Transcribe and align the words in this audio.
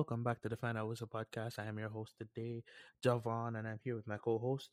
Welcome 0.00 0.24
back 0.24 0.40
to 0.40 0.48
the 0.48 0.56
Final 0.56 0.88
Whistle 0.88 1.08
podcast. 1.08 1.58
I 1.58 1.66
am 1.66 1.78
your 1.78 1.90
host 1.90 2.14
today, 2.16 2.64
Javon, 3.04 3.58
and 3.58 3.68
I'm 3.68 3.78
here 3.84 3.96
with 3.96 4.06
my 4.06 4.16
co-host. 4.16 4.70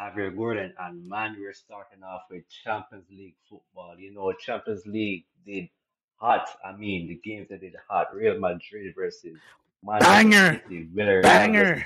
Javier 0.00 0.36
Gordon, 0.36 0.74
and 0.80 1.08
man, 1.08 1.36
we're 1.38 1.54
starting 1.54 2.02
off 2.02 2.22
with 2.28 2.42
Champions 2.48 3.04
League 3.08 3.36
football. 3.48 3.94
You 3.96 4.12
know, 4.12 4.32
Champions 4.32 4.84
League 4.84 5.26
did 5.46 5.68
hot. 6.16 6.48
I 6.66 6.76
mean, 6.76 7.06
the 7.06 7.20
games 7.22 7.46
that 7.50 7.60
did 7.60 7.76
hot. 7.88 8.12
Real 8.12 8.40
Madrid 8.40 8.92
versus 8.96 9.38
Manchester 9.84 10.12
Banger! 10.12 10.62
City, 10.64 10.88
Villarreal 10.92 11.22
Banger! 11.22 11.64
versus 11.66 11.84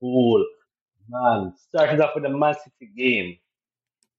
Liverpool. 0.00 0.46
Man, 1.08 1.52
starting 1.68 2.00
off 2.00 2.10
with 2.14 2.22
the 2.22 2.30
Man 2.30 2.54
City 2.54 2.92
game. 2.96 3.38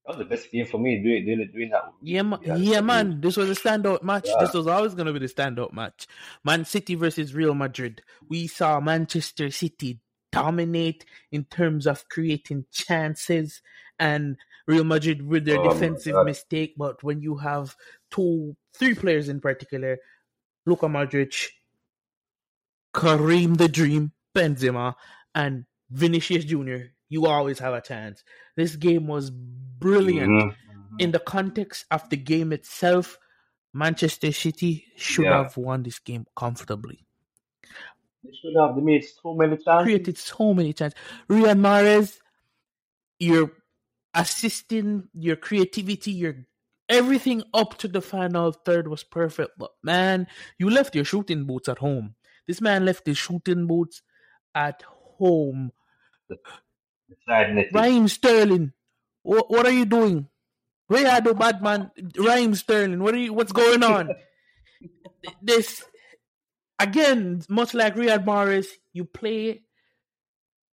That 0.05 0.17
was 0.17 0.17
the 0.17 0.25
best 0.35 0.51
game 0.51 0.65
for 0.65 0.79
me 0.79 1.01
doing 1.01 1.25
doing, 1.25 1.49
doing 1.53 1.69
that. 1.69 1.93
Yeah, 2.01 2.23
ma- 2.23 2.39
Yeah, 2.41 2.55
yeah, 2.55 2.81
man. 2.81 3.21
This 3.21 3.37
was 3.37 3.49
a 3.49 3.53
standout 3.53 4.01
match. 4.01 4.25
Yeah. 4.27 4.37
This 4.39 4.53
was 4.53 4.65
always 4.67 4.95
going 4.95 5.05
to 5.05 5.13
be 5.13 5.19
the 5.19 5.31
standout 5.31 5.73
match. 5.73 6.07
Man 6.43 6.65
City 6.65 6.95
versus 6.95 7.35
Real 7.35 7.53
Madrid. 7.53 8.01
We 8.27 8.47
saw 8.47 8.79
Manchester 8.79 9.51
City 9.51 9.99
dominate 10.31 11.05
in 11.31 11.43
terms 11.45 11.85
of 11.85 12.07
creating 12.09 12.65
chances, 12.71 13.61
and 13.99 14.37
Real 14.65 14.83
Madrid 14.83 15.25
with 15.27 15.45
their 15.45 15.59
Oh 15.59 15.69
defensive 15.69 16.15
mistake. 16.25 16.73
But 16.77 17.03
when 17.03 17.21
you 17.21 17.37
have 17.37 17.75
two, 18.09 18.55
three 18.73 18.95
players 18.95 19.29
in 19.29 19.39
particular, 19.39 19.99
Luka 20.65 20.87
Modric, 20.87 21.47
Karim 22.93 23.55
the 23.55 23.67
Dream, 23.67 24.13
Benzema, 24.35 24.95
and 25.35 25.65
Vinicius 25.91 26.45
Jr., 26.45 26.77
you 27.11 27.27
always 27.27 27.59
have 27.59 27.73
a 27.73 27.81
chance. 27.81 28.23
This 28.55 28.75
game 28.77 29.05
was 29.05 29.29
brilliant 29.29 30.31
Mhm. 30.31 30.55
in 30.97 31.11
the 31.11 31.19
context 31.19 31.85
of 31.91 32.09
the 32.09 32.15
game 32.17 32.53
itself, 32.53 33.19
Manchester 33.73 34.31
City 34.31 34.85
should 34.95 35.25
Yeah. 35.25 35.43
have 35.43 35.57
won 35.57 35.83
this 35.83 35.99
game 35.99 36.25
comfortably. 36.35 37.05
They 38.23 38.31
should 38.41 38.55
have 38.55 38.75
they 38.75 38.81
made 38.81 39.03
so 39.03 39.33
many 39.35 39.57
chances. 39.57 39.83
Created 39.83 40.17
so 40.17 40.53
many 40.53 40.73
chances. 40.73 40.97
Riyad 41.29 41.59
Mahrez, 41.59 42.19
your 43.19 43.51
assisting, 44.13 45.09
your 45.13 45.35
creativity, 45.35 46.11
your 46.11 46.35
everything 46.87 47.43
up 47.53 47.77
to 47.79 47.87
the 47.87 48.01
final 48.01 48.51
third 48.51 48.87
was 48.87 49.03
perfect. 49.03 49.51
But 49.57 49.71
man, 49.83 50.27
you 50.57 50.69
left 50.69 50.95
your 50.95 51.05
shooting 51.05 51.45
boots 51.45 51.67
at 51.67 51.79
home. 51.79 52.15
This 52.47 52.61
man 52.61 52.85
left 52.85 53.05
his 53.05 53.17
shooting 53.17 53.67
boots 53.67 54.01
at 54.55 54.81
home. 54.83 55.71
Side. 57.27 57.69
Raheem 57.73 58.07
Sterling, 58.07 58.73
what, 59.23 59.49
what 59.49 59.65
are 59.65 59.71
you 59.71 59.85
doing? 59.85 60.27
Where 60.87 61.09
are 61.09 61.21
the 61.21 61.33
bad 61.33 61.61
man? 61.61 61.91
Raheem 62.17 62.55
Sterling, 62.55 63.01
what 63.01 63.13
are 63.13 63.19
you? 63.19 63.33
What's 63.33 63.51
going 63.51 63.83
on? 63.83 64.09
this 65.41 65.83
again, 66.79 67.41
much 67.47 67.73
like 67.73 67.95
Riyad 67.95 68.25
Mahrez, 68.25 68.67
you 68.91 69.05
play 69.05 69.61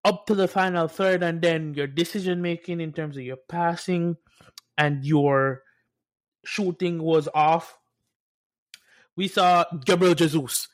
up 0.03 0.25
to 0.27 0.35
the 0.35 0.47
final 0.47 0.87
third, 0.87 1.21
and 1.21 1.41
then 1.41 1.73
your 1.73 1.87
decision 1.87 2.41
making 2.41 2.79
in 2.79 2.93
terms 2.93 3.17
of 3.17 3.23
your 3.23 3.37
passing 3.37 4.15
and 4.77 5.03
your 5.03 5.63
shooting 6.45 7.01
was 7.03 7.27
off. 7.33 7.77
We 9.15 9.27
saw 9.27 9.65
Gabriel 9.85 10.15
Jesus, 10.15 10.67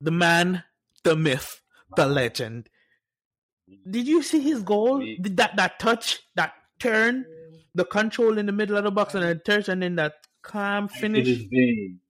the 0.00 0.10
man, 0.10 0.64
the 1.04 1.14
myth, 1.14 1.60
the 1.96 2.06
legend. 2.06 2.68
Did 3.90 4.06
you 4.06 4.22
see 4.22 4.40
his 4.40 4.62
goal? 4.62 4.98
Did 5.00 5.36
that 5.38 5.56
that 5.56 5.78
touch, 5.78 6.20
that 6.36 6.52
turn, 6.78 7.24
the 7.74 7.84
control 7.84 8.38
in 8.38 8.46
the 8.46 8.52
middle 8.52 8.76
of 8.76 8.84
the 8.84 8.90
box, 8.90 9.14
and 9.14 9.22
then 9.24 9.40
touch, 9.44 9.68
and 9.68 9.82
then 9.82 9.96
that 9.96 10.14
calm 10.42 10.84
Ice 10.84 10.96
in 10.96 11.00
finish? 11.00 11.28
his 11.28 11.42
vein. 11.44 12.00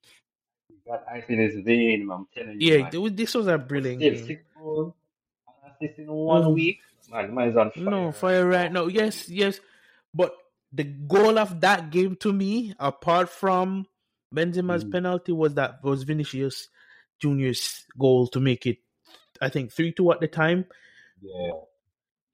He 0.68 0.74
got 0.86 1.04
ice 1.10 1.24
in 1.28 1.38
his 1.38 1.64
vein, 1.64 2.10
I'm 2.10 2.26
telling 2.34 2.60
you. 2.60 2.74
Yeah, 2.76 2.90
man. 2.92 3.14
this 3.16 3.34
was 3.34 3.46
a 3.46 3.58
brilliant 3.58 4.00
Still 4.00 4.14
game. 4.14 4.26
six 4.26 4.42
goals, 4.56 4.94
assist 5.80 5.98
in 5.98 6.06
one 6.10 6.42
Mm. 6.44 6.54
week. 6.54 6.80
Man, 7.10 7.34
man 7.34 7.48
is 7.48 7.56
on 7.56 7.70
fire. 7.70 7.84
No, 7.84 8.12
fire 8.12 8.46
right 8.48 8.72
now. 8.72 8.86
Yes, 8.86 9.28
yes. 9.28 9.60
But 10.12 10.34
the 10.72 10.84
goal 10.84 11.38
of 11.38 11.60
that 11.60 11.90
game 11.90 12.16
to 12.16 12.32
me, 12.32 12.74
apart 12.80 13.28
from 13.28 13.86
Benzema's 14.34 14.84
Mm. 14.84 14.90
penalty, 14.92 15.32
was 15.32 15.54
that 15.54 15.82
was 15.84 16.02
Vinicius 16.02 16.68
Junior's 17.20 17.84
goal 17.98 18.26
to 18.28 18.40
make 18.40 18.66
it 18.66 18.78
I 19.40 19.48
think 19.48 19.72
three 19.72 19.92
two 19.92 20.10
at 20.12 20.20
the 20.20 20.28
time. 20.28 20.66
Yeah, 21.24 21.50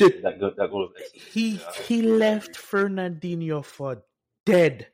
The- 0.00 0.20
that 0.22 0.40
goes. 0.40 0.54
That 0.56 0.70
goes. 0.70 0.92
he 1.14 1.56
Yeah. 1.56 1.72
he 1.86 2.02
left 2.02 2.52
Fernandinho 2.56 3.64
for 3.64 4.02
dead. 4.44 4.88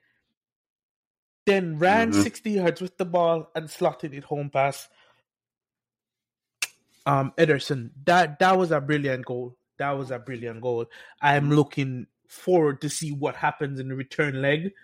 Then 1.47 1.79
ran 1.79 2.11
Mhm. 2.11 2.23
60 2.23 2.51
yards 2.51 2.81
with 2.83 2.97
the 2.99 3.05
ball 3.07 3.51
and 3.55 3.71
slotted 3.71 4.13
it 4.13 4.25
home 4.25 4.51
pass. 4.51 4.89
Um, 7.07 7.33
Ederson, 7.39 7.91
that 8.05 8.39
that 8.41 8.59
was 8.59 8.73
a 8.73 8.81
brilliant 8.81 9.25
goal. 9.25 9.57
That 9.79 9.93
was 9.93 10.11
a 10.11 10.19
brilliant 10.19 10.61
goal. 10.61 10.87
I'm 11.23 11.51
looking 11.51 12.09
forward 12.29 12.81
to 12.81 12.89
see 12.91 13.13
what 13.13 13.37
happens 13.37 13.79
in 13.79 13.89
the 13.89 13.95
return 13.95 14.43
leg. 14.43 14.75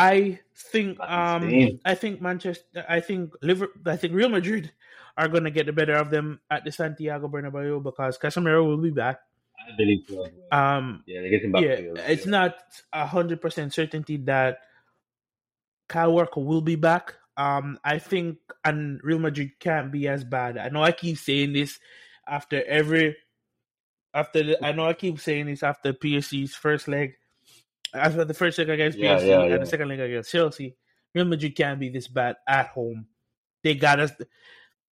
I 0.00 0.40
think 0.54 0.98
um. 1.00 1.78
I 1.84 1.94
think 1.94 2.20
Manchester 2.22 2.84
I 2.88 3.00
think 3.00 3.34
Liverpool 3.42 3.82
I 3.92 3.96
think 3.96 4.14
Real 4.14 4.28
Madrid 4.30 4.72
are 5.16 5.28
gonna 5.28 5.50
get 5.50 5.66
the 5.66 5.72
better 5.72 5.94
of 5.94 6.10
them 6.10 6.40
at 6.50 6.64
the 6.64 6.72
Santiago 6.72 7.28
Bernabeu 7.28 7.82
because 7.82 8.16
Casemiro 8.16 8.64
will 8.66 8.78
be 8.80 8.90
back. 8.90 9.20
I 9.60 9.76
believe 9.76 10.04
so. 10.08 10.26
Um 10.50 11.02
yeah, 11.06 11.20
they 11.20 11.28
get 11.28 11.42
him 11.44 11.52
back. 11.52 11.62
yeah, 11.62 11.76
to- 11.76 12.10
it's 12.12 12.24
not 12.26 12.56
a 12.92 13.04
hundred 13.06 13.40
percent 13.40 13.74
certainty 13.74 14.16
that 14.24 14.60
Kyle 15.88 16.12
Walker 16.12 16.40
will 16.40 16.62
be 16.62 16.76
back. 16.76 17.16
Um, 17.36 17.78
I 17.84 17.98
think 17.98 18.38
and 18.64 19.00
Real 19.02 19.18
Madrid 19.18 19.52
can't 19.60 19.90
be 19.90 20.08
as 20.08 20.24
bad. 20.24 20.56
I 20.58 20.68
know 20.68 20.82
I 20.82 20.92
keep 20.92 21.18
saying 21.18 21.52
this 21.52 21.78
after 22.26 22.62
every 22.64 23.16
after 24.14 24.42
the, 24.42 24.64
I 24.64 24.72
know 24.72 24.86
I 24.86 24.92
keep 24.94 25.20
saying 25.20 25.46
this 25.46 25.62
after 25.62 25.92
PSG's 25.92 26.54
first 26.54 26.88
leg, 26.88 27.14
after 27.94 28.24
the 28.24 28.34
first 28.34 28.58
leg 28.58 28.68
against 28.70 28.98
Yeah, 28.98 29.16
PSG 29.18 29.26
yeah, 29.28 29.40
and 29.42 29.50
yeah. 29.50 29.58
the 29.58 29.66
second 29.66 29.88
leg 29.88 30.00
against 30.00 30.30
Chelsea. 30.32 30.76
Real 31.14 31.24
Madrid 31.24 31.56
can't 31.56 31.80
be 31.80 31.88
this 31.88 32.06
bad 32.08 32.36
at 32.46 32.68
home. 32.68 33.06
They 33.64 33.74
got 33.74 34.00
us. 34.00 34.12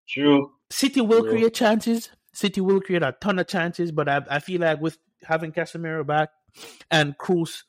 True. 0.07 0.51
City 0.69 1.01
will 1.01 1.23
Yeah. 1.25 1.31
create 1.31 1.53
chances. 1.53 2.09
City 2.33 2.61
will 2.61 2.81
create 2.81 3.03
a 3.03 3.15
ton 3.19 3.39
of 3.39 3.47
chances, 3.47 3.91
but 3.91 4.07
I, 4.09 4.21
I 4.29 4.39
feel 4.39 4.61
like 4.61 4.79
with 4.81 4.97
having 5.23 5.51
Casemiro 5.51 6.05
back 6.05 6.29
and 6.91 7.17
Kroos, 7.17 7.63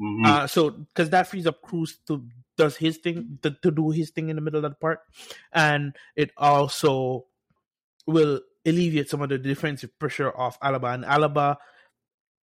Mhm. 0.00 0.26
uh, 0.26 0.46
so 0.46 0.70
because 0.70 1.10
that 1.10 1.26
frees 1.28 1.46
up 1.46 1.60
Kroos 1.62 1.96
to 2.06 2.26
does 2.56 2.76
his 2.76 2.98
thing 2.98 3.38
to, 3.42 3.50
to 3.62 3.70
do 3.70 3.90
his 3.90 4.10
thing 4.10 4.28
in 4.28 4.36
the 4.36 4.42
middle 4.42 4.64
of 4.64 4.70
the 4.70 4.76
park, 4.76 5.00
and 5.52 5.96
it 6.16 6.30
also 6.36 7.26
will 8.06 8.40
alleviate 8.66 9.08
some 9.08 9.22
of 9.22 9.28
the 9.30 9.38
defensive 9.38 9.96
pressure 9.98 10.36
off 10.36 10.58
Alaba. 10.60 10.94
And 10.94 11.04
Alaba 11.04 11.56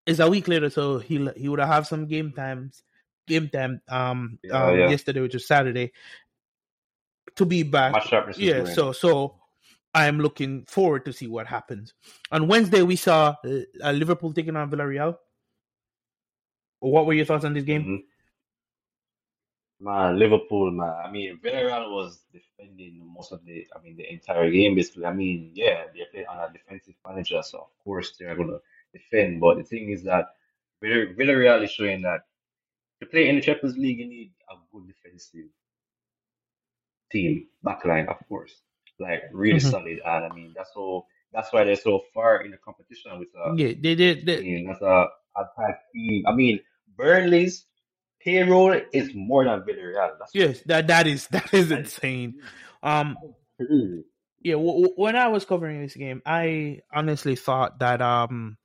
is 0.06 0.20
a 0.20 0.30
week 0.30 0.48
later, 0.48 0.70
so 0.70 0.98
he 0.98 1.28
he 1.36 1.48
would 1.48 1.60
have 1.60 1.86
some 1.86 2.06
game 2.06 2.32
times, 2.32 2.82
game 3.26 3.48
time. 3.48 3.80
Um, 3.88 4.38
Yeah, 4.42 4.68
um 4.68 4.78
yeah. 4.78 4.90
yesterday, 4.90 5.20
which 5.20 5.34
was 5.34 5.46
Saturday, 5.46 5.92
to 7.34 7.44
be 7.44 7.62
back. 7.62 7.92
Match 7.92 8.08
sharpness 8.08 8.38
is 8.38 8.44
Yeah, 8.44 8.64
so 8.64 8.92
so 8.92 9.34
I'm 9.94 10.20
looking 10.20 10.64
forward 10.66 11.04
to 11.06 11.12
see 11.12 11.26
what 11.26 11.46
happens. 11.46 11.94
On 12.30 12.48
Wednesday, 12.48 12.82
we 12.82 12.96
saw 12.96 13.34
uh, 13.44 13.90
Liverpool 13.92 14.32
taking 14.32 14.56
on 14.56 14.70
Villarreal. 14.70 15.16
What 16.80 17.06
were 17.06 17.14
your 17.14 17.24
thoughts 17.24 17.44
on 17.44 17.54
this 17.54 17.64
game? 17.64 17.84
Mhm. 17.84 18.04
Man, 19.78 20.18
Liverpool, 20.18 20.70
man. 20.70 20.94
I 21.04 21.10
mean, 21.10 21.38
Villarreal 21.42 21.90
was 21.92 22.20
defending 22.32 23.00
most 23.04 23.32
of 23.32 23.44
the, 23.44 23.66
I 23.76 23.82
mean, 23.82 23.96
the 23.96 24.10
entire 24.10 24.50
game, 24.50 24.74
basically. 24.74 25.04
I 25.04 25.12
mean, 25.12 25.50
yeah, 25.54 25.84
they 25.92 26.04
play 26.10 26.24
on 26.24 26.38
a 26.48 26.52
defensive 26.52 26.94
manager, 27.06 27.42
so 27.42 27.58
of 27.58 27.84
course 27.84 28.16
they're 28.18 28.36
going 28.36 28.48
to 28.48 28.60
defend. 28.98 29.40
But 29.40 29.58
the 29.58 29.64
thing 29.64 29.90
is 29.90 30.02
that 30.04 30.26
Vill- 30.82 31.14
Villarreal 31.14 31.62
is 31.64 31.70
showing 31.70 32.02
that 32.02 32.20
to 33.00 33.06
play 33.06 33.28
in 33.28 33.36
the 33.36 33.42
Champions 33.42 33.76
League, 33.76 33.98
you 33.98 34.08
need 34.08 34.32
a 34.50 34.54
good 34.72 34.86
defensive 34.86 35.50
team, 37.12 37.46
backline, 37.64 38.08
of 38.08 38.16
course, 38.28 38.54
like 38.98 39.22
really 39.32 39.60
Mhm. 39.60 39.70
solid. 39.70 40.00
And 40.04 40.24
I 40.24 40.30
mean, 40.34 40.52
that's 40.56 40.72
so, 40.74 41.06
that's 41.32 41.52
why 41.52 41.64
they're 41.64 41.76
so 41.76 42.00
far 42.14 42.42
in 42.44 42.50
the 42.50 42.56
competition 42.58 43.18
with 43.18 43.28
uh, 43.36 43.52
Yeah, 43.54 43.72
they 43.78 43.94
did. 43.94 44.22
I 44.22 44.24
They, 44.24 44.42
mean, 44.42 44.66
that's 44.66 44.82
a 44.82 45.08
attack 45.36 45.80
team. 45.92 46.26
I 46.26 46.32
mean, 46.34 46.60
Burnley's 46.96 47.66
payroll 48.20 48.72
is 48.92 49.14
more 49.14 49.44
than 49.44 49.60
Villarreal. 49.62 50.18
That's 50.18 50.34
yes, 50.34 50.60
that 50.66 50.86
that 50.92 51.06
is 51.06 51.26
that 51.28 51.52
is 51.52 51.70
insane. 51.70 52.40
Um, 52.82 53.16
yeah, 53.58 54.52
w- 54.54 54.72
w- 54.82 54.94
when 54.96 55.16
I 55.16 55.28
was 55.28 55.44
covering 55.44 55.82
this 55.82 55.94
game, 55.94 56.22
I 56.24 56.80
honestly 56.92 57.36
thought 57.36 57.78
that 57.80 58.00
um, 58.00 58.56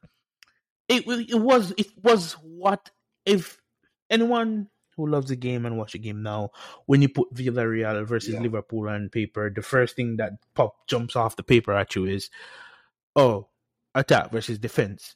it 0.91 1.07
it 1.29 1.39
was 1.39 1.73
it 1.77 1.88
was 2.03 2.33
what 2.33 2.91
if 3.25 3.59
anyone 4.09 4.67
who 4.97 5.07
loves 5.07 5.29
the 5.29 5.35
game 5.38 5.65
and 5.65 5.77
watch 5.77 5.93
the 5.93 5.99
game 5.99 6.21
now, 6.21 6.49
when 6.85 7.01
you 7.01 7.07
put 7.09 7.33
Villarreal 7.33 8.05
versus 8.05 8.33
Yeah. 8.33 8.41
Liverpool 8.41 8.89
on 8.89 9.09
paper, 9.09 9.49
the 9.49 9.61
first 9.61 9.95
thing 9.95 10.17
that 10.17 10.33
pop 10.53 10.85
jumps 10.88 11.15
off 11.15 11.38
the 11.38 11.43
paper 11.43 11.71
at 11.71 11.95
you 11.95 12.05
is, 12.05 12.29
oh, 13.15 13.47
attack 13.95 14.31
versus 14.31 14.59
defense, 14.59 15.15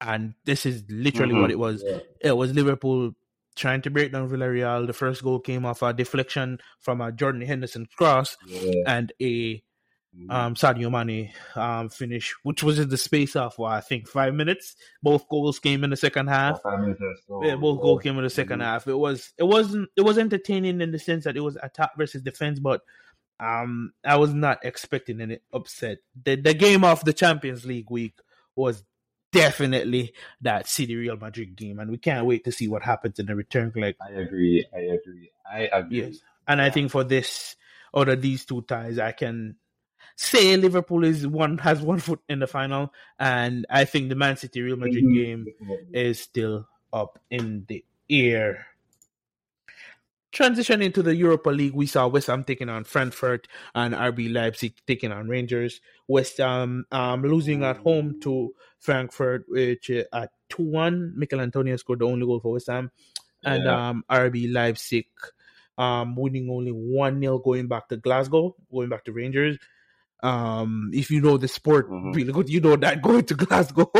and 0.00 0.34
this 0.44 0.64
is 0.66 0.82
literally 0.88 1.34
Mhm. 1.34 1.40
what 1.42 1.50
it 1.50 1.58
was. 1.58 1.84
Yeah. 1.86 1.98
It 2.22 2.36
was 2.36 2.54
Liverpool 2.54 3.12
trying 3.54 3.82
to 3.82 3.90
break 3.90 4.12
down 4.12 4.30
Villarreal. 4.30 4.86
The 4.86 4.94
first 4.94 5.22
goal 5.22 5.38
came 5.40 5.66
off 5.66 5.82
a 5.82 5.92
deflection 5.92 6.58
from 6.80 7.02
a 7.02 7.12
Jordan 7.12 7.42
Henderson 7.42 7.86
cross 7.96 8.36
Yeah. 8.46 8.82
and 8.86 9.12
a. 9.20 9.62
um, 10.28 10.54
Sadio 10.54 10.90
Mane 10.90 11.32
um, 11.56 11.88
finish, 11.88 12.34
which 12.42 12.62
was 12.62 12.78
in 12.78 12.88
the 12.90 12.96
space 12.98 13.34
of 13.34 13.58
well, 13.58 13.70
I 13.72 13.80
think 13.80 14.06
five 14.08 14.34
minutes. 14.34 14.76
Both 15.02 15.28
goals 15.28 15.58
came 15.58 15.84
in 15.84 15.90
the 15.90 15.96
second 15.96 16.28
half. 16.28 16.60
Minutes 16.64 17.00
so. 17.26 17.42
Yeah, 17.44 17.56
both 17.56 17.80
goals 17.80 18.02
came 18.02 18.18
in 18.18 18.24
the 18.24 18.28
2nd 18.30 18.58
Mhm. 18.58 18.62
half. 18.62 18.86
It 18.86 18.94
was 18.98 19.32
it 19.38 19.44
wasn't 19.44 19.88
it 19.96 20.02
was 20.02 20.18
entertaining 20.18 20.80
in 20.80 20.92
the 20.92 20.98
sense 20.98 21.24
that 21.24 21.36
it 21.36 21.40
was 21.40 21.56
attack 21.62 21.90
versus 21.96 22.20
defense, 22.22 22.58
but 22.60 22.82
um 23.40 23.92
I 24.04 24.16
was 24.16 24.34
not 24.34 24.64
expecting 24.64 25.20
any 25.20 25.38
upset. 25.52 25.98
The 26.24 26.36
the 26.36 26.54
game 26.54 26.84
of 26.84 27.04
the 27.04 27.14
Champions 27.14 27.64
League 27.64 27.90
week 27.90 28.18
was 28.54 28.84
definitely 29.32 30.12
that 30.42 30.68
City 30.68 30.94
Real 30.94 31.16
Madrid 31.16 31.56
game, 31.56 31.78
and 31.78 31.90
we 31.90 31.96
can't 31.96 32.26
wait 32.26 32.44
to 32.44 32.52
see 32.52 32.68
what 32.68 32.82
happens 32.82 33.18
in 33.18 33.24
the 33.26 33.34
return 33.34 33.72
leg. 33.74 33.94
I 34.00 34.10
agree. 34.20 34.66
I 34.74 34.78
agree. 34.80 35.30
I 35.50 35.60
agree. 35.72 36.02
Yes, 36.02 36.18
and 36.46 36.60
I 36.60 36.68
think 36.68 36.90
for 36.90 37.02
this 37.02 37.56
out 37.96 38.08
of 38.10 38.20
these 38.22 38.44
two 38.44 38.62
ties, 38.62 38.98
I 38.98 39.12
can 39.12 39.56
say 40.16 40.56
Liverpool 40.56 41.04
is 41.04 41.26
one 41.26 41.58
has 41.58 41.80
one 41.82 41.98
foot 41.98 42.20
in 42.28 42.38
the 42.40 42.46
final, 42.46 42.92
and 43.18 43.66
I 43.70 43.84
think 43.84 44.08
the 44.08 44.14
Man 44.14 44.36
City 44.36 44.60
Real 44.62 44.76
Madrid 44.76 45.04
Mhm. 45.04 45.14
game 45.14 45.46
is 45.92 46.20
still 46.20 46.68
up 46.92 47.18
in 47.30 47.64
the 47.68 47.84
air. 48.10 48.66
Transition 50.32 50.80
into 50.80 51.02
the 51.02 51.14
Europa 51.14 51.50
League, 51.50 51.74
we 51.74 51.84
saw 51.84 52.08
West 52.08 52.28
Ham 52.28 52.42
taking 52.42 52.70
on 52.70 52.84
Frankfurt 52.84 53.48
and 53.74 53.94
RB 53.94 54.32
Leipzig 54.32 54.74
taking 54.86 55.12
on 55.12 55.28
Rangers. 55.28 55.82
West 56.08 56.38
Ham 56.38 56.86
um, 56.90 57.20
losing 57.22 57.64
at 57.64 57.76
home 57.76 58.18
to 58.20 58.54
Frankfurt, 58.78 59.44
which 59.48 59.90
uh, 59.90 60.04
at 60.14 60.30
2 60.48 60.62
1. 60.62 61.12
Michail 61.18 61.40
Antonio 61.42 61.76
scored 61.76 61.98
the 61.98 62.06
only 62.06 62.24
goal 62.24 62.40
for 62.40 62.52
West 62.52 62.68
Ham. 62.68 62.90
And 63.44 63.64
Yeah. 63.64 63.88
um, 63.90 64.04
RB 64.08 64.50
Leipzig 64.50 65.06
um, 65.76 66.16
winning 66.16 66.48
only 66.48 66.72
1 66.72 67.20
0 67.20 67.38
going 67.38 67.68
back 67.68 67.88
to 67.88 67.98
Glasgow, 67.98 68.56
going 68.72 68.88
back 68.88 69.04
to 69.04 69.12
Rangers. 69.12 69.58
Um, 70.22 70.90
if 70.94 71.10
you 71.10 71.20
know 71.20 71.36
the 71.36 71.48
sport 71.48 71.90
Mhm. 71.90 72.14
really 72.14 72.32
good, 72.32 72.48
you 72.48 72.60
know 72.60 72.76
that 72.76 73.02
going 73.06 73.24
to 73.26 73.34
Glasgow 73.34 73.90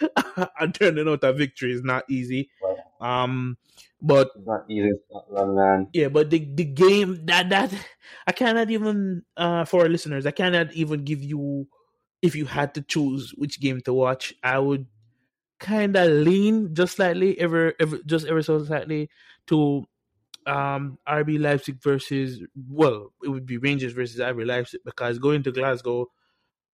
and 0.60 0.74
turning 0.74 1.08
out 1.08 1.24
a 1.24 1.32
victory 1.32 1.72
is 1.72 1.82
not 1.82 2.04
easy. 2.08 2.50
Right. 2.62 2.78
Um, 3.00 3.56
but 4.02 4.30
It's 4.36 4.46
not 4.46 4.64
easy 4.70 4.90
Scotland, 5.08 5.54
man. 5.56 5.86
yeah, 5.92 6.08
but 6.08 6.30
the 6.30 6.38
the 6.54 6.64
game 6.64 7.26
that 7.26 7.48
that 7.50 7.72
I 8.26 8.32
cannot 8.32 8.70
even 8.70 9.22
uh 9.36 9.64
for 9.64 9.82
our 9.82 9.88
listeners, 9.88 10.26
I 10.26 10.30
cannot 10.32 10.72
even 10.74 11.04
give 11.04 11.22
you 11.22 11.68
if 12.22 12.34
you 12.34 12.46
had 12.46 12.74
to 12.74 12.82
choose 12.82 13.30
which 13.36 13.60
game 13.60 13.80
to 13.82 13.92
watch, 13.94 14.34
I 14.42 14.58
would 14.58 14.86
kind 15.58 15.96
of 15.96 16.10
lean 16.10 16.74
just 16.74 16.96
slightly 16.96 17.38
ever 17.40 17.74
ever 17.80 17.98
just 18.06 18.26
ever 18.26 18.42
so 18.42 18.62
slightly 18.64 19.10
to 19.48 19.84
um 20.46 20.98
RB 21.06 21.38
Leipzig 21.40 21.82
versus 21.82 22.40
well, 22.68 23.12
it 23.22 23.28
would 23.28 23.46
be 23.46 23.58
Rangers 23.58 23.92
versus 23.92 24.20
RB 24.20 24.46
Leipzig 24.46 24.80
because 24.84 25.18
going 25.18 25.42
to 25.42 25.52
Glasgow 25.52 26.10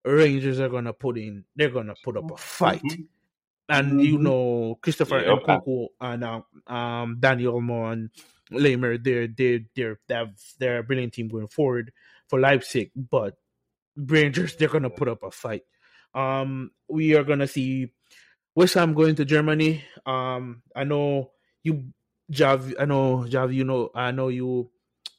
Rangers 0.05 0.61
are 0.61 0.69
gonna 0.69 0.93
put 0.93 1.16
in 1.19 1.44
they're 1.56 1.70
gonna 1.70 1.94
put 2.05 2.16
up 2.16 2.31
a 2.31 2.37
fight 2.37 2.82
Mhm. 2.82 3.06
and 3.70 4.00
you 4.05 4.19
Mhm. 4.19 4.22
know 4.22 4.78
Christopher 4.82 5.20
Yep. 5.20 5.38
Nkunku 5.44 5.88
and 6.00 6.25
um, 6.25 6.44
um 6.66 7.16
Daniel 7.20 7.55
Olmo 7.61 7.93
and 7.93 8.11
Laimer, 8.50 9.02
they're 9.02 9.26
they 9.26 9.64
they're 9.75 9.99
they 10.06 10.14
have 10.14 10.34
they're 10.58 10.78
a 10.78 10.82
brilliant 10.84 11.14
team 11.14 11.28
going 11.28 11.49
forward 11.49 11.93
for 12.28 12.38
Leipzig, 12.38 12.90
but 12.94 13.38
Rangers 13.96 14.56
they're 14.56 14.69
gonna 14.69 14.90
put 14.90 15.08
up 15.08 15.22
a 15.22 15.31
fight. 15.31 15.62
Um, 16.14 16.70
we 16.88 17.17
are 17.17 17.25
gonna 17.25 17.46
see 17.49 17.90
West 18.55 18.75
Ham 18.75 18.93
going 18.94 19.14
to 19.17 19.25
Germany. 19.25 19.82
Um, 20.06 20.62
I 20.76 20.84
know 20.84 21.32
you, 21.62 21.93
Jav. 22.31 22.73
I 22.79 22.85
know 22.85 23.26
Jav. 23.26 23.53
You 23.53 23.65
know, 23.65 23.91
I 23.94 24.11
know 24.11 24.29
you 24.29 24.71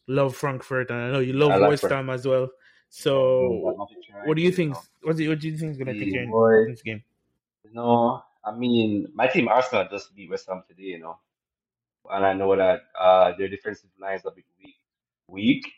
love 0.08 0.36
Frankfurt, 0.36 0.90
and 0.90 1.00
I 1.00 1.12
know 1.12 1.20
you 1.20 1.34
love 1.34 1.52
I 1.52 1.68
West 1.68 1.84
Ham 1.84 2.10
as 2.10 2.28
well. 2.28 2.50
So, 2.90 3.76
what 4.26 4.38
do 4.38 4.42
you 4.42 4.52
think? 4.52 4.76
What 5.02 5.18
do 5.18 5.24
you, 5.24 5.30
what 5.30 5.40
do 5.40 5.50
you 5.50 5.58
think 5.58 5.72
is 5.72 5.78
gonna 5.78 5.94
take 5.94 6.14
Yeah, 6.14 6.22
in 6.22 6.68
this 6.70 6.82
game? 6.82 7.04
No, 7.72 8.24
I 8.44 8.56
mean, 8.56 9.08
my 9.14 9.28
team 9.28 9.48
Arsenal 9.48 9.88
just 9.90 10.16
beat 10.16 10.30
West 10.30 10.48
Ham 10.48 10.64
today, 10.68 10.84
you 10.84 11.00
know, 11.00 11.18
and 12.10 12.26
I 12.26 12.34
know 12.34 12.56
that 12.56 12.82
uh, 13.00 13.34
their 13.38 13.50
defensive 13.50 13.90
line 14.00 14.16
is 14.16 14.26
a 14.26 14.32
bit 14.32 14.46
weak, 14.60 14.76
weak 15.28 15.72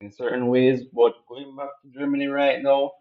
in 0.00 0.10
certain 0.10 0.48
ways. 0.48 0.82
But 0.92 1.14
going 1.28 1.54
back 1.56 1.68
to 1.82 1.98
Germany 1.98 2.26
right 2.26 2.62
now, 2.62 2.92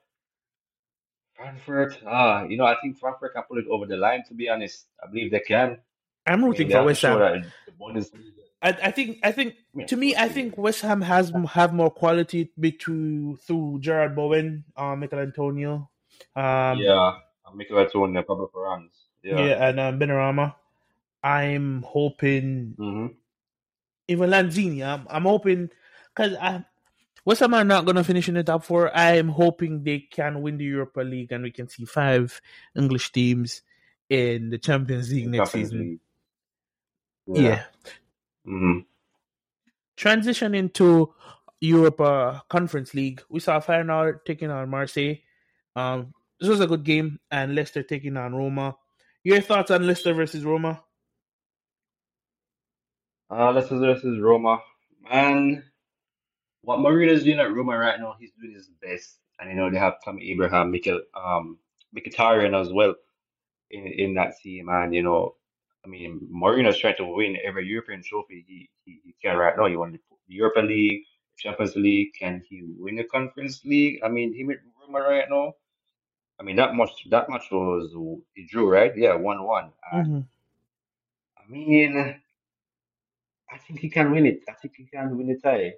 Frankfurt, 1.35 1.97
ah, 2.05 2.43
you 2.43 2.57
know, 2.57 2.65
I 2.65 2.75
think 2.81 2.99
Frankfurt 2.99 3.33
can 3.33 3.43
pull 3.43 3.57
it 3.57 3.65
over 3.69 3.85
the 3.85 3.97
line. 3.97 4.23
To 4.27 4.33
be 4.33 4.49
honest, 4.49 4.87
I 5.03 5.07
believe 5.07 5.31
they 5.31 5.39
can. 5.39 5.79
I'm 6.25 6.33
I 6.33 6.35
mean, 6.37 6.45
rooting 6.47 6.67
they 6.69 6.73
for 6.73 6.83
West 6.85 7.01
Ham. 7.01 7.19
that. 7.19 8.13
I, 8.61 8.69
I 8.87 8.91
think 8.91 9.19
I 9.23 9.31
think 9.31 9.55
Yeah, 9.75 9.85
to 9.87 9.97
me 9.97 10.15
I 10.15 10.29
think 10.29 10.57
West 10.57 10.81
Ham 10.81 11.01
has 11.01 11.31
have 11.49 11.73
more 11.73 11.91
quality 11.91 12.51
between 12.57 13.35
through 13.37 13.79
Jarrod 13.83 14.15
Bowen, 14.15 14.63
uh, 14.77 14.95
Michail 14.95 15.19
Antonio, 15.19 15.89
um, 16.35 16.79
yeah, 16.79 17.13
I'm 17.45 17.57
making 17.57 17.75
that 17.75 17.93
one 17.93 18.13
the 18.13 18.23
Pablo 18.23 18.49
Fornals. 18.53 18.89
yeah. 19.21 19.45
Yeah. 19.45 19.67
and 19.69 19.79
um, 19.79 19.99
Benrahma. 19.99 20.55
I'm 21.23 21.83
hoping 21.83 22.75
hmm 22.77 23.07
even 24.09 24.29
Lanzini. 24.29 24.85
I'm, 24.85 25.07
I'm 25.09 25.23
hoping 25.23 25.69
because 26.13 26.35
I 26.35 26.65
West 27.25 27.39
Ham 27.39 27.53
are 27.53 27.63
not 27.63 27.85
gonna 27.85 28.03
finish 28.03 28.27
in 28.27 28.35
the 28.35 28.43
top 28.43 28.63
four. 28.63 28.95
I'm 28.95 29.29
hoping 29.29 29.83
they 29.83 29.99
can 29.99 30.41
win 30.41 30.57
the 30.57 30.65
Europa 30.65 31.01
League 31.01 31.31
and 31.31 31.43
we 31.43 31.51
can 31.51 31.69
see 31.69 31.85
five 31.85 32.41
English 32.75 33.11
teams 33.11 33.61
in 34.09 34.49
the 34.49 34.57
Champions 34.57 35.11
League 35.11 35.27
next 35.29 35.51
Champions 35.51 35.69
season. 35.71 35.79
League. 35.79 35.99
Yeah. 37.27 37.63
hmm 38.45 38.79
transition 39.95 40.55
into 40.55 41.13
Europa 41.61 42.43
Conference 42.49 42.93
League, 42.93 43.21
we 43.29 43.39
saw 43.39 43.59
Feyenoord 43.59 44.25
taking 44.25 44.51
on 44.51 44.69
Marseille. 44.69 45.15
Um, 45.75 46.13
this 46.39 46.49
was 46.49 46.59
a 46.59 46.67
good 46.67 46.83
game, 46.83 47.19
and 47.31 47.55
Leicester 47.55 47.83
taking 47.83 48.17
on 48.17 48.35
Roma. 48.35 48.75
Your 49.23 49.39
thoughts 49.39 49.71
on 49.71 49.87
Leicester 49.87 50.13
versus 50.13 50.43
Roma? 50.43 50.83
Uh, 53.29 53.53
this 53.53 53.71
is 53.71 54.19
Roma. 54.19 54.59
Man, 55.09 55.63
what 56.61 56.79
Mourinho's 56.79 57.23
doing 57.23 57.39
at 57.39 57.53
Roma 57.53 57.77
right 57.77 57.99
now, 57.99 58.15
he's 58.19 58.31
doing 58.39 58.53
his 58.53 58.69
best. 58.81 59.19
And 59.39 59.49
you 59.49 59.55
know, 59.55 59.69
they 59.69 59.77
have 59.77 59.95
Tommy 60.03 60.29
Abraham, 60.31 60.71
Mikel 60.71 61.01
um 61.15 61.57
Mkhitaryan 61.95 62.59
as 62.59 62.71
well 62.71 62.95
in 63.71 63.87
in 63.87 64.13
that 64.15 64.33
team. 64.41 64.69
And 64.69 64.93
you 64.93 65.03
know, 65.03 65.35
I 65.85 65.89
mean, 65.89 66.27
Mourinho's 66.33 66.79
trying 66.79 66.97
to 66.97 67.05
win 67.05 67.37
every 67.43 67.67
European 67.67 68.03
trophy 68.03 68.45
he, 68.47 68.69
he, 68.85 68.99
he 69.05 69.15
can 69.21 69.37
right 69.37 69.55
now. 69.57 69.65
He 69.67 69.75
won 69.75 69.91
the 69.93 69.99
Europa 70.27 70.59
League, 70.61 71.03
Champions 71.37 71.75
League. 71.75 72.13
Can 72.17 72.41
he 72.49 72.63
win 72.77 72.95
the 72.95 73.03
Conference 73.05 73.63
League? 73.65 73.99
I 74.03 74.09
mean, 74.09 74.33
he 74.33 74.43
with 74.45 74.59
Roma 74.81 74.99
right 75.01 75.25
now. 75.29 75.53
I 76.39 76.43
mean, 76.43 76.55
that 76.57 76.75
much 76.75 76.91
that 77.09 77.29
much 77.29 77.51
was 77.51 77.93
he 78.33 78.45
drew, 78.47 78.69
right? 78.69 78.93
Yeah, 78.97 79.15
one 79.15 79.43
one. 79.43 79.71
And 79.91 80.07
Mm-hmm. 80.07 80.19
I 81.37 81.51
mean, 81.51 82.15
I 83.51 83.57
think 83.59 83.79
he 83.79 83.89
can 83.89 84.11
win 84.11 84.25
it. 84.25 84.41
I 84.49 84.53
think 84.53 84.75
he 84.77 84.85
can 84.85 85.17
win 85.17 85.27
the 85.27 85.39
tie. 85.39 85.73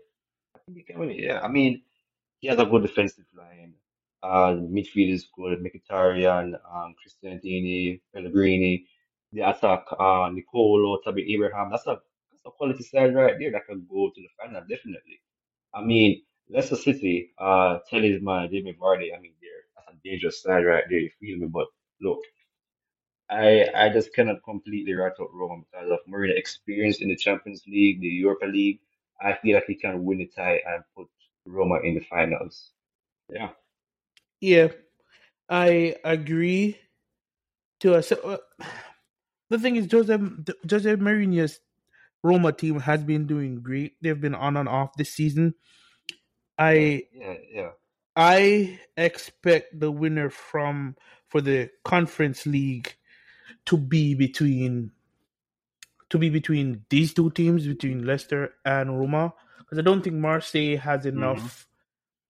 I 0.56 0.60
think 0.66 0.78
he 0.78 0.84
can 0.84 1.00
win 1.00 1.12
it. 1.12 1.20
Yeah, 1.20 1.42
I 1.42 1.48
mean, 1.48 1.84
he 2.40 2.48
has 2.48 2.60
a 2.60 2.66
good 2.66 2.84
defensive 2.84 3.26
line. 3.38 3.74
Uh, 4.24 4.54
midfield 4.62 5.12
is 5.14 5.28
good. 5.38 5.60
Mkhitaryan, 5.60 6.54
um, 6.74 6.96
Christian 7.02 7.40
Dini, 7.44 8.02
Pellegrini. 8.14 8.88
The 9.36 9.44
attack, 9.50 9.86
uh, 10.00 10.30
Nicolo, 10.34 11.00
Tammy 11.04 11.24
Abraham. 11.34 11.70
That's 11.72 11.88
a 11.88 12.00
that's 12.32 12.46
a 12.48 12.52
quality 12.52 12.84
side 12.84 13.14
right 13.16 13.36
there 13.40 13.52
that 13.52 13.68
can 13.68 13.86
go 13.90 14.10
to 14.16 14.22
the 14.22 14.30
final 14.40 14.62
definitely. 14.62 15.22
I 15.74 15.84
mean, 15.84 16.24
Leicester 16.50 16.78
City, 16.78 17.34
uh, 17.38 17.80
Talisman, 17.90 18.50
Jamie 18.52 18.78
Vardy. 18.82 19.10
I 19.16 19.20
mean, 19.22 19.34
they're 19.42 19.66
that's 19.76 19.90
a 19.90 20.10
dangerous 20.10 20.42
side 20.42 20.66
right 20.66 20.86
there. 20.90 21.00
You 21.00 21.12
feel 21.20 21.38
me? 21.40 21.48
But 21.48 21.68
look, 22.02 22.20
I 23.30 23.68
I 23.76 23.90
just 23.90 24.14
cannot 24.14 24.44
completely 24.44 24.94
write 24.94 25.20
out 25.20 25.34
Roma 25.34 25.64
because 25.64 25.92
of 25.92 26.00
Mourinho 26.08 26.38
experience 26.38 27.02
in 27.02 27.10
the 27.10 27.16
Champions 27.18 27.64
League, 27.68 28.02
the 28.02 28.08
Europa 28.08 28.46
League. 28.46 28.80
I 29.22 29.34
feel 29.34 29.56
like 29.56 29.66
he 29.68 29.76
can 29.76 30.06
win 30.06 30.20
the 30.20 30.28
tie 30.28 30.62
and 30.68 30.84
put 30.96 31.08
Roma 31.46 31.80
in 31.84 31.96
the 31.96 32.06
finals. 32.10 32.72
Yeah. 33.30 33.50
Yeah, 34.42 34.70
I 35.50 35.96
agree. 36.04 36.78
To 37.82 37.96
a, 37.96 38.04
so, 38.04 38.16
uh, 38.60 38.66
the 39.50 39.60
thing 39.60 39.76
is, 39.76 39.92
Jose 39.92 40.18
Jose 40.70 40.96
Mourinho's 40.96 41.60
Roma 42.24 42.52
team 42.52 42.80
has 42.80 43.04
been 43.04 43.28
doing 43.28 43.62
great. 43.62 43.94
They've 44.02 44.20
been 44.20 44.36
on 44.36 44.58
and 44.58 44.68
off 44.68 44.98
this 44.98 45.14
season. 45.14 45.54
I 46.58 47.04
Yeah, 47.14 47.36
yeah. 47.52 47.70
I 48.16 48.80
expect 48.96 49.80
the 49.80 49.92
winner 49.92 50.30
from 50.30 50.96
for 51.28 51.42
the 51.42 51.70
conference 51.84 52.46
league 52.46 52.96
to 53.66 53.78
be 53.78 54.16
between 54.16 54.92
to 56.10 56.18
be 56.18 56.30
between 56.30 56.86
these 56.90 57.14
two 57.14 57.30
teams, 57.32 57.68
between 57.68 58.06
Leicester 58.06 58.54
and 58.64 59.00
Roma, 59.00 59.34
because 59.60 59.80
I 59.80 59.82
don't 59.82 60.02
think 60.02 60.16
Marseille 60.16 60.78
has 60.78 61.06
enough. 61.06 61.68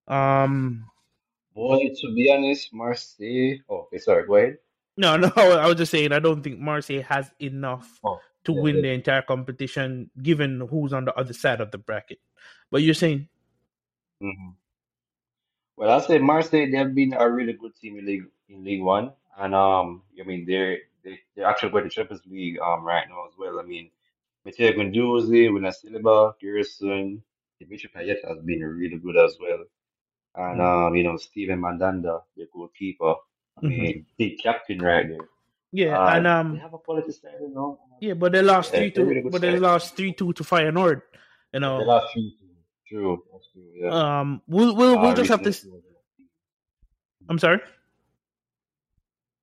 Um, 0.08 0.86
Boy, 1.54 1.90
to 2.02 2.16
be 2.16 2.32
honest, 2.32 2.74
Marseille. 2.74 3.60
Oh, 3.70 3.88
okay, 3.88 4.00
sorry. 4.00 4.28
Go 4.28 4.36
ahead. 4.36 4.58
No, 4.98 5.18
no, 5.18 5.28
I 5.36 5.68
was 5.68 5.76
just 5.78 5.92
saying 5.92 6.12
I 6.12 6.20
don't 6.20 6.42
think 6.44 6.60
Marseille 6.60 7.04
has 7.04 7.30
enough 7.40 8.00
Oh, 8.04 8.20
to 8.46 8.54
yeah, 8.54 8.62
win 8.62 8.76
yeah. 8.78 8.82
the 8.82 8.90
entire 8.92 9.22
competition, 9.22 10.10
given 10.22 10.62
who's 10.70 10.94
on 10.94 11.06
the 11.06 11.14
other 11.16 11.34
side 11.34 11.62
of 11.62 11.72
the 11.72 11.78
bracket. 11.78 12.20
But 12.72 12.82
you're 12.82 12.94
saying, 12.94 13.28
hmm 14.22 14.52
Well, 15.78 15.92
I'll 15.92 16.02
say 16.02 16.18
Marseille, 16.20 16.72
they've 16.72 16.94
been 16.96 17.14
a 17.14 17.30
really 17.30 17.54
good 17.54 17.76
team 17.76 17.98
in 18.00 18.06
League 18.06 18.26
in 18.50 18.64
League 18.64 18.82
One, 18.84 19.12
and 19.38 19.54
um, 19.56 20.04
I 20.20 20.24
mean 20.24 20.46
they're 20.46 20.78
they 21.04 21.20
they're 21.36 21.46
actually 21.48 21.72
going 21.72 21.84
to 21.86 21.90
Champions 21.90 22.24
League 22.26 22.60
um 22.60 22.84
right 22.84 23.08
now 23.10 23.26
as 23.28 23.34
well. 23.38 23.60
I 23.60 23.64
mean, 23.64 23.90
Mateo 24.46 24.72
Guendouzi, 24.72 25.52
William 25.52 25.74
Saliba, 25.74 26.34
Gerson, 26.40 27.22
Dimitri 27.60 27.90
Payet 27.94 28.24
has 28.28 28.40
been 28.44 28.62
really 28.64 28.98
good 28.98 29.18
as 29.18 29.38
well, 29.40 29.66
and 30.36 30.62
Mhm. 30.62 30.88
um, 30.88 30.96
you 30.96 31.04
know 31.04 31.18
Steven 31.18 31.60
Mandanda, 31.60 32.24
the 32.38 32.48
goalkeeper. 32.54 33.16
I 33.58 33.66
Mhm. 33.66 34.06
the 34.18 34.40
captain 34.42 34.80
right 34.82 35.08
there. 35.08 35.30
yeah, 35.72 35.98
Uh, 35.98 36.10
and 36.16 36.26
they 36.26 36.30
um, 36.30 36.58
have 36.58 36.74
a 36.74 36.78
quality 36.78 37.12
side, 37.12 37.32
you 37.42 37.50
know. 37.54 37.80
yeah, 38.02 38.14
but 38.14 38.32
they 38.34 38.42
lost 38.42 38.74
Yeah, 38.74 38.80
three 38.80 38.92
two, 38.92 39.06
really 39.06 39.22
but 39.22 39.42
they 39.42 39.52
side. 39.52 39.60
lost 39.62 39.96
three 39.96 40.14
two 40.14 40.34
to 40.34 40.44
Feyenoord. 40.44 41.02
You 41.02 41.02
They 41.54 41.60
know, 41.60 41.80
lost 41.84 42.08
three 42.14 42.36
two. 42.40 42.46
True, 42.88 43.24
that's 43.32 43.48
true. 43.52 43.64
Yeah. 43.74 44.20
um, 44.20 44.42
we'll 44.48 44.76
we'll, 44.76 45.00
we'll 45.00 45.12
Uh, 45.12 45.16
just 45.16 45.30
have 45.30 45.42
to. 45.42 45.50
recently 45.50 45.72
s- 45.72 45.74
was 45.74 45.84
in 45.88 45.94
that 45.94 46.18
team. 46.18 46.28
I'm 47.30 47.40
sorry. 47.40 47.60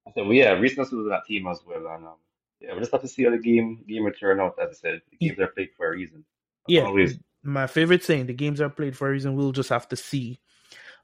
I 0.06 0.12
said, 0.12 0.24
well, 0.24 0.32
yeah, 0.34 0.52
recently 0.52 0.98
was 0.98 1.08
that 1.08 1.24
team 1.26 1.46
as 1.46 1.60
well, 1.66 1.86
and 1.94 2.04
um, 2.04 2.14
yeah, 2.60 2.74
we 2.74 2.80
just 2.80 2.92
have 2.92 3.00
to 3.02 3.08
see 3.08 3.24
how 3.24 3.30
the 3.30 3.38
game 3.38 3.84
game 3.88 4.04
will 4.04 4.12
turn 4.12 4.40
out. 4.40 4.56
As 4.60 4.70
I 4.70 4.72
said, 4.74 5.02
the 5.10 5.16
games 5.16 5.38
are 5.40 5.48
played 5.48 5.70
for 5.76 5.86
a 5.86 5.90
reason. 5.90 6.18
As 6.68 6.74
Yeah, 6.74 6.84
always. 6.84 7.18
my 7.42 7.66
favorite 7.66 8.04
saying: 8.04 8.26
the 8.26 8.34
games 8.34 8.60
are 8.60 8.68
played 8.70 8.96
for 8.96 9.08
a 9.08 9.10
reason. 9.12 9.34
We'll 9.36 9.52
just 9.52 9.70
have 9.70 9.88
to 9.88 9.96
see 9.96 10.38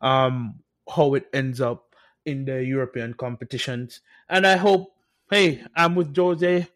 um 0.01 0.61
how 0.89 1.15
it 1.15 1.27
ends 1.33 1.61
up 1.61 1.88
in 2.29 2.45
the 2.45 2.65
European 2.65 3.15
competitions. 3.15 4.01
And 4.29 4.47
I 4.47 4.57
hope, 4.57 4.95
hey, 5.31 5.65
I'm 5.75 5.95
with 5.95 6.15
Jose, 6.15 6.69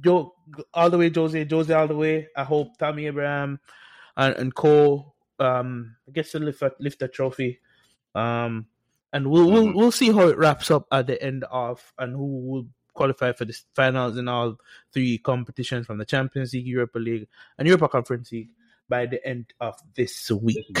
Joe 0.00 0.34
all 0.72 0.90
the 0.90 0.98
way, 0.98 1.10
Jose, 1.10 1.46
Jose 1.48 1.72
all 1.72 1.88
the 1.88 1.96
way. 1.96 2.28
I 2.36 2.44
hope 2.44 2.78
Tommy 2.78 3.06
Abraham 3.06 3.60
and, 4.16 4.34
and 4.36 4.54
Co 4.54 5.12
um 5.38 5.96
gets 6.12 6.32
to 6.32 6.38
lift 6.38 6.62
a, 6.62 6.72
lift 6.80 7.02
a 7.02 7.08
trophy. 7.08 7.60
Um 8.14 8.66
and 9.12 9.30
we'll 9.30 9.50
we'll 9.50 9.66
hmm 9.66 9.72
we'll 9.72 9.92
see 9.92 10.12
how 10.12 10.28
it 10.28 10.38
wraps 10.38 10.70
up 10.70 10.86
at 10.90 11.06
the 11.06 11.22
end 11.22 11.44
of 11.50 11.92
and 11.98 12.12
who 12.12 12.26
will 12.40 12.66
qualify 12.94 13.32
for 13.32 13.44
the 13.44 13.56
finals 13.74 14.16
in 14.16 14.28
all 14.28 14.56
three 14.92 15.18
competitions 15.18 15.86
from 15.86 15.98
the 15.98 16.04
Champions 16.04 16.52
League, 16.54 16.66
Europa 16.66 16.98
League, 16.98 17.28
and 17.58 17.68
Europa 17.68 17.88
Conference 17.88 18.32
League 18.32 18.50
by 18.88 19.06
the 19.06 19.24
end 19.26 19.52
of 19.60 19.78
this 19.94 20.30
week. 20.30 20.80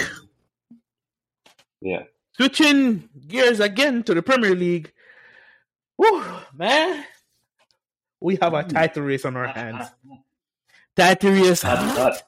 Yeah. 1.80 2.04
Switching 2.36 3.08
gears 3.26 3.60
again 3.60 4.02
to 4.02 4.12
the 4.12 4.22
Premier 4.22 4.54
League. 4.54 4.92
Whew, 5.96 6.22
man, 6.54 7.02
we 8.20 8.36
have 8.42 8.52
a 8.52 8.62
title 8.62 9.04
race 9.04 9.24
on 9.24 9.36
our 9.36 9.46
hands. 9.58 9.88
Title 10.94 11.30
race 11.30 11.62
hot, 11.62 12.22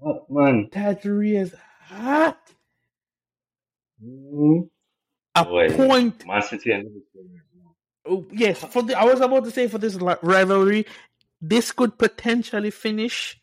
hot. 0.00 0.24
man. 0.30 0.70
Title 0.72 1.12
race 1.12 1.54
hot. 1.88 2.38
Mm. 4.02 4.70
A 5.34 5.44
Boy, 5.44 5.70
point. 5.76 6.26
Man 6.26 6.42
City 6.42 6.72
and 6.72 6.88
oh, 8.06 8.26
Yes, 8.32 8.64
for 8.64 8.82
the, 8.82 8.98
I 8.98 9.04
was 9.04 9.20
about 9.20 9.44
to 9.44 9.50
say 9.50 9.68
for 9.68 9.76
this 9.78 9.96
rivalry, 10.22 10.86
this 11.42 11.70
could 11.72 11.98
potentially 11.98 12.70
finish. 12.70 13.38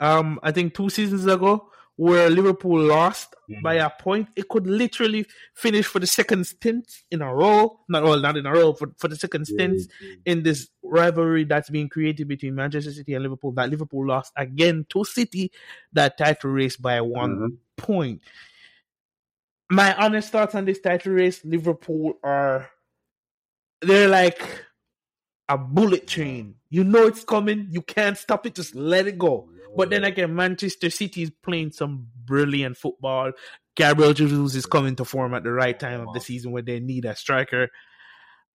Um, 0.00 0.38
I 0.42 0.52
think 0.52 0.74
two 0.74 0.90
seasons 0.90 1.26
ago, 1.26 1.70
where 1.96 2.28
Liverpool 2.28 2.80
lost 2.80 3.34
by 3.62 3.76
Mhm. 3.76 3.86
a 3.86 4.02
point, 4.02 4.28
it 4.34 4.48
could 4.48 4.66
literally 4.66 5.26
finish 5.54 5.86
for 5.86 6.00
the 6.00 6.06
second 6.06 6.44
stint 6.46 7.02
in 7.10 7.22
a 7.22 7.32
row. 7.32 7.78
Not 7.88 8.02
well, 8.02 8.18
not 8.20 8.36
in 8.36 8.46
a 8.46 8.52
row, 8.52 8.72
for, 8.72 8.92
for 8.98 9.06
the 9.08 9.16
second 9.16 9.44
stint 9.46 9.78
Yeah, 10.00 10.08
yeah. 10.08 10.16
in 10.32 10.42
this 10.42 10.68
rivalry 10.82 11.44
that's 11.44 11.70
being 11.70 11.88
created 11.88 12.26
between 12.26 12.54
Manchester 12.56 12.90
City 12.92 13.14
and 13.14 13.22
Liverpool. 13.22 13.52
That 13.52 13.70
Liverpool 13.70 14.06
lost 14.06 14.32
again 14.36 14.86
to 14.90 15.04
City, 15.04 15.52
that 15.92 16.18
title 16.18 16.50
race 16.50 16.76
by 16.76 17.00
one 17.00 17.36
Mhm. 17.36 17.56
point. 17.76 18.22
My 19.70 19.94
honest 19.96 20.30
thoughts 20.30 20.54
on 20.54 20.64
this 20.64 20.80
title 20.80 21.12
race: 21.12 21.44
Liverpool 21.44 22.18
are 22.22 22.68
they're 23.80 24.08
like 24.08 24.42
a 25.48 25.58
bullet 25.58 26.06
train. 26.06 26.54
You 26.70 26.84
know 26.84 27.06
it's 27.06 27.24
coming. 27.24 27.68
You 27.70 27.82
can't 27.82 28.16
stop 28.16 28.46
it. 28.46 28.54
Just 28.54 28.74
let 28.74 29.06
it 29.06 29.18
go. 29.18 29.48
But 29.76 29.90
then 29.90 30.04
again, 30.04 30.34
Manchester 30.34 30.90
City 30.90 31.22
is 31.22 31.30
playing 31.42 31.72
some 31.72 32.08
brilliant 32.24 32.76
football. 32.76 33.32
Gabriel 33.76 34.12
Jesus 34.12 34.54
is 34.54 34.66
coming 34.66 34.96
to 34.96 35.04
form 35.04 35.34
at 35.34 35.42
the 35.42 35.52
right 35.52 35.78
time 35.78 36.06
of 36.06 36.14
the 36.14 36.20
season 36.20 36.52
where 36.52 36.62
they 36.62 36.80
need 36.80 37.04
a 37.04 37.16
striker. 37.16 37.70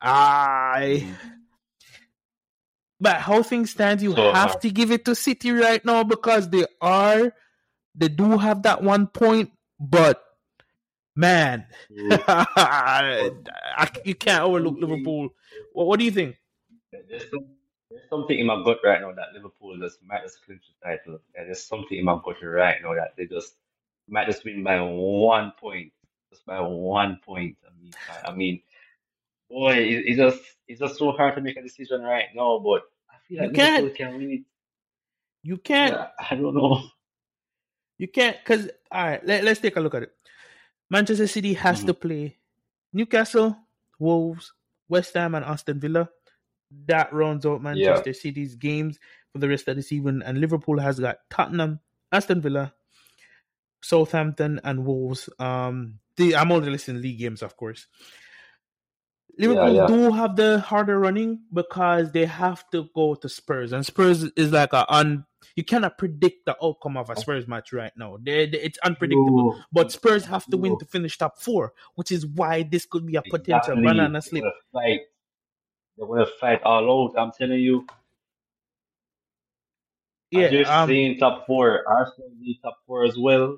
I, 0.01 1.03
Mhm. 1.03 1.15
but 3.01 3.17
how 3.17 3.43
things 3.43 3.71
stand, 3.71 4.01
you 4.01 4.15
So, 4.15 4.31
have 4.31 4.55
uh, 4.55 4.59
to 4.59 4.71
give 4.71 4.91
it 4.91 5.05
to 5.05 5.15
City 5.15 5.51
right 5.51 5.83
now 5.83 6.03
because 6.03 6.49
they 6.49 6.65
are, 6.81 7.33
they 7.95 8.07
do 8.07 8.37
have 8.37 8.63
that 8.63 8.81
one 8.81 9.07
point. 9.07 9.51
But 9.79 10.23
man. 11.15 11.65
I, 12.17 13.89
you 14.05 14.15
can't 14.15 14.43
overlook 14.43 14.77
Liverpool. 14.79 15.29
What, 15.73 15.87
what 15.87 15.99
do 15.99 16.05
you 16.05 16.11
think? 16.11 16.37
There's, 17.89 18.07
something 18.09 18.37
in 18.37 18.45
my 18.45 18.61
gut 18.63 18.79
right 18.83 19.01
now 19.01 19.11
that 19.13 19.33
Liverpool 19.33 19.77
just 19.77 20.03
might 20.03 20.23
just 20.23 20.43
clinch 20.45 20.63
the 20.81 20.87
title. 20.87 21.19
And 21.35 21.47
there's 21.47 21.63
something 21.63 21.97
in 21.97 22.05
my 22.05 22.19
gut 22.23 22.35
right 22.43 22.77
now 22.83 22.93
that 22.93 23.15
they 23.17 23.25
just 23.25 23.55
might 24.07 24.27
just 24.27 24.45
win 24.45 24.63
by 24.63 24.79
one 24.81 25.53
point. 25.59 25.91
Just 26.31 26.45
by 26.45 26.59
one 26.59 27.19
point. 27.25 27.57
I 27.65 27.81
mean, 27.81 27.91
I, 28.09 28.31
I 28.31 28.35
mean, 28.35 28.61
boy, 29.49 29.73
it, 29.73 30.03
it's 30.05 30.17
just 30.17 30.41
it's 30.67 30.79
just 30.79 30.97
so 30.97 31.11
hard 31.11 31.35
to 31.35 31.41
make 31.41 31.57
a 31.57 31.61
decision 31.63 32.01
right 32.01 32.25
now. 32.35 32.59
But 32.59 32.83
I 33.09 33.15
feel 33.27 33.39
like 33.39 33.49
You 33.49 33.55
can't. 33.55 33.83
Liverpool 33.83 33.97
can 33.97 34.17
win 34.17 34.31
it. 34.31 34.41
You 35.41 35.57
can't. 35.57 35.93
Yeah, 35.93 36.07
I 36.29 36.35
don't 36.35 36.55
know. 36.55 36.83
You 37.97 38.07
can't 38.07 38.37
because 38.39 38.69
all 38.91 39.03
right. 39.05 39.25
Let, 39.25 39.43
let's 39.43 39.59
take 39.59 39.75
a 39.75 39.81
look 39.81 39.95
at 39.95 40.03
it. 40.03 40.13
Manchester 40.89 41.27
City 41.27 41.53
has 41.53 41.83
Mhm. 41.83 41.87
to 41.87 41.93
play 41.93 42.37
Newcastle, 42.93 43.57
Wolves, 43.99 44.53
West 44.87 45.13
Ham, 45.15 45.35
and 45.35 45.45
Aston 45.45 45.79
Villa. 45.79 46.09
That 46.85 47.11
rounds 47.13 47.45
out 47.45 47.61
Manchester 47.61 48.13
City's 48.13 48.55
games 48.55 48.99
for 49.31 49.39
the 49.39 49.49
rest 49.49 49.67
of 49.67 49.75
the 49.75 49.81
season. 49.81 50.21
And 50.23 50.39
Liverpool 50.39 50.79
has 50.79 50.99
got 50.99 51.17
Tottenham, 51.29 51.79
Aston 52.11 52.41
Villa, 52.41 52.73
Southampton, 53.81 54.59
and 54.63 54.85
Wolves. 54.85 55.29
Um, 55.39 55.99
the, 56.17 56.35
I'm 56.35 56.51
only 56.51 56.69
listing 56.69 57.01
league 57.01 57.19
games, 57.19 57.41
of 57.41 57.57
course. 57.57 57.87
Liverpool 59.37 59.73
yeah. 59.73 59.87
do 59.87 60.11
have 60.11 60.35
the 60.35 60.59
harder 60.59 60.99
running 60.99 61.39
because 61.53 62.11
they 62.11 62.25
have 62.25 62.69
to 62.71 62.89
go 62.93 63.15
to 63.15 63.29
Spurs, 63.29 63.71
and 63.71 63.85
Spurs 63.85 64.23
is 64.35 64.51
like 64.51 64.73
a 64.73 64.91
un. 64.93 65.25
You 65.55 65.63
cannot 65.63 65.97
predict 65.97 66.45
the 66.45 66.57
outcome 66.61 66.97
of 66.97 67.09
a 67.09 67.15
Spurs 67.15 67.47
match 67.47 67.71
right 67.71 67.93
now. 67.95 68.17
They, 68.21 68.49
they- 68.49 68.59
it's 68.59 68.77
unpredictable. 68.79 69.53
True. 69.53 69.61
But 69.71 69.91
Spurs 69.93 70.25
have 70.25 70.45
to 70.47 70.57
win 70.57 70.77
to 70.79 70.85
finish 70.85 71.17
top 71.17 71.39
four, 71.39 71.73
which 71.95 72.11
is 72.11 72.25
why 72.25 72.63
this 72.63 72.85
could 72.85 73.05
be 73.05 73.15
a 73.15 73.21
potential 73.21 73.73
Exactly. 73.73 73.83
banana 73.83 74.21
slip. 74.21 74.43
gonna 74.73 74.99
They're 75.99 76.07
gonna 76.07 76.25
fight 76.39 76.63
all 76.63 76.89
out. 76.89 77.19
I'm 77.21 77.31
telling 77.37 77.59
you. 77.59 77.85
Yeah, 80.31 80.45
I'm 80.45 80.51
just 80.51 80.71
um, 80.71 80.89
saying 80.89 81.17
top 81.17 81.45
four. 81.45 81.83
Arsenal 81.87 82.31
need 82.39 82.59
top 82.63 82.77
four 82.87 83.03
as 83.03 83.17
well. 83.17 83.57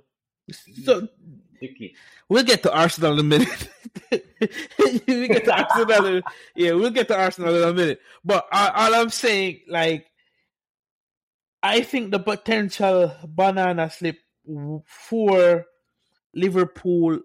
so 0.83 1.07
we'll 2.29 2.43
get 2.43 2.63
to 2.63 2.73
Arsenal 2.73 3.13
in 3.13 3.19
a 3.19 3.23
minute. 3.23 3.69
we 5.07 5.27
get 5.27 5.45
to 5.45 5.55
Arsenal. 5.55 6.05
In, 6.07 6.23
yeah, 6.55 6.71
we'll 6.71 6.89
get 6.89 7.07
to 7.09 7.17
Arsenal 7.17 7.55
in 7.55 7.69
a 7.69 7.73
minute. 7.73 8.01
But 8.25 8.47
all, 8.51 8.71
all 8.73 8.95
I'm 8.95 9.09
saying, 9.09 9.59
like, 9.67 10.07
I 11.61 11.81
think 11.81 12.09
the 12.09 12.19
potential 12.19 13.13
banana 13.27 13.91
slip 13.91 14.17
for 14.87 15.65
Liverpool 16.33 17.19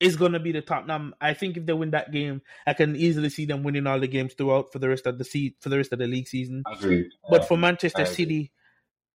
is 0.00 0.16
going 0.16 0.32
to 0.32 0.40
be 0.40 0.50
the 0.50 0.62
Tottenham. 0.62 1.14
I 1.20 1.34
think 1.34 1.56
if 1.56 1.66
they 1.66 1.72
win 1.72 1.92
that 1.92 2.10
game, 2.10 2.42
I 2.66 2.72
can 2.72 2.96
easily 2.96 3.28
see 3.28 3.44
them 3.44 3.62
winning 3.62 3.86
all 3.86 4.00
the 4.00 4.08
games 4.08 4.34
throughout 4.34 4.72
for 4.72 4.78
the 4.78 4.88
rest 4.88 5.06
of 5.06 5.18
the 5.18 5.24
se- 5.24 5.56
for 5.60 5.68
the 5.68 5.76
rest 5.76 5.92
of 5.92 5.98
the 5.98 6.06
league 6.06 6.26
season. 6.26 6.64
Agreed. 6.66 7.10
But 7.28 7.46
for. 7.46 7.60
Manchester 7.60 8.02
I. 8.02 8.04
City, 8.04 8.52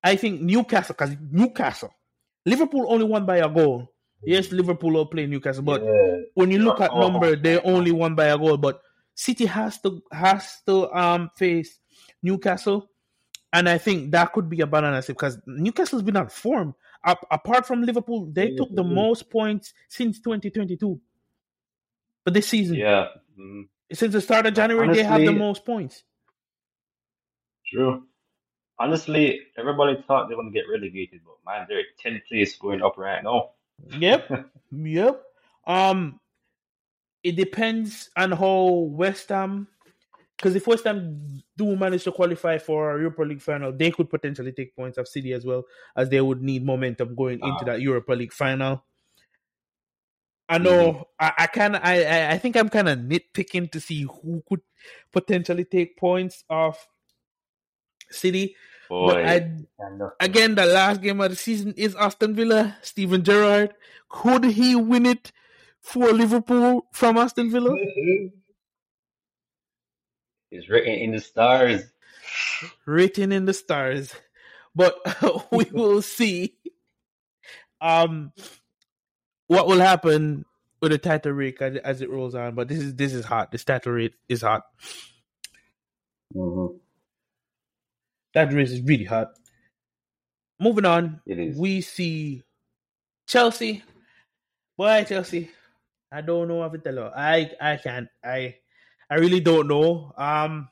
I 0.04 0.16
think 0.16 0.42
Newcastle, 0.42 0.96
because 0.98 1.16
Newcastle, 1.32 1.92
Liverpool 2.46 2.86
only 2.88 3.06
won 3.06 3.26
by 3.26 3.38
a 3.38 3.50
goal. 3.50 3.92
Yes, 4.24 4.52
Liverpool 4.52 4.92
will 4.92 5.06
play 5.08 5.26
Newcastle, 5.26 5.64
but 5.64 5.84
yeah. 5.84 6.18
when 6.36 6.52
you 6.52 6.60
look 6.60 6.80
at 6.80 6.96
number, 6.96 7.36
they 7.36 7.60
only 7.60 7.92
won 7.92 8.16
by 8.16 8.26
a 8.26 8.38
goal. 8.38 8.58
But 8.58 8.82
City 9.14 9.46
has 9.46 9.80
to 9.82 10.02
has 10.12 10.62
to 10.68 10.92
um 10.96 11.30
face 11.36 11.80
Newcastle, 12.24 12.90
and 13.52 13.68
I 13.68 13.78
think 13.78 14.12
that 14.12 14.32
could 14.34 14.50
be 14.50 14.62
a 14.62 14.68
banana 14.68 15.02
slip 15.02 15.18
because 15.18 15.38
Newcastle's 15.46 16.04
been 16.04 16.18
on 16.18 16.30
form. 16.30 16.76
Up, 17.06 17.26
apart 17.30 17.68
from 17.68 17.84
Liverpool, 17.84 18.26
they 18.32 18.50
Yeah, 18.50 18.58
took 18.58 18.76
the 18.76 18.84
most 18.84 19.30
points 19.30 19.74
since 19.90 20.20
2022. 20.20 21.00
But 22.24 22.34
this 22.34 22.48
season, 22.48 22.76
Yeah. 22.76 23.10
Mm, 23.40 23.68
since 23.94 24.12
the 24.14 24.22
start 24.22 24.48
of 24.48 24.56
January, 24.56 24.92
they 24.94 25.04
have 25.04 25.22
the 25.22 25.32
most 25.32 25.64
points. 25.66 26.04
true. 27.68 28.04
Honestly, 28.78 29.42
everybody 29.58 30.02
thought 30.08 30.28
they 30.28 30.36
were 30.36 30.44
gonna 30.44 30.54
get 30.54 30.70
relegated, 30.70 31.22
but 31.26 31.38
man, 31.46 31.66
they're 31.70 31.84
10th 32.04 32.26
place 32.28 32.56
going 32.58 32.82
up 32.82 32.98
right 32.98 33.24
now. 33.24 33.52
Yep, 33.98 34.50
yep. 34.72 35.24
Um, 35.66 36.20
it 37.24 37.36
depends 37.36 38.10
on 38.16 38.32
how 38.32 38.88
West 38.92 39.30
Ham. 39.30 39.68
Because 40.38 40.56
if 40.56 40.68
West 40.68 40.84
Ham 40.84 41.42
do 41.58 41.76
manage 41.78 42.04
to 42.04 42.12
qualify 42.12 42.58
for 42.58 42.96
a 42.96 43.00
Europa 43.00 43.22
League 43.24 43.42
final, 43.42 43.72
they 43.72 43.90
could 43.92 44.10
potentially 44.10 44.52
take 44.52 44.76
points 44.76 44.98
of 44.98 45.08
City 45.08 45.32
as 45.34 45.46
well, 45.46 45.64
as 45.96 46.10
they 46.10 46.20
would 46.20 46.42
need 46.42 46.66
momentum 46.66 47.16
going 47.16 47.40
into 47.40 47.62
Ah. 47.62 47.64
that 47.66 47.82
Europa 47.82 48.12
League 48.14 48.34
final. 48.34 48.84
I 50.48 50.58
know 50.60 51.08
I, 51.20 51.32
I 51.40 51.48
kind 51.48 51.76
of 51.76 51.82
I, 51.84 52.04
I 52.04 52.32
I 52.34 52.38
think 52.38 52.56
I'm 52.56 52.70
kind 52.70 52.88
of 52.88 53.00
nitpicking 53.00 53.72
to 53.72 53.80
see 53.80 54.04
who 54.04 54.44
could 54.48 54.62
potentially 55.12 55.66
take 55.66 55.98
points 55.98 56.44
off 56.50 56.88
City, 58.12 58.56
Boy, 58.88 59.08
but 59.08 59.26
I 59.26 59.52
again, 60.20 60.54
the 60.54 60.66
last 60.68 61.02
game 61.02 61.20
of 61.22 61.32
the 61.32 61.36
season 61.36 61.74
is 61.78 61.96
Aston 61.96 62.36
Villa. 62.36 62.78
Steven 62.84 63.24
Gerrard, 63.24 63.74
could 64.10 64.44
he 64.46 64.76
win 64.76 65.08
it 65.08 65.32
for 65.82 66.12
Liverpool 66.14 66.86
from 66.94 67.18
Aston 67.18 67.50
Villa? 67.50 67.74
It's 70.56 70.70
written 70.70 70.94
in 70.94 71.12
the 71.12 71.20
stars. 71.20 71.84
Written 72.86 73.32
in 73.32 73.46
the 73.46 73.54
stars, 73.54 74.14
but 74.76 74.96
we 75.52 75.66
will 75.72 76.02
see. 76.02 76.56
Um, 77.82 78.32
what 79.48 79.68
will 79.68 79.80
happen 79.80 80.46
with 80.82 80.92
the 80.92 80.98
title 80.98 81.34
rate 81.34 81.62
as, 81.62 81.76
as 81.78 82.02
it 82.02 82.10
rolls 82.10 82.34
on? 82.36 82.56
But 82.56 82.68
this 82.68 82.80
is 82.80 82.96
this 82.96 83.14
is 83.14 83.26
hot. 83.26 83.52
This 83.52 83.64
title 83.64 83.92
rate 83.94 84.14
is 84.30 84.42
hot. 84.42 84.64
Mhm. 86.36 86.80
That 88.34 88.54
race 88.54 88.72
is 88.72 88.82
really 88.82 89.06
hot. 89.06 89.30
Moving 90.60 90.86
on, 90.86 91.22
It 91.26 91.38
is. 91.40 91.58
we 91.58 91.82
see 91.82 92.44
Chelsea. 93.28 93.84
Boy, 94.78 95.06
Chelsea. 95.08 95.52
I 96.12 96.22
don't 96.22 96.48
know 96.48 96.64
if 96.64 96.72
to 96.72 96.78
tell 96.78 96.96
you. 96.96 97.12
I 97.16 97.52
I 97.62 97.78
can't. 97.78 98.08
I 98.24 98.56
I 99.10 99.16
really 99.16 99.40
don't 99.40 99.68
know. 99.68 100.14
Um, 100.18 100.70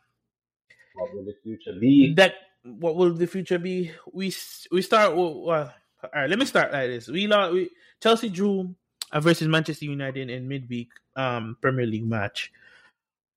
What 0.96 1.14
will 1.14 1.26
the 1.26 1.36
future 1.44 1.74
be? 1.80 2.14
that 2.16 2.36
what 2.64 2.96
will 2.96 3.14
the 3.14 3.28
future 3.28 3.60
be? 3.60 3.92
We 4.12 4.34
we 4.72 4.82
start. 4.82 5.16
Well, 5.16 5.50
uh, 5.50 5.70
all 6.04 6.10
right, 6.16 6.30
let 6.30 6.40
me 6.40 6.46
start 6.46 6.72
like 6.72 6.90
this. 6.90 7.08
We. 7.08 7.28
We 7.28 7.70
Chelsea 8.02 8.30
drew 8.30 8.76
versus 9.14 9.48
Manchester 9.48 9.86
United 9.86 10.30
in 10.30 10.48
midweek 10.48 10.90
um 11.16 11.58
Premier 11.62 11.86
League 11.86 12.06
match. 12.08 12.52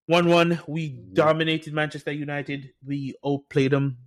One 0.07 0.29
one. 0.29 0.61
We 0.67 0.91
Mhm. 0.91 1.15
dominated 1.15 1.73
Manchester 1.75 2.13
United. 2.13 2.73
We 2.85 3.15
outplayed 3.25 3.73
them. 3.73 3.99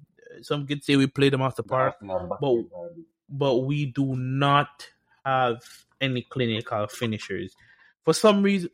Some 0.42 0.66
could 0.68 0.84
say 0.84 0.96
we 0.96 1.08
played 1.08 1.34
them 1.34 1.42
off 1.42 1.56
the 1.56 1.64
park. 1.64 1.96
But- 2.02 2.66
but 3.32 3.56
we 3.58 3.86
do 3.86 4.16
not 4.16 4.88
have 5.26 5.62
any 6.02 6.24
clinical 6.24 6.88
finishers. 6.88 7.54
For 8.04 8.14
some 8.14 8.42
reason, 8.42 8.70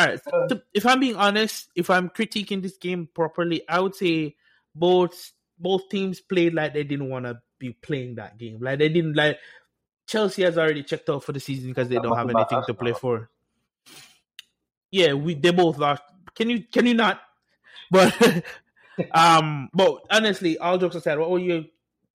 all 0.00 0.06
right, 0.06 0.48
to- 0.48 0.62
if 0.74 0.86
I'm 0.86 1.00
being 1.00 1.16
honest, 1.16 1.68
if 1.74 1.90
I'm 1.90 2.08
critiquing 2.08 2.62
this 2.62 2.76
game 2.76 3.08
properly, 3.14 3.62
I 3.68 3.80
would 3.80 3.94
say 3.94 4.36
both 4.74 5.32
both 5.58 5.88
teams 5.88 6.20
played 6.20 6.54
like 6.54 6.72
they 6.74 6.84
didn't 6.84 7.08
want 7.08 7.26
to 7.26 7.40
be 7.58 7.70
playing 7.72 8.14
that 8.16 8.38
game. 8.38 8.58
Like 8.60 8.78
they 8.78 8.88
didn't 8.88 9.14
like 9.14 9.38
Chelsea 10.06 10.42
has 10.42 10.56
already 10.58 10.82
checked 10.82 11.10
out 11.10 11.22
for 11.24 11.32
the 11.32 11.40
season 11.40 11.68
because 11.70 11.88
they 11.88 11.96
don't 11.96 12.16
have 12.16 12.30
anything 12.30 12.62
to 12.66 12.74
play 12.74 12.92
for. 12.92 13.28
Yeah, 14.90 15.12
we 15.12 15.34
they 15.34 15.50
both 15.52 15.78
lost. 15.78 16.02
Can 16.34 16.50
you 16.50 16.64
can 16.64 16.86
you 16.86 16.94
not? 16.94 17.20
But 17.92 18.44
um, 19.12 19.68
but 19.74 20.02
honestly, 20.10 20.56
all 20.58 20.78
jokes 20.78 20.94
aside, 20.94 21.18
what 21.18 21.28
were 21.30 21.38
your 21.40 21.64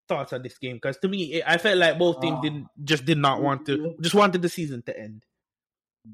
thoughts 0.08 0.32
on 0.32 0.42
this 0.42 0.58
game? 0.58 0.76
Because 0.78 0.98
to 1.00 1.08
me, 1.10 1.42
I 1.46 1.58
felt 1.58 1.78
like 1.78 1.98
both 2.00 2.22
teams 2.22 2.38
Ah. 2.38 2.42
didn't 2.42 2.68
just 2.84 3.04
did 3.06 3.18
not 3.18 3.42
want 3.42 3.66
to, 3.66 3.96
just 4.00 4.16
wanted 4.16 4.42
the 4.42 4.48
season 4.50 4.82
to 4.84 4.98
end. 4.98 5.26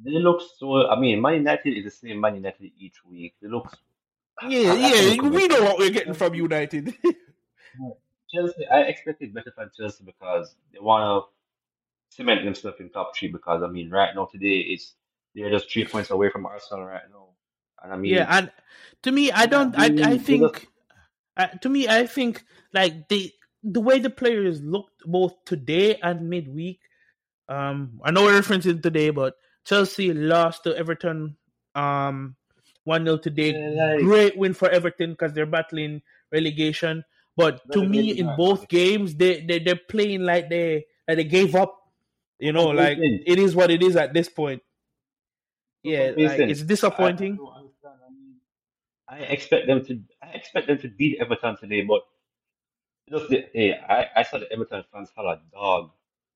They 0.03 0.11
look 0.11 0.41
so. 0.57 0.87
I 0.89 0.99
mean, 0.99 1.21
Man 1.21 1.35
United 1.35 1.77
is 1.77 1.85
the 1.85 1.91
same 1.91 2.21
Man 2.21 2.35
United 2.35 2.71
each 2.79 3.03
week. 3.05 3.35
They 3.41 3.47
look. 3.49 3.77
Yeah, 4.47 4.71
I- 4.71 4.75
I 4.75 4.77
yeah, 5.13 5.29
we 5.29 5.47
know 5.47 5.63
what 5.63 5.79
we're 5.79 5.91
getting 5.91 6.13
from 6.13 6.33
United. 6.35 6.95
Chelsea. 8.33 8.65
I 8.71 8.81
expected 8.83 9.33
better 9.33 9.51
from 9.51 9.69
Chelsea 9.77 10.03
because 10.05 10.55
they 10.73 10.79
want 10.79 11.03
to 11.03 12.15
cement 12.15 12.43
themselves 12.45 12.79
in 12.79 12.89
top 12.89 13.15
three. 13.15 13.27
Because 13.29 13.63
I 13.63 13.67
mean, 13.67 13.89
right 13.89 14.15
now 14.15 14.25
today 14.25 14.59
it's 14.69 14.93
they're 15.35 15.49
just 15.51 15.71
three 15.71 15.85
points 15.85 16.09
away 16.11 16.29
from 16.29 16.45
Arsenal 16.45 16.85
right 16.85 17.01
now, 17.11 17.27
and 17.83 17.93
I 17.93 17.97
mean, 17.97 18.13
yeah, 18.13 18.27
and 18.29 18.51
to 19.03 19.11
me, 19.11 19.31
I 19.31 19.45
don't. 19.45 19.75
I 19.77 19.87
I 20.03 20.17
think. 20.17 20.69
Uh, 21.37 21.47
to 21.47 21.69
me, 21.69 21.87
I 21.87 22.05
think 22.07 22.43
like 22.73 23.07
the 23.09 23.31
the 23.63 23.81
way 23.81 23.99
the 23.99 24.09
players 24.09 24.61
looked 24.61 25.03
both 25.05 25.33
today 25.45 25.95
and 26.01 26.29
midweek. 26.29 26.79
Um, 27.49 27.99
I 28.03 28.11
know 28.11 28.23
we're 28.23 28.39
referencing 28.39 28.81
today, 28.81 29.09
but 29.09 29.35
Chelsea 29.65 30.13
lost 30.13 30.63
to 30.63 30.75
Everton. 30.75 31.37
Um, 31.75 32.35
one 32.83 33.05
0 33.05 33.17
today. 33.17 33.53
Yeah, 33.53 33.93
like- 33.93 33.99
Great 33.99 34.37
win 34.37 34.53
for 34.53 34.69
Everton 34.69 35.11
because 35.11 35.33
they're 35.33 35.45
battling 35.45 36.01
relegation. 36.31 37.03
But 37.37 37.61
to 37.71 37.87
me, 37.87 38.19
in 38.19 38.35
both 38.35 38.67
games, 38.67 39.15
they 39.15 39.41
they 39.41 39.59
they're 39.59 39.79
playing 39.89 40.21
like 40.23 40.49
they 40.49 40.85
like 41.07 41.17
they 41.17 41.23
gave 41.23 41.55
up. 41.55 41.77
You 42.39 42.51
know, 42.51 42.67
like 42.67 42.97
it 42.99 43.39
is 43.39 43.55
what 43.55 43.71
it 43.71 43.81
is 43.81 43.95
at 43.95 44.13
this 44.13 44.27
point. 44.27 44.61
Yeah, 45.83 46.11
like, 46.17 46.39
it's 46.39 46.61
disappointing. 46.61 47.39
I. 49.07 49.15
I, 49.15 49.19
expect 49.23 49.67
them 49.67 49.83
to. 49.85 49.99
I 50.21 50.29
expect 50.29 50.67
them 50.67 50.77
to 50.79 50.87
beat 50.87 51.19
Everton 51.19 51.57
today, 51.57 51.81
but 51.81 52.01
just 53.09 53.29
the, 53.29 53.45
hey, 53.53 53.73
I, 53.73 54.07
I 54.15 54.23
saw 54.23 54.37
the 54.37 54.51
Everton 54.51 54.83
fans 54.91 55.09
have 55.15 55.25
a 55.25 55.41
dog 55.53 55.91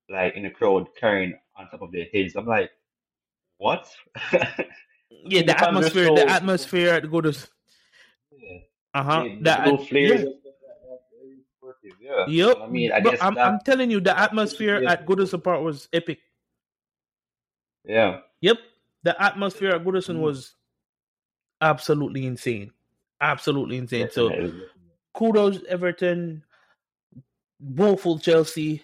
like 0.10 0.36
in 0.36 0.44
the 0.44 0.50
crowd 0.50 0.88
carrying 1.00 1.38
on 1.56 1.70
top 1.70 1.82
of 1.82 1.92
their 1.92 2.06
heads. 2.14 2.36
I'm 2.36 2.46
like, 2.46 2.72
what? 3.58 3.88
yeah, 4.32 5.42
the 5.44 5.56
atmosphere, 5.60 6.14
the 6.14 6.28
atmosphere 6.30 6.94
at 6.94 7.04
yeah. 8.32 8.60
Uh 8.94 9.04
huh. 9.04 9.24
They- 9.24 9.36
they 9.36 9.42
That 9.42 9.64
blow 9.66 9.78
flares 9.78 10.22
yeah. 10.22 10.26
like 10.28 10.42
that. 10.44 11.00
Very 11.12 11.38
sportive, 11.58 11.94
Yeah. 12.02 12.26
Yep. 12.28 12.58
I 12.62 12.68
mean, 12.68 12.92
I 12.92 13.00
But 13.02 13.12
guess 13.12 13.20
I'm, 13.22 13.36
that. 13.36 13.48
I'm 13.48 13.60
telling 13.66 13.92
you, 13.92 14.00
the 14.00 14.18
atmosphere 14.18 14.82
Yeah. 14.82 14.92
at 14.94 15.06
Goodison 15.06 15.44
Park 15.44 15.62
was 15.62 15.88
epic. 15.94 16.20
yeah. 17.86 18.20
Yep. 18.42 18.58
The 19.04 19.22
atmosphere 19.22 19.76
at 19.76 19.84
Goodison 19.84 20.18
Mm. 20.18 20.22
was 20.22 20.56
absolutely 21.62 22.26
insane. 22.26 22.72
Absolutely 23.22 23.78
insane. 23.78 24.10
So 24.12 24.30
kudos 25.14 25.64
Everton, 25.66 26.44
woeful 27.60 28.20
Chelsea. 28.20 28.84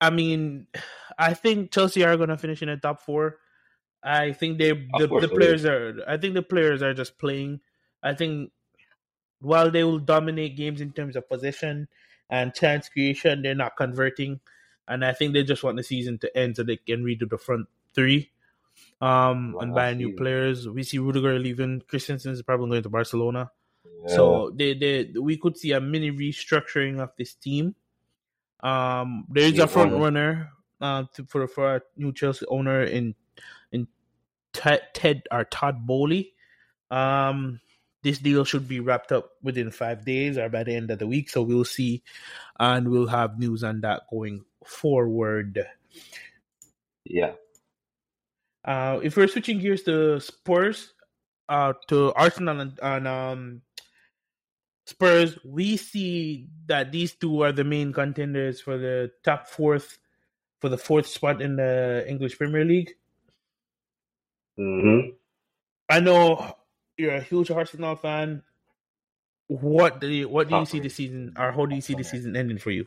I 0.00 0.10
mean, 0.10 0.66
I 1.18 1.34
think 1.34 1.72
Chelsea 1.72 2.04
are 2.04 2.16
gonna 2.16 2.38
finish 2.38 2.62
in 2.62 2.68
the 2.68 2.76
top 2.76 3.00
four. 3.00 3.38
I 4.02 4.32
think 4.32 4.58
they 4.58 4.72
the, 4.72 5.06
the 5.06 5.28
players 5.28 5.64
are 5.64 6.02
I 6.06 6.16
think 6.16 6.34
the 6.34 6.42
players 6.42 6.82
are 6.82 6.94
just 6.94 7.18
playing. 7.18 7.60
I 8.02 8.14
think 8.14 8.50
while 9.40 9.70
they 9.70 9.84
will 9.84 9.98
dominate 9.98 10.56
games 10.56 10.80
in 10.80 10.92
terms 10.92 11.16
of 11.16 11.28
possession 11.28 11.88
and 12.28 12.54
chance 12.54 12.88
creation, 12.88 13.42
they're 13.42 13.54
not 13.54 13.76
converting. 13.76 14.40
And 14.88 15.04
I 15.04 15.12
think 15.12 15.32
they 15.32 15.44
just 15.44 15.62
want 15.62 15.76
the 15.76 15.82
season 15.82 16.18
to 16.18 16.36
end 16.36 16.56
so 16.56 16.62
they 16.62 16.76
can 16.76 17.04
redo 17.04 17.28
the 17.28 17.38
front 17.38 17.68
three. 17.94 18.30
Um 19.00 19.52
Well, 19.52 19.62
and 19.62 19.74
buy 19.74 19.94
new 19.94 20.14
players. 20.16 20.68
We 20.68 20.82
see 20.82 20.98
Rudiger 20.98 21.38
leaving. 21.38 21.82
Christensen 21.86 22.32
is 22.32 22.42
probably 22.42 22.70
going 22.70 22.82
to 22.82 22.88
Barcelona. 22.88 23.50
Yeah. 24.06 24.16
So 24.16 24.50
they, 24.54 24.74
they 24.74 25.12
we 25.20 25.36
could 25.36 25.56
see 25.56 25.72
a 25.72 25.80
mini 25.80 26.10
restructuring 26.10 26.98
of 27.00 27.10
this 27.16 27.34
team. 27.34 27.76
Um, 28.62 29.26
there 29.28 29.44
is 29.44 29.58
a 29.58 29.66
front 29.66 29.92
runner 29.92 30.50
uh, 30.82 31.04
to, 31.14 31.24
for 31.24 31.46
for 31.46 31.76
a 31.76 31.82
new 31.96 32.12
Chelsea 32.12 32.44
owner 32.46 32.82
in 32.82 33.14
in 33.70 33.86
Ted, 34.52 34.82
Ted 34.92 35.22
or 35.30 35.44
Todd 35.44 35.86
Boehly. 35.86 36.34
Um, 36.90 37.60
this 38.02 38.18
deal 38.18 38.44
should 38.44 38.68
be 38.68 38.80
wrapped 38.80 39.12
up 39.12 39.30
within 39.42 39.70
five 39.70 40.04
days 40.04 40.36
or 40.36 40.48
by 40.48 40.64
the 40.64 40.74
end 40.74 40.90
of 40.90 40.98
the 40.98 41.06
week. 41.06 41.30
So 41.30 41.42
we'll 41.42 41.64
see, 41.64 42.02
and 42.58 42.88
we'll 42.88 43.06
have 43.06 43.38
news 43.38 43.64
on 43.64 43.80
that 43.82 44.02
going 44.10 44.44
forward. 44.66 45.64
yeah. 47.04 47.32
Uh, 48.64 49.00
if 49.02 49.16
we're 49.16 49.28
switching 49.28 49.58
gears 49.58 49.82
to 49.82 50.20
Spurs, 50.20 50.92
uh, 51.48 51.72
to 51.88 52.12
Arsenal 52.14 52.60
and, 52.60 52.78
and 52.80 53.08
um, 53.08 53.62
Spurs, 54.86 55.36
we 55.44 55.76
see 55.76 56.46
that 56.66 56.92
these 56.92 57.14
two 57.14 57.42
are 57.42 57.52
the 57.52 57.64
main 57.64 57.92
contenders 57.92 58.60
for 58.60 58.78
the 58.78 59.10
top 59.24 59.48
fourth, 59.48 59.98
for 60.62 60.68
the 60.68 60.78
fourth 60.78 61.08
spot 61.08 61.42
in 61.42 61.56
the 61.56 62.04
English 62.06 62.38
Premier 62.38 62.64
League. 62.64 62.94
Mm-hmm. 64.56 65.10
I 65.90 65.98
know 65.98 66.54
you're 66.96 67.16
a 67.16 67.20
huge 67.20 67.50
Arsenal 67.50 67.96
fan. 67.96 68.42
What 69.48 70.00
do 70.00 70.06
you, 70.06 70.28
what 70.28 70.48
do 70.48 70.56
you 70.56 70.64
see 70.64 70.78
the 70.78 70.88
season, 70.88 71.34
or 71.36 71.50
how 71.50 71.66
do 71.66 71.74
you 71.74 71.80
see 71.80 71.94
the 71.94 72.04
season 72.04 72.36
ending 72.36 72.58
for 72.58 72.70
you? 72.70 72.86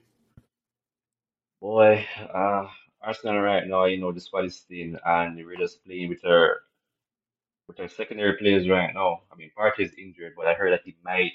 Boy, 1.61 2.07
uh, 2.33 2.65
Arsenal 3.01 3.41
right 3.41 3.67
now, 3.67 3.85
you 3.85 3.99
know, 3.99 4.13
the 4.13 4.21
squad 4.21 4.45
is 4.45 4.59
thin 4.59 4.97
and 5.05 5.35
we're 5.35 5.57
just 5.57 5.83
playing 5.83 6.07
with 6.07 6.23
our 6.25 6.61
with 7.67 7.79
our 7.81 7.89
secondary 7.89 8.37
players 8.37 8.69
right 8.69 8.93
now. 8.93 9.23
I 9.33 9.35
mean, 9.35 9.51
Partey 9.57 9.81
is 9.81 9.91
injured, 9.97 10.33
but 10.37 10.47
I 10.47 10.53
heard 10.53 10.71
that 10.71 10.83
he 10.85 10.95
might 11.03 11.33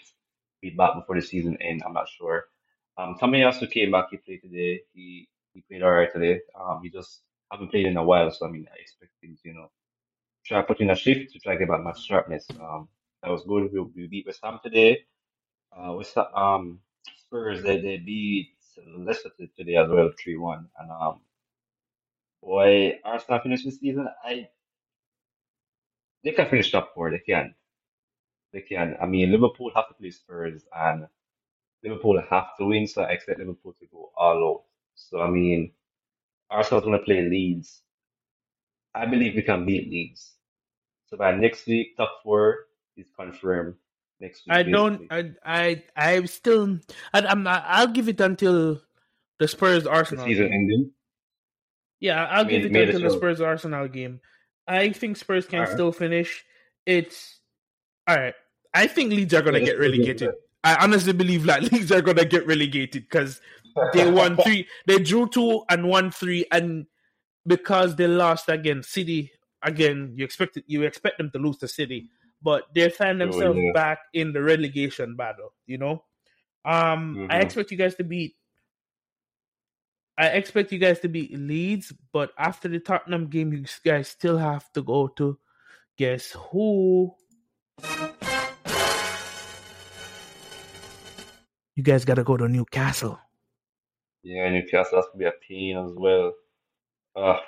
be 0.62 0.70
back 0.70 0.94
before 0.94 1.16
the 1.16 1.22
season 1.22 1.58
end. 1.60 1.82
I'm 1.84 1.92
not 1.92 2.08
sure. 2.08 2.44
Um, 2.96 3.16
Tommy 3.20 3.42
also 3.42 3.66
came 3.66 3.90
back. 3.90 4.06
He 4.10 4.16
played 4.16 4.40
today. 4.40 4.80
He 4.94 5.28
he 5.54 5.62
played 5.68 5.82
all 5.82 5.92
right 5.92 6.12
today. 6.12 6.40
Um, 6.58 6.80
he 6.82 6.90
just 6.90 7.22
haven't 7.50 7.70
played 7.70 7.86
in 7.86 7.96
a 7.96 8.04
while, 8.04 8.30
so 8.30 8.46
I 8.46 8.50
mean, 8.50 8.66
I 8.72 8.80
expect 8.80 9.12
him 9.22 9.36
to, 9.42 9.48
you 9.48 9.54
know, 9.54 9.70
try 10.46 10.62
put 10.62 10.80
in 10.80 10.90
a 10.90 10.96
shift 10.96 11.32
to 11.32 11.38
try 11.38 11.54
to 11.54 11.58
get 11.58 11.68
back 11.68 11.82
match 11.82 12.04
sharpness. 12.04 12.46
Um, 12.60 12.88
that 13.22 13.30
was 13.30 13.44
good. 13.44 13.72
We, 13.72 13.80
we 13.80 14.06
beat 14.06 14.26
West 14.26 14.40
Ham 14.44 14.60
today. 14.62 15.04
Uh, 15.76 15.92
West 15.92 16.14
Ham, 16.14 16.26
um, 16.34 16.80
Spurs 17.18 17.62
they, 17.62 17.80
they 17.80 17.98
beat 17.98 18.50
Leicester 18.96 19.30
today 19.56 19.76
as 19.76 19.88
well, 19.88 20.10
three 20.22 20.36
one. 20.36 20.68
And 20.78 20.90
um, 20.90 21.20
boy, 22.42 22.98
Arsenal 23.04 23.40
finished 23.40 23.64
the 23.64 23.72
season. 23.72 24.08
I 24.24 24.48
they 26.24 26.32
can 26.32 26.48
finish 26.48 26.70
top 26.70 26.94
four. 26.94 27.10
They 27.10 27.18
can. 27.18 27.54
They 28.52 28.62
can. 28.62 28.96
I 29.00 29.06
mean, 29.06 29.30
Liverpool 29.30 29.70
have 29.74 29.88
to 29.88 29.94
play 29.94 30.10
Spurs, 30.10 30.64
and 30.74 31.06
Liverpool 31.84 32.22
have 32.30 32.56
to 32.58 32.66
win. 32.66 32.86
So 32.86 33.02
I 33.02 33.10
expect 33.12 33.38
Liverpool 33.38 33.74
to 33.80 33.86
go 33.92 34.10
all 34.16 34.48
out. 34.48 34.69
So 35.08 35.20
I 35.20 35.30
mean, 35.30 35.72
Arsenal's 36.50 36.84
going 36.84 36.98
to 36.98 37.04
play 37.04 37.22
Leeds. 37.28 37.82
I 38.94 39.06
believe 39.06 39.34
we 39.34 39.42
can 39.42 39.64
beat 39.64 39.90
Leeds. 39.90 40.34
So 41.06 41.16
by 41.16 41.32
next 41.32 41.66
week, 41.66 41.96
top 41.96 42.20
four 42.22 42.66
is 42.96 43.06
confirmed. 43.16 43.74
Next 44.20 44.46
week, 44.46 44.54
I 44.56 44.62
don't. 44.62 45.08
basically. 45.08 45.34
I 45.44 45.82
I 45.96 46.14
I'm 46.16 46.26
still. 46.26 46.78
I, 47.14 47.20
I'm 47.22 47.42
not. 47.42 47.64
I'll 47.66 47.88
give 47.88 48.08
it 48.08 48.20
until 48.20 48.80
the 49.38 49.48
Spurs 49.48 49.84
The 49.84 49.90
Arsenal. 49.90 50.26
season 50.26 50.46
game. 50.46 50.54
ending. 50.54 50.90
Yeah, 52.00 52.24
I'll 52.26 52.44
May- 52.44 52.50
give 52.50 52.64
it 52.66 52.72
may 52.72 52.84
the 52.84 52.92
until 52.92 53.08
the 53.08 53.14
show. 53.14 53.18
Spurs 53.18 53.40
Arsenal 53.40 53.88
game. 53.88 54.20
I 54.68 54.90
think 54.92 55.16
Spurs 55.16 55.46
can 55.46 55.66
still 55.66 55.90
finish. 55.92 56.44
It's 56.86 57.40
all 58.06 58.16
right. 58.16 58.34
I 58.74 58.86
think 58.86 59.10
Leeds 59.12 59.34
are 59.34 59.42
gonna 59.42 59.58
Yeah, 59.58 59.64
get 59.66 59.78
the 59.78 59.84
Spurs 59.84 59.90
game, 59.92 60.00
relegated. 60.06 60.30
I 60.64 60.76
honestly 60.82 61.12
believe 61.12 61.44
that 61.46 61.72
Leeds 61.72 61.92
are 61.92 62.02
gonna 62.02 62.24
get 62.24 62.46
relegated 62.46 63.04
because 63.08 63.40
they 63.92 64.10
won 64.10 64.36
three. 64.42 64.68
They 64.86 64.98
drew 64.98 65.28
two 65.28 65.62
and 65.68 65.88
won 65.88 66.10
three, 66.10 66.46
and 66.52 66.86
because 67.46 67.96
they 67.96 68.06
lost 68.06 68.48
against 68.48 68.92
City 68.92 69.32
again, 69.62 70.12
you 70.16 70.24
expect 70.24 70.56
it, 70.56 70.64
you 70.66 70.82
expect 70.82 71.18
them 71.18 71.30
to 71.32 71.38
lose 71.38 71.58
to 71.58 71.68
City, 71.68 72.08
but 72.42 72.64
they 72.74 72.88
find 72.90 73.20
Sure, 73.20 73.30
themselves 73.32 73.58
yeah. 73.58 73.72
back 73.74 73.98
in 74.14 74.32
the 74.32 74.42
relegation 74.42 75.16
battle. 75.16 75.52
You 75.66 75.78
know, 75.78 76.04
um, 76.64 77.20
I 77.28 77.38
Mhm. 77.38 77.42
expect 77.42 77.70
you 77.70 77.76
guys 77.78 77.94
to 77.96 78.04
beat. 78.04 78.36
I 80.18 80.26
expect 80.28 80.70
you 80.72 80.78
guys 80.78 81.00
to 81.00 81.08
beat 81.08 81.32
Leeds, 81.32 81.92
but 82.12 82.32
after 82.36 82.68
the 82.68 82.78
Tottenham 82.78 83.28
game, 83.28 83.52
you 83.54 83.64
guys 83.84 84.08
still 84.08 84.36
have 84.36 84.70
to 84.72 84.82
go 84.82 85.08
to 85.08 85.38
guess 85.96 86.32
who. 86.32 87.14
You 91.80 91.84
guys 91.84 92.04
gotta 92.04 92.22
go 92.24 92.36
to 92.36 92.46
Newcastle. 92.46 93.18
Yeah, 94.22 94.50
Newcastle 94.50 94.98
that's 94.98 95.06
gonna 95.08 95.18
be 95.18 95.24
a 95.24 95.32
pain 95.48 95.78
as 95.78 95.92
well. 95.96 96.34
Uh, 97.16 97.38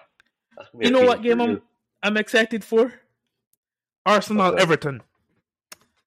that's 0.57 0.71
gonna 0.71 0.81
be 0.81 0.87
You 0.88 0.88
a 0.88 0.99
know 0.99 1.07
what 1.07 1.23
game. 1.23 1.38
I'm 1.42 1.61
I'm 2.03 2.16
excited 2.16 2.64
for? 2.64 2.95
Arsenal 4.07 4.53
What's? 4.53 4.62
Everton. 4.62 5.03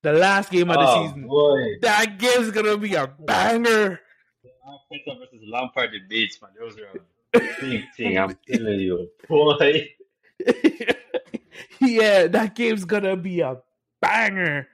The 0.01 0.13
last 0.13 0.49
game 0.49 0.71
of 0.71 0.77
the 0.79 0.87
Oh 0.87 1.05
season. 1.05 1.27
boy, 1.27 1.75
That 1.83 2.17
game's 2.17 2.49
gonna 2.49 2.77
be 2.77 2.95
a 2.95 3.05
banger. 3.05 3.99
Arteta 4.67 5.19
versus 5.19 5.43
Lampard 5.47 5.91
debates, 5.91 6.41
man. 6.41 6.49
Those 6.59 6.79
are 6.79 6.97
a 7.35 7.61
big 7.61 7.83
thing. 7.95 8.17
I'm 8.17 8.35
telling 8.47 8.79
you, 8.79 9.07
boy. 9.29 9.87
yeah, 11.79 12.25
that 12.25 12.55
game's 12.55 12.85
gonna 12.85 13.15
be 13.17 13.41
a 13.41 13.57
banger. 14.01 14.67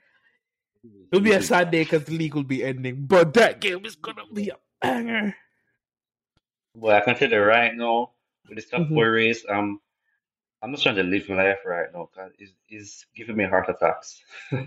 It'll 1.11 1.23
be 1.23 1.33
a 1.33 1.41
sad 1.41 1.71
day 1.71 1.83
because 1.83 2.05
the 2.05 2.17
league 2.17 2.35
will 2.35 2.43
be 2.43 2.63
ending, 2.63 3.05
but 3.05 3.33
that 3.33 3.59
game 3.59 3.85
is 3.85 3.95
gonna 3.95 4.23
be 4.33 4.49
a 4.49 4.57
banger. 4.81 5.35
Boy, 6.75 6.91
I 6.91 7.01
can 7.01 7.15
tell 7.15 7.29
you 7.29 7.39
right 7.39 7.75
now, 7.75 8.11
with 8.47 8.57
this 8.57 8.69
top 8.69 8.87
four 8.87 9.11
race, 9.11 9.43
um, 9.49 9.81
I'm 10.61 10.71
just 10.71 10.83
trying 10.83 10.95
to 10.95 11.03
live 11.03 11.27
my 11.27 11.35
life 11.35 11.59
right 11.65 11.87
now 11.93 12.09
because 12.11 12.31
it's, 12.39 12.53
it's 12.69 13.05
giving 13.15 13.35
me 13.35 13.45
heart 13.45 13.67
attacks. 13.67 14.23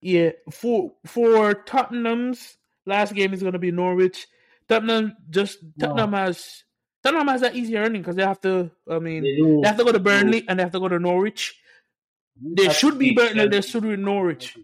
Yeah, 0.00 0.32
for 0.52 0.92
for 1.04 1.54
Tottenham's 1.54 2.56
last 2.84 3.14
game 3.14 3.32
is 3.32 3.42
gonna 3.42 3.58
be 3.58 3.72
Norwich. 3.72 4.28
Tottenham 4.68 5.16
just 5.30 5.58
Tottenham 5.80 6.12
has 6.12 6.64
Tottenham 7.02 7.28
has 7.28 7.40
that 7.40 7.56
easier 7.56 7.80
running 7.80 8.02
because 8.02 8.16
they 8.16 8.22
have 8.22 8.40
to. 8.42 8.70
I 8.88 8.98
mean, 8.98 9.24
do. 9.24 9.60
they 9.62 9.68
have 9.68 9.78
to 9.78 9.84
go 9.84 9.92
to 9.92 9.98
Burnley 9.98 10.44
and 10.48 10.58
they 10.58 10.62
have 10.62 10.72
to 10.72 10.80
go 10.80 10.88
to 10.88 10.98
Norwich. 10.98 11.58
They 12.40 12.68
should 12.68 12.98
be 12.98 13.14
Burnley. 13.14 13.48
They 13.48 13.62
should 13.62 13.82
be 13.82 13.96
Norwich. 13.96 14.56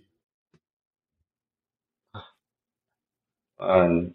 And 3.62 4.14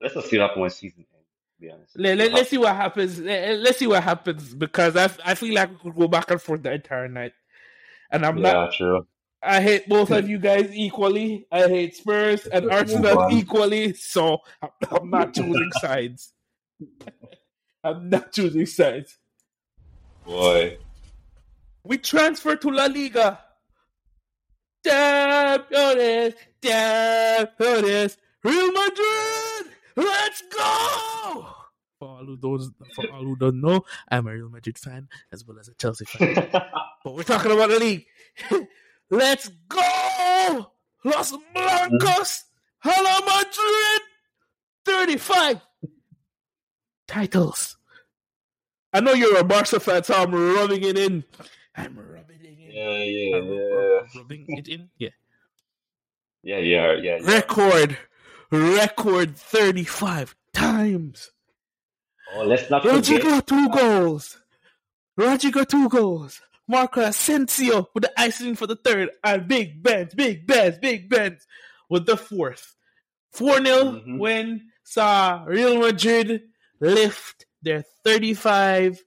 let's 0.00 0.14
just 0.14 0.28
see 0.28 0.38
what 0.38 0.48
happens 0.48 0.60
when 0.60 0.70
season 0.70 1.06
ends. 1.14 1.28
To 1.56 1.60
be 1.60 1.70
honest, 1.70 1.98
Let, 1.98 2.18
let, 2.18 2.32
us 2.34 2.48
see 2.48 2.58
what 2.58 2.74
happens. 2.76 3.20
Let, 3.20 3.58
let's 3.58 3.78
see 3.78 3.86
what 3.86 4.02
happens 4.02 4.54
because 4.54 4.96
I 4.96 5.10
I 5.24 5.34
feel 5.34 5.54
like 5.54 5.70
we 5.70 5.76
could 5.90 5.98
go 5.98 6.08
back 6.08 6.30
and 6.30 6.40
forth 6.40 6.62
the 6.62 6.72
entire 6.72 7.08
night, 7.08 7.32
and 8.10 8.24
I'm 8.24 8.38
yeah, 8.38 8.52
not. 8.52 8.72
true. 8.72 9.06
I 9.42 9.60
hate 9.60 9.88
both 9.88 10.10
of 10.10 10.28
you 10.32 10.38
guys 10.38 10.70
equally. 10.72 11.46
I 11.50 11.68
hate 11.68 11.96
Spurs 11.96 12.46
and 12.46 12.70
Arsenal 12.72 13.28
equally. 13.30 13.94
So 13.94 14.38
I'm, 14.62 14.70
I'm 14.90 15.10
not 15.10 15.34
choosing 15.34 15.70
sides. 15.80 16.32
I'm 17.82 18.10
not 18.10 18.32
choosing 18.32 18.66
sides. 18.66 19.18
Boy, 20.24 20.78
We 21.84 21.98
transfer 21.98 22.56
to 22.56 22.70
La 22.70 22.86
Liga. 22.86 23.40
Champions, 24.84 26.34
champions, 26.62 28.16
Real 28.42 28.72
Madrid. 28.72 29.74
Let's 29.96 30.42
go. 30.42 31.46
For 31.98 32.08
all 32.08 32.24
who 32.24 32.36
don't, 32.38 32.74
for 32.94 33.10
all 33.10 33.24
who 33.24 33.36
don't 33.36 33.60
know, 33.60 33.84
I'm 34.08 34.26
a 34.26 34.32
Real 34.32 34.48
Madrid 34.48 34.78
fan 34.78 35.08
as 35.32 35.44
well 35.46 35.58
as 35.58 35.68
a 35.68 35.74
Chelsea 35.74 36.06
fan. 36.06 36.34
but 37.04 37.14
we're 37.14 37.22
talking 37.22 37.52
about 37.52 37.68
the 37.68 37.78
league. 37.78 38.06
Let's 39.10 39.50
go, 39.68 40.70
Los 41.04 41.34
Blancos. 41.54 42.44
Hello, 42.78 43.26
Madrid. 43.26 44.02
Thirty-five 44.86 45.60
titles. 47.06 47.76
I 48.92 49.00
know 49.00 49.12
you're 49.12 49.38
a 49.38 49.44
Barca 49.44 49.78
fan, 49.78 50.02
so 50.04 50.14
I'm 50.14 50.34
rubbing 50.34 50.82
it 50.82 50.96
in. 50.96 51.24
I'm 51.76 51.98
rubbing 51.98 52.40
it 52.42 52.46
in. 52.46 52.70
yeah, 52.70 53.02
yeah, 53.02 53.36
I'm 53.36 53.46
yeah, 53.46 54.20
rubbing 54.20 54.44
it 54.48 54.68
in. 54.68 54.88
Yeah. 54.98 55.10
yeah, 56.42 56.58
yeah, 56.58 56.92
yeah. 56.94 57.18
yeah. 57.20 57.32
Record, 57.34 57.98
record 58.50 59.36
35 59.36 60.34
times. 60.52 61.30
Oh, 62.34 62.44
let's 62.44 62.70
not 62.70 62.82
forget. 62.82 62.96
Rodrigo 62.96 63.40
two 63.40 63.68
goals. 63.70 64.38
Rodrigo 65.16 65.64
two 65.64 65.88
goals. 65.88 66.40
Marco 66.68 67.00
Asensio 67.00 67.88
with 67.94 68.04
the 68.04 68.12
icing 68.20 68.54
for 68.54 68.68
the 68.68 68.76
third, 68.76 69.10
and 69.24 69.48
Big 69.48 69.82
Benz, 69.82 70.14
Big 70.14 70.46
Benz, 70.46 70.78
Big 70.78 71.08
Benz 71.10 71.44
with 71.88 72.06
the 72.06 72.16
fourth. 72.16 72.76
4 73.32 73.64
0 73.64 73.84
Mhm. 73.92 74.18
win 74.18 74.70
saw 74.84 75.42
Real 75.46 75.78
Madrid 75.78 76.42
lift 76.80 77.46
their 77.62 77.82
35, 78.04 79.02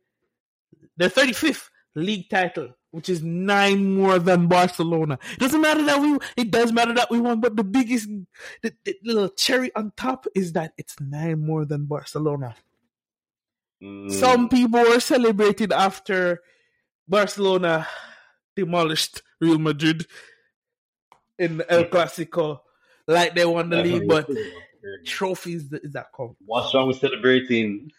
their 0.98 1.10
35th 1.10 1.70
league 1.96 2.30
title, 2.30 2.74
which 2.94 3.10
is 3.10 3.24
nine 3.24 3.96
more 3.96 4.20
than 4.20 4.46
Barcelona. 4.46 5.18
It 5.32 5.40
doesn't 5.40 5.62
matter 5.62 5.84
that 5.84 6.00
we, 6.00 6.20
it 6.38 6.52
does 6.52 6.72
matter 6.72 6.94
that 6.94 7.10
we 7.10 7.20
won, 7.20 7.42
but 7.42 7.56
the 7.56 7.64
biggest, 7.64 8.08
the, 8.62 8.72
the 8.86 8.96
little 9.04 9.30
cherry 9.30 9.72
on 9.76 9.94
top 9.98 10.28
is 10.36 10.54
that 10.54 10.74
it's 10.78 10.96
nine 11.00 11.44
more 11.44 11.66
than 11.66 11.86
Barcelona. 11.86 12.54
Mm, 13.82 14.12
Some 14.12 14.48
people 14.48 14.80
were 14.80 15.00
celebrating 15.00 15.74
after 15.74 16.42
Barcelona 17.08 17.88
demolished 18.56 19.24
Real 19.42 19.58
Madrid 19.58 20.06
in 21.40 21.64
El 21.68 21.86
Clasico, 21.86 22.60
like 23.08 23.34
they 23.34 23.44
won 23.44 23.72
the 23.72 23.82
league, 23.82 24.08
but 24.08 24.30
trophies 25.04 25.74
is 25.74 25.94
that 25.94 26.10
come. 26.16 26.36
What's 26.46 26.76
wrong 26.76 26.90
with 26.90 26.98
celebrating? 26.98 27.92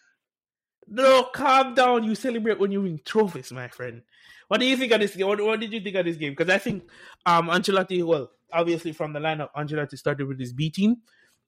No, 0.87 1.23
calm 1.33 1.73
down. 1.73 2.03
You 2.03 2.15
celebrate 2.15 2.59
when 2.59 2.71
you 2.71 2.81
win 2.81 2.99
trophies, 3.03 3.51
my 3.51 3.67
friend. 3.67 4.03
What 4.47 4.59
do 4.59 4.65
you 4.65 4.77
think 4.77 4.91
of 4.91 5.01
this 5.01 5.15
game? 5.15 5.27
What, 5.27 5.41
what 5.41 5.59
did 5.59 5.73
you 5.73 5.81
think 5.81 5.95
of 5.95 6.05
this 6.05 6.17
game? 6.17 6.33
Because 6.33 6.53
I 6.53 6.59
think 6.59 6.83
um 7.25 7.47
Ancelotti, 7.47 8.03
well, 8.03 8.31
obviously 8.53 8.91
from 8.91 9.13
the 9.13 9.19
lineup, 9.19 9.49
Ancelotti 9.55 9.97
started 9.97 10.27
with 10.27 10.39
his 10.39 10.53
B 10.53 10.69
team, 10.69 10.97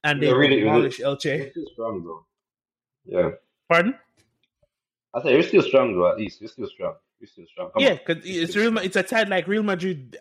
and 0.02 0.20
they 0.20 0.26
Yeah, 0.26 0.32
really, 0.32 0.60
demolished. 0.60 1.00
Elche. 1.00 1.52
Strong, 1.72 2.04
though. 2.04 2.26
Yeah. 3.04 3.30
Pardon? 3.68 3.94
I 5.14 5.22
say 5.22 5.32
you're 5.32 5.42
still 5.42 5.62
strong, 5.62 5.94
though. 5.94 6.10
At 6.10 6.18
least 6.18 6.40
you're 6.40 6.50
still 6.50 6.68
strong. 6.68 6.94
You're 7.20 7.28
still 7.28 7.46
strong. 7.46 7.70
Come 7.72 7.82
Yeah, 7.82 7.94
because 7.94 8.24
it's 8.24 8.56
real. 8.56 8.76
It's 8.78 8.96
a 8.96 9.06
side 9.06 9.28
like 9.28 9.46
Real 9.46 9.62
Madrid. 9.62 10.16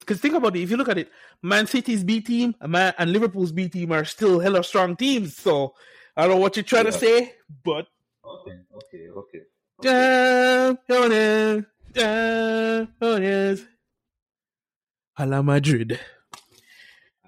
Because 0.00 0.20
think 0.20 0.34
about 0.34 0.54
it. 0.56 0.62
If 0.62 0.70
you 0.70 0.76
look 0.76 0.88
at 0.88 0.98
it, 0.98 1.10
Man 1.42 1.66
City's 1.66 2.04
B 2.04 2.20
team 2.20 2.54
and 2.60 3.12
Liverpool's 3.12 3.52
B 3.52 3.68
team 3.68 3.92
are 3.92 4.04
still 4.04 4.38
hella 4.38 4.62
strong 4.62 4.94
teams. 4.96 5.36
So 5.36 5.74
I 6.16 6.22
don't 6.22 6.32
know 6.32 6.36
what 6.36 6.56
you're 6.56 6.62
trying 6.62 6.84
to 6.84 6.92
say, 6.92 7.34
but 7.64 7.86
Okay, 8.26 8.58
okay, 8.74 9.08
okay. 9.14 9.42
champions, 9.82 11.66
champions, 11.94 13.66
a 15.18 15.26
la 15.26 15.42
Madrid. 15.42 15.92
Uh, 15.92 15.98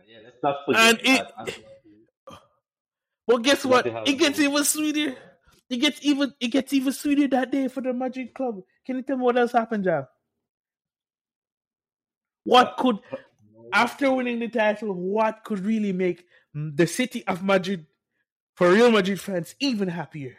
Yeah, 0.07 0.19
let's 0.25 0.43
not 0.43 0.57
forget. 0.67 0.83
And 0.83 0.99
it- 1.05 1.29
that 1.37 1.55
Well, 3.27 3.39
guess 3.39 3.65
what? 3.65 3.87
It 4.07 4.19
gets 4.19 4.39
even 4.41 4.65
sweeter. 4.65 5.17
It 5.71 5.77
gets 5.77 6.01
even. 6.03 6.35
It 6.41 6.49
gets 6.49 6.73
even 6.73 6.93
sweeter 6.93 7.29
that 7.29 7.51
day 7.53 7.69
for 7.69 7.83
the 7.83 7.93
Madrid 7.93 8.33
club. 8.35 8.63
Can 8.87 8.97
you 8.97 9.03
tell 9.03 9.19
me 9.19 9.25
what 9.25 9.37
else 9.37 9.53
happened, 9.53 9.85
Jav? 9.85 10.07
What 12.45 12.77
could 12.79 12.99
after 13.73 14.11
winning 14.11 14.39
the 14.41 14.49
title, 14.49 14.95
what 14.95 15.45
could 15.45 15.61
really 15.61 15.93
make 15.93 16.25
the 16.55 16.87
city 16.87 17.27
of 17.27 17.43
Madrid 17.45 17.87
for 18.57 18.71
Real 18.73 18.91
Madrid 18.91 19.21
fans 19.21 19.55
even 19.61 19.89
happier? 19.89 20.37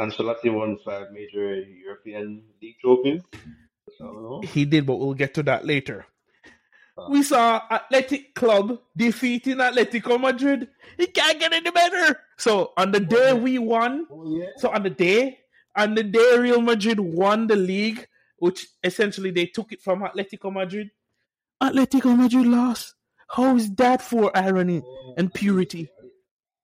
Ancelotti 0.00 0.52
won 0.52 0.78
five 0.84 1.10
major 1.12 1.54
European 1.60 2.42
league 2.60 2.76
trophies. 2.80 3.22
He 4.44 4.64
did, 4.64 4.86
but 4.86 4.96
we'll 4.96 5.14
get 5.14 5.34
to 5.34 5.42
that 5.44 5.66
later. 5.66 6.06
Ah. 6.98 7.08
We 7.08 7.22
saw 7.22 7.60
Athletic 7.70 8.34
Club 8.34 8.78
defeating 8.96 9.56
Atletico 9.58 10.20
Madrid. 10.20 10.68
It 10.98 11.14
can't 11.14 11.38
get 11.40 11.52
any 11.52 11.70
better. 11.70 12.18
So 12.36 12.72
on 12.76 12.92
the 12.92 13.00
day 13.00 13.30
oh, 13.30 13.36
we 13.36 13.58
won, 13.58 14.06
Oh, 14.10 14.38
yeah. 14.38 14.46
so 14.56 14.70
on 14.70 14.82
the 14.82 14.90
day, 14.90 15.38
on 15.76 15.94
the 15.94 16.02
day 16.02 16.36
Real 16.38 16.60
Madrid 16.60 17.00
won 17.00 17.46
the 17.46 17.56
league, 17.56 18.06
which 18.38 18.66
essentially 18.82 19.30
they 19.30 19.46
took 19.46 19.72
it 19.72 19.80
from 19.80 20.02
Atletico 20.02 20.52
Madrid. 20.52 20.90
Atletico 21.62 22.16
Madrid 22.16 22.46
lost. 22.46 22.94
How 23.28 23.56
is 23.56 23.70
that 23.76 24.02
for 24.02 24.36
irony 24.36 24.82
oh, 24.84 25.14
and 25.16 25.32
purity? 25.32 25.88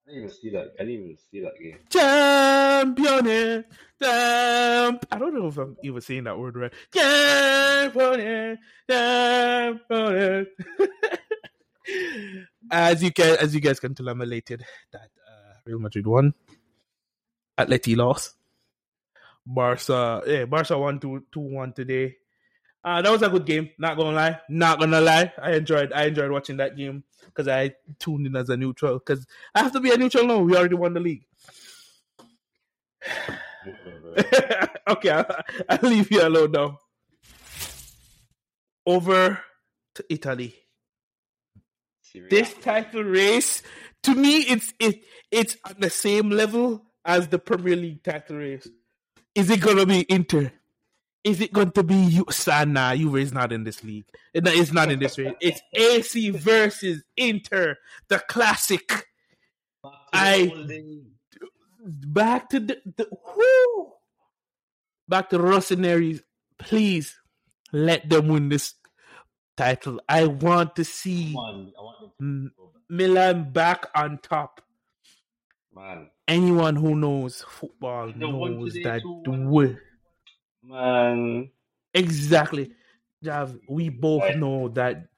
I 0.08 0.10
didn't 0.10 0.24
even 0.24 0.34
see 0.34 0.50
that. 0.50 0.72
I 0.80 0.84
didn't 0.84 1.04
even 1.04 1.18
see 1.30 1.40
that 1.40 1.58
game. 1.60 1.78
Champion, 1.90 3.64
champ. 4.00 5.06
I 5.12 5.18
don't 5.18 5.34
know 5.34 5.48
if 5.48 5.58
I'm 5.58 5.76
even 5.82 6.00
saying 6.00 6.24
that 6.24 6.38
word 6.38 6.56
right. 6.56 6.72
Champion, 6.94 8.58
champion. 8.88 10.46
as 12.70 13.02
you 13.02 13.12
can, 13.12 13.36
as 13.38 13.54
you 13.54 13.60
guys 13.60 13.78
can 13.78 13.94
tell, 13.94 14.08
I'm 14.08 14.22
elated 14.22 14.64
that 14.92 15.10
uh, 15.28 15.52
Real 15.66 15.78
Madrid 15.78 16.06
won. 16.06 16.32
Atleti 17.58 17.94
lost. 17.94 18.36
Barca, 19.44 20.22
yeah, 20.26 20.46
Barca 20.46 20.78
won 20.78 20.98
two 21.00 21.22
two 21.30 21.40
one 21.40 21.74
today. 21.74 22.16
Uh, 22.84 23.02
that 23.02 23.10
was 23.10 23.22
a 23.22 23.28
good 23.28 23.44
game. 23.44 23.70
Not 23.78 23.96
gonna 23.96 24.16
lie, 24.16 24.40
not 24.48 24.78
gonna 24.78 25.00
lie. 25.00 25.32
I 25.40 25.52
enjoyed 25.52 25.92
I 25.92 26.04
enjoyed 26.04 26.30
watching 26.30 26.58
that 26.58 26.76
game 26.76 27.04
because 27.26 27.48
I 27.48 27.74
tuned 27.98 28.26
in 28.26 28.36
as 28.36 28.48
a 28.48 28.56
neutral. 28.56 28.98
Because 28.98 29.26
I 29.54 29.62
have 29.62 29.72
to 29.72 29.80
be 29.80 29.90
a 29.90 29.96
neutral 29.96 30.26
now. 30.26 30.38
We 30.38 30.56
already 30.56 30.74
won 30.74 30.94
the 30.94 31.00
league. 31.00 31.24
okay, 34.88 35.10
I'll, 35.10 35.26
I'll 35.68 35.88
leave 35.88 36.10
you 36.10 36.26
alone 36.26 36.52
now. 36.52 36.78
Over 38.86 39.40
to 39.96 40.04
Italy. 40.08 40.54
Serie 42.00 42.26
A. 42.26 42.30
This 42.30 42.54
title 42.54 43.04
race, 43.04 43.62
to 44.04 44.14
me, 44.14 44.38
it's 44.38 44.72
it 44.78 45.00
it's 45.30 45.56
on 45.64 45.76
the 45.78 45.90
same 45.90 46.30
level 46.30 46.86
as 47.04 47.28
the 47.28 47.38
Premier 47.38 47.76
League 47.76 48.02
title 48.02 48.36
race. 48.36 48.68
Is 49.34 49.50
it 49.50 49.60
gonna 49.60 49.86
be 49.86 50.00
Inter? 50.08 50.52
Is 51.28 51.40
it 51.40 51.52
going 51.52 51.72
to 51.72 51.82
be 51.82 51.94
you? 51.94 52.24
Sana, 52.30 52.94
you 52.94 53.16
is 53.16 53.32
not 53.32 53.52
in 53.52 53.64
this 53.64 53.84
league. 53.84 54.06
It- 54.32 54.46
It's 54.46 54.72
not 54.72 54.90
in 54.90 54.98
this 54.98 55.18
race. 55.18 55.34
It's 55.40 55.60
AC 55.72 56.30
versus 56.30 57.02
Inter, 57.16 57.76
the 58.08 58.18
classic. 58.20 58.88
Back 59.82 59.92
to 60.12 60.18
I-. 60.18 61.00
Back 61.84 62.48
to 62.50 62.60
the, 62.60 62.80
the 62.96 63.08
whoo! 63.36 63.92
back 65.08 65.30
to 65.30 65.38
Rossoneri's. 65.38 66.22
Please 66.58 67.14
let 67.72 68.08
them 68.10 68.28
win 68.28 68.48
this 68.48 68.74
title. 69.56 70.00
I 70.08 70.26
want 70.26 70.76
to 70.76 70.84
see 70.84 71.34
on, 71.36 71.72
want 71.76 72.12
to. 72.20 72.50
Milan 72.90 73.52
back 73.52 73.86
on 73.94 74.18
top. 74.18 74.60
Man, 75.74 76.10
Anyone 76.26 76.76
who 76.76 76.94
knows 76.94 77.42
football 77.48 78.06
won 78.06 78.18
knows 78.18 78.74
that 78.82 79.02
the 79.24 79.30
way 79.30 79.78
man. 80.68 81.50
exactly. 81.94 82.72
Jav, 83.22 83.58
we 83.68 83.88
both 83.88 84.36
know 84.36 84.68
that 84.68 85.08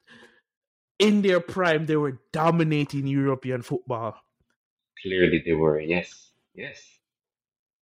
in 0.97 1.21
their 1.21 1.39
prime 1.39 1.85
they 1.85 1.95
were 1.95 2.19
dominating 2.31 3.05
European 3.07 3.61
football. 3.61 4.15
Clearly 5.01 5.41
they 5.45 5.53
were. 5.53 5.79
Yes. 5.79 6.31
Yes. 6.53 6.81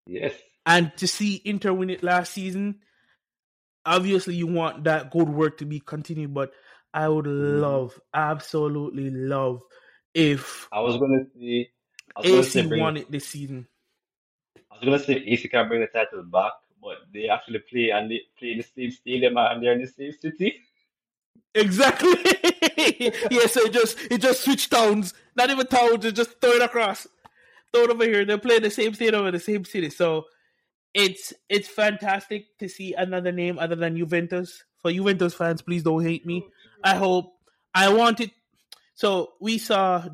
Yes. 0.06 0.34
And 0.66 0.92
to 0.98 1.08
see 1.08 1.42
Inter 1.46 1.74
win 1.74 1.90
it 1.90 2.04
last 2.04 2.34
season, 2.34 2.80
obviously 3.86 4.36
you 4.36 4.48
want 4.48 4.84
that 4.86 5.12
good 5.12 5.30
work 5.30 5.58
to 5.60 5.66
be 5.66 5.80
continued, 5.80 6.34
but 6.34 6.54
I 6.94 7.08
would 7.08 7.26
Mhm. 7.26 7.62
love, 7.62 8.02
absolutely 8.14 9.10
love 9.10 9.62
if 10.14 10.68
I 10.72 10.80
was 10.80 10.98
gonna 10.98 11.26
I 12.16 12.22
was 12.22 12.32
gonna 12.32 12.44
say 12.44 12.60
AC 12.62 12.68
bring, 12.68 12.82
won 12.82 12.98
it 12.98 13.12
this 13.12 13.28
season. 13.28 13.68
I 14.72 14.76
was 14.76 14.84
gonna 14.84 15.00
say 15.00 15.16
AC 15.16 15.48
can 15.48 15.68
bring 15.68 15.82
the 15.82 15.88
title 15.88 16.24
back, 16.24 16.54
but 16.82 16.98
they 17.14 17.30
actually 17.30 17.60
play 17.60 17.90
and 17.90 18.10
they 18.10 18.22
play 18.38 18.52
in 18.52 18.58
the 18.58 18.64
same 18.64 18.92
stadium 18.92 19.38
and 19.38 19.64
they're 19.64 19.74
in 19.74 19.82
the 19.82 19.88
same 19.88 20.12
city. 20.12 20.56
Exactly. 21.56 22.10
yeah, 23.32 23.48
so 23.48 23.62
it 23.62 23.74
just 23.74 23.98
it 24.12 24.22
just 24.22 24.44
switched 24.44 24.72
towns. 24.72 25.14
Not 25.36 25.50
even 25.50 25.66
towns, 25.68 26.06
it 26.06 26.16
just 26.16 26.40
throw 26.40 26.52
it 26.52 26.62
across. 26.62 27.08
Throw 27.74 27.84
it 27.84 27.90
over 27.90 28.04
here. 28.04 28.26
They're 28.26 28.38
playing 28.38 28.64
the 28.64 28.72
same 28.72 28.94
stadium 28.94 29.26
in 29.26 29.34
the 29.34 29.40
same 29.40 29.66
city. 29.66 29.90
So 29.90 30.26
it's 30.94 31.34
it's 31.50 31.68
fantastic 31.68 32.58
to 32.60 32.70
see 32.70 32.94
another 32.94 33.32
name 33.32 33.60
other 33.60 33.76
than 33.76 33.98
Juventus. 33.98 34.64
For 34.82 34.92
Juventus 34.92 35.34
fans, 35.34 35.62
please 35.62 35.84
don't 35.84 36.04
hate 36.04 36.26
me. 36.26 36.46
I 36.84 36.96
hope 36.96 37.34
I 37.74 37.92
want 37.92 38.22
it. 38.22 38.32
So 38.94 39.34
we 39.42 39.58
saw 39.58 40.06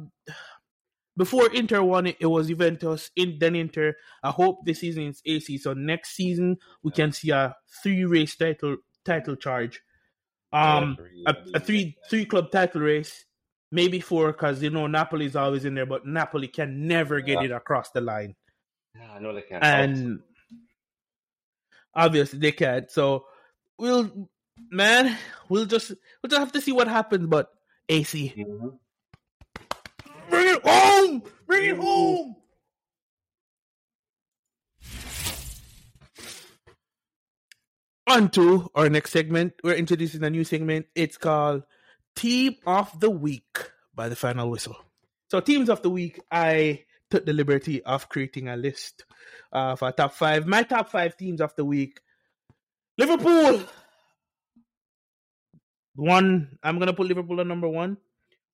before 1.17 1.51
Inter 1.54 1.82
won 1.82 2.08
it, 2.08 2.17
it 2.19 2.25
was 2.28 2.47
Juventus, 2.47 3.10
in 3.15 3.38
then 3.39 3.56
Inter. 3.56 3.95
I 4.23 4.32
hope 4.32 4.65
this 4.65 4.80
season 4.80 5.04
it's 5.04 5.21
AC. 5.25 5.58
So 5.60 5.73
next 5.73 6.15
season 6.15 6.58
we 6.84 6.91
can 6.91 7.12
see 7.12 7.30
a 7.32 7.56
three 7.84 8.06
race 8.06 8.36
title 8.36 8.78
title 9.06 9.36
charge. 9.36 9.82
Um, 10.51 10.97
a, 11.28 11.36
a 11.56 11.60
three 11.60 11.97
three 12.10 12.25
club 12.25 12.51
title 12.51 12.82
race, 12.82 13.25
maybe 13.71 13.99
four 13.99 14.32
because 14.32 14.62
you 14.63 14.69
know 14.69 14.88
Napoli 14.88 15.25
is 15.25 15.36
always 15.36 15.65
in 15.65 15.75
there, 15.75 15.86
but 15.86 16.06
Napoli 16.06 16.47
can 16.47 16.88
never 16.88 17.21
get 17.21 17.39
Yeah. 17.39 17.45
it 17.45 17.51
across 17.51 17.91
the 17.91 18.01
line, 18.01 18.36
Yeah, 18.95 19.12
I 19.13 19.19
know 19.19 19.34
they 19.34 19.41
can't. 19.41 19.63
and 19.63 20.19
obviously 21.93 22.39
they 22.39 22.51
can't. 22.51 22.89
So 22.91 23.25
we'll, 23.78 24.30
man, 24.69 25.17
we'll 25.49 25.65
just 25.65 25.89
we'll 26.21 26.30
just 26.30 26.39
have 26.39 26.51
to 26.54 26.62
see 26.62 26.71
what 26.71 26.88
happens. 26.88 27.28
But 27.28 27.49
AC, 27.89 28.34
Mhm. 28.38 28.80
Bring 31.48 31.70
it 31.70 31.78
home. 31.78 32.36
On 38.08 38.30
to 38.30 38.70
our 38.76 38.90
next 38.90 39.12
segment. 39.12 39.54
We're 39.64 39.74
introducing 39.76 40.24
a 40.24 40.30
new 40.30 40.44
segment. 40.44 40.86
It's 40.94 41.18
called 41.18 41.64
Team 42.16 42.56
of 42.66 43.00
the 43.00 43.10
Week 43.10 43.72
by 43.96 44.10
the 44.10 44.16
Final 44.16 44.50
Whistle. 44.50 44.78
So, 45.32 45.40
Teams 45.40 45.70
of 45.70 45.82
the 45.82 45.90
Week, 45.90 46.20
I 46.32 46.84
took 47.10 47.26
the 47.26 47.34
liberty 47.34 47.84
of 47.84 48.10
creating 48.10 48.48
a 48.48 48.58
list 48.58 49.06
uh, 49.52 49.76
for 49.76 49.92
top 49.92 50.14
five. 50.14 50.46
My 50.46 50.64
top 50.64 50.90
five 50.90 51.18
teams 51.18 51.42
of 51.42 51.56
the 51.56 51.66
week 51.66 52.00
Liverpool. 52.98 53.62
One, 55.96 56.58
I'm 56.62 56.78
going 56.78 56.88
to 56.88 56.94
put 56.94 57.08
Liverpool 57.08 57.40
at 57.40 57.48
number 57.48 57.70
one 57.70 57.98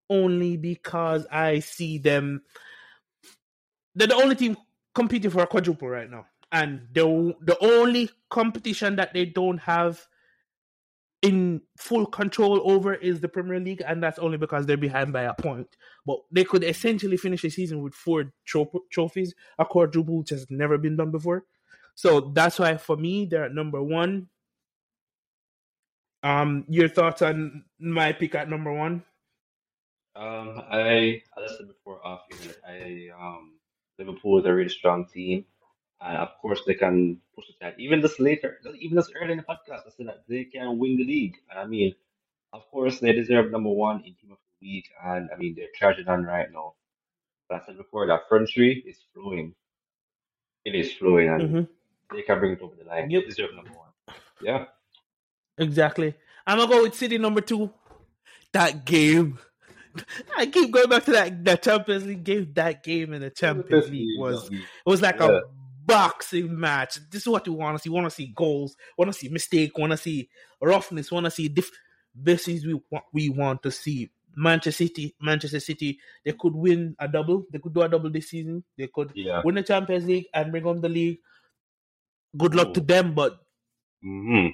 only 0.10 0.58
because 0.58 1.26
I 1.32 1.60
see 1.60 1.98
them. 1.98 2.42
They're 3.96 4.08
the 4.08 4.16
only 4.16 4.36
team 4.36 4.58
competing 4.94 5.32
for 5.32 5.44
a 5.44 5.48
quadruple 5.48 5.90
right 5.90 6.10
now. 6.10 6.26
And 6.52 6.88
the 6.94 7.36
the 7.42 7.58
only 7.64 8.10
competition 8.30 8.98
that 8.98 9.14
they 9.14 9.26
don't 9.26 9.60
have 9.60 10.06
in 11.22 11.62
full 11.78 12.06
control 12.06 12.62
over 12.70 12.96
is 12.96 13.20
the 13.22 13.30
Premier 13.30 13.60
League, 13.60 13.84
and 13.86 14.02
that's 14.02 14.20
only 14.20 14.38
because 14.38 14.66
they're 14.66 14.78
behind 14.78 15.14
by 15.14 15.24
a 15.24 15.34
point. 15.34 15.78
But 16.06 16.20
they 16.32 16.44
could 16.44 16.64
essentially 16.64 17.18
finish 17.18 17.44
the 17.44 17.50
season 17.50 17.82
with 17.82 17.94
four 17.94 18.34
tro- 18.46 18.84
trophies, 18.92 19.34
a 19.60 19.66
quadruple 19.66 20.20
which 20.20 20.32
has 20.32 20.48
never 20.50 20.78
been 20.78 20.98
done 20.98 21.12
before. 21.12 21.46
So 21.96 22.32
that's 22.34 22.58
why, 22.58 22.78
for 22.78 22.98
me, 22.98 23.26
they're 23.26 23.46
at 23.46 23.54
number 23.54 23.82
one. 23.82 24.30
Um, 26.24 26.66
your 26.68 26.88
thoughts 26.88 27.22
on 27.22 27.66
my 27.80 28.14
pick 28.14 28.36
at 28.36 28.50
number 28.50 28.74
one? 28.74 29.04
Um, 30.16 30.62
I 30.70 31.22
I 31.38 31.48
said 31.48 31.68
before 31.68 32.06
off 32.06 32.22
here, 32.42 32.56
I 32.68 33.10
um 33.18 33.54
Liverpool 34.04 34.40
is 34.40 34.46
a 34.46 34.54
really 34.54 34.70
strong 34.70 35.06
team, 35.06 35.46
and 36.02 36.18
of 36.18 36.30
course 36.42 36.62
they 36.66 36.74
can 36.76 37.20
push 37.36 37.46
the 37.48 37.54
tide. 37.66 37.76
Even 37.80 38.02
this 38.02 38.20
later, 38.20 38.58
even 38.80 38.96
this 38.98 39.12
early 39.20 39.34
in 39.34 39.38
the 39.38 39.44
podcast, 39.44 39.86
I 39.88 39.92
said 39.96 40.08
that 40.08 40.24
they 40.28 40.46
can 40.46 40.78
win 40.80 40.98
the 40.98 41.06
league. 41.06 41.36
And 41.50 41.60
I 41.60 41.66
mean, 41.66 41.96
of 42.54 42.62
course 42.72 43.00
they 43.00 43.14
deserve 43.14 43.52
number 43.52 43.70
one 43.70 43.98
in 44.06 44.14
team 44.16 44.32
of 44.32 44.38
the 44.62 44.68
week, 44.68 44.90
and 45.04 45.30
I 45.34 45.38
mean 45.38 45.54
they're 45.56 45.76
charging 45.80 46.08
on 46.08 46.24
right 46.24 46.52
now. 46.52 46.74
But 47.50 47.62
I 47.62 47.66
said 47.66 47.78
before 47.78 48.08
that 48.08 48.28
front 48.30 48.50
three 48.54 48.84
is 48.88 48.98
flowing. 49.14 49.54
It 50.66 50.76
is 50.76 50.94
flowing, 50.94 51.30
and 51.30 51.42
Mm-hmm. 51.42 52.16
they 52.16 52.22
can 52.24 52.40
bring 52.40 52.54
it 52.54 52.62
over 52.62 52.76
the 52.76 52.86
line. 52.88 53.10
Yep. 53.10 53.24
They 53.24 53.30
deserve 53.30 53.56
number 53.56 53.72
one. 53.72 53.90
Yeah. 54.42 54.66
Exactly. 55.58 56.16
I'm 56.48 56.58
gonna 56.58 56.72
go 56.72 56.84
with 56.84 56.96
City 56.96 57.18
number 57.18 57.42
two. 57.42 57.72
That 58.54 58.86
game. 58.86 59.40
I 60.38 60.46
keep 60.46 60.72
going 60.72 60.90
back 60.90 61.06
to 61.06 61.12
that 61.12 61.44
that 61.46 61.64
Champions 61.64 62.06
League 62.06 62.24
game. 62.24 62.52
That 62.54 62.84
game 62.84 63.14
in 63.14 63.22
the 63.22 63.30
Champions 63.30 63.90
League 63.90 64.20
was 64.20 64.50
it 64.52 64.60
was 64.86 65.02
like 65.02 65.20
Yeah. 65.20 65.28
a 65.38 65.42
boxing 65.86 66.60
match. 66.60 67.00
This 67.10 67.24
is 67.24 67.28
what 67.28 67.46
you 67.48 67.54
want 67.54 67.78
to 67.78 67.82
see. 67.82 67.90
Want 67.90 68.06
to 68.06 68.12
see 68.12 68.28
goals. 68.36 68.76
Want 68.98 69.12
to 69.12 69.18
see 69.18 69.30
mistake. 69.30 69.78
Want 69.78 69.92
to 69.92 69.98
see 69.98 70.30
roughness. 70.62 71.12
Want 71.12 71.26
to 71.26 71.32
see 71.32 71.48
diff- 71.50 71.72
this 72.14 72.48
is 72.48 72.66
we 72.66 72.80
want, 72.90 73.06
we 73.14 73.30
want 73.30 73.64
to 73.64 73.72
see. 73.72 74.12
Manchester 74.34 74.86
City, 74.86 75.14
Manchester 75.20 75.60
City, 75.60 76.00
they 76.24 76.32
could 76.32 76.56
win 76.56 76.96
a 77.00 77.08
double. 77.08 77.44
They 77.52 77.60
could 77.60 77.74
do 77.74 77.82
a 77.82 77.90
double 77.90 78.10
this 78.10 78.30
season. 78.30 78.64
They 78.78 78.88
could 78.88 79.12
Yeah. 79.14 79.42
win 79.44 79.56
the 79.56 79.64
Champions 79.64 80.06
League 80.06 80.28
and 80.34 80.52
bring 80.52 80.64
home 80.64 80.80
the 80.80 80.88
league. 80.88 81.20
Good 82.38 82.56
luck 82.56 82.74
to 82.76 82.80
them, 82.80 83.14
but 83.14 83.38
hmm 84.02 84.48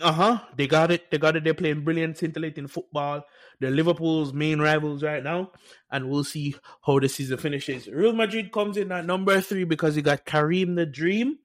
uh 0.00 0.12
huh, 0.12 0.38
they 0.56 0.66
got 0.66 0.90
it. 0.90 1.10
They 1.10 1.18
got 1.18 1.36
it. 1.36 1.44
They're 1.44 1.54
playing 1.54 1.84
brilliant, 1.84 2.18
scintillating 2.18 2.68
football. 2.68 3.22
They're 3.60 3.70
Liverpool's 3.70 4.32
main 4.32 4.60
rivals 4.60 5.02
right 5.02 5.22
now, 5.22 5.52
and 5.90 6.08
we'll 6.08 6.24
see 6.24 6.54
how 6.84 6.98
the 6.98 7.08
season 7.08 7.38
finishes. 7.38 7.88
Real 7.88 8.12
Madrid 8.12 8.52
comes 8.52 8.76
in 8.76 8.92
at 8.92 9.06
number 9.06 9.40
three 9.40 9.64
because 9.64 9.96
you 9.96 10.02
got 10.02 10.24
Karim 10.24 10.74
the 10.76 10.86
Dream, 10.86 11.38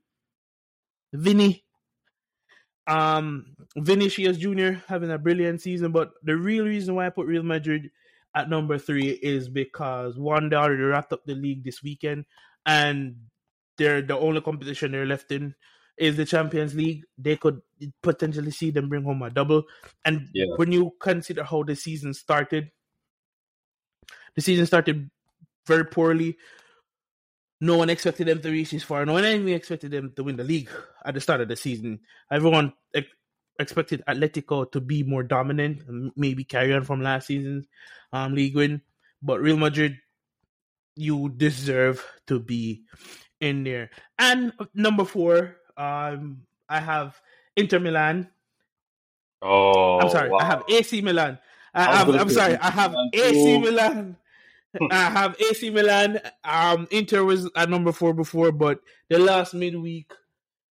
Vinny, 1.12 1.64
um, 2.88 3.56
Vinny 3.76 4.10
Vinicius 4.10 4.38
Jr. 4.38 4.80
having 4.88 5.12
a 5.12 5.18
brilliant 5.18 5.62
season. 5.62 5.92
But 5.92 6.12
the 6.24 6.36
real 6.36 6.66
reason 6.66 6.96
why 6.96 7.08
I 7.08 7.10
put 7.10 7.28
Real 7.28 7.44
Madrid 7.44 7.90
at 8.36 8.50
number 8.50 8.78
three 8.78 9.10
is 9.10 9.50
because 9.50 10.18
one, 10.18 10.50
they 10.50 10.56
already 10.56 10.84
wrapped 10.84 11.14
up 11.14 11.26
the 11.26 11.36
league 11.36 11.64
this 11.64 11.82
weekend, 11.82 12.26
and 12.66 13.16
they're 13.78 14.02
the 14.02 14.18
only 14.18 14.42
competition 14.42 14.92
they're 14.92 15.06
left 15.06 15.32
in 15.32 15.56
is 15.98 16.18
the 16.18 16.26
Champions 16.26 16.74
League. 16.76 17.04
They 17.18 17.36
could 17.38 17.62
potentially 18.02 18.52
see 18.52 18.72
them 18.72 18.90
bring 18.90 19.04
home 19.04 19.22
a 19.22 19.30
double. 19.30 19.64
And 20.06 20.30
Yeah. 20.34 20.46
when 20.56 20.72
you 20.72 20.94
consider 21.00 21.44
how 21.44 21.64
the 21.64 21.76
season 21.76 22.14
started, 22.14 22.72
the 24.36 24.42
season 24.42 24.66
started 24.66 25.10
very 25.68 25.86
poorly. 25.86 26.38
No 27.62 27.78
one 27.78 27.90
expected 27.90 28.28
them 28.28 28.42
to 28.42 28.50
reach 28.50 28.72
this 28.72 28.84
far. 28.84 29.06
No 29.06 29.14
one 29.14 29.24
even 29.26 29.48
expected 29.50 29.92
them 29.92 30.12
to 30.16 30.24
win 30.24 30.36
the 30.36 30.44
league 30.44 30.70
at 31.06 31.14
the 31.14 31.22
start 31.22 31.42
of 31.42 31.48
the 31.48 31.56
season. 31.56 32.00
Everyone 32.32 32.74
ex- 32.94 33.08
expected 33.60 34.04
Atletico 34.08 34.70
to 34.72 34.82
be 34.82 35.04
more 35.04 35.24
dominant 35.24 35.84
and 35.88 36.12
maybe 36.18 36.44
carry 36.44 36.74
on 36.74 36.84
from 36.84 37.02
last 37.02 37.28
season's 37.28 37.66
um, 38.12 38.34
league 38.34 38.56
win. 38.56 38.82
But 39.22 39.40
Real 39.40 39.56
Madrid, 39.58 39.98
you 40.96 41.30
deserve 41.30 42.04
to 42.28 42.40
be 42.40 42.84
in 43.40 43.64
there. 43.64 43.92
And 44.20 44.52
number 44.74 45.06
four, 45.06 45.58
um, 45.78 46.44
I 46.70 46.80
have 46.80 47.20
Inter 47.56 47.80
Milan. 47.80 48.30
Oh, 49.42 50.00
I'm 50.00 50.10
sorry, 50.10 50.30
wow. 50.30 50.38
I 50.38 50.46
have 50.46 50.64
AC 50.70 51.02
Milan. 51.02 51.38
I 51.74 51.84
have, 51.84 52.10
I'm 52.10 52.30
sorry, 52.30 52.56
I 52.58 52.70
have 52.70 52.92
Milan 52.92 53.10
AC. 53.14 53.60
Milan. 53.60 54.18
I 54.92 55.10
have 55.10 55.36
AC 55.40 55.70
Milan. 55.72 56.20
Um, 56.44 56.88
Inter 56.92 57.24
was 57.24 57.50
at 57.56 57.70
number 57.70 57.92
four 57.92 58.14
before, 58.14 58.52
but 58.52 58.80
the 59.10 59.20
last 59.20 59.54
midweek, 59.54 60.14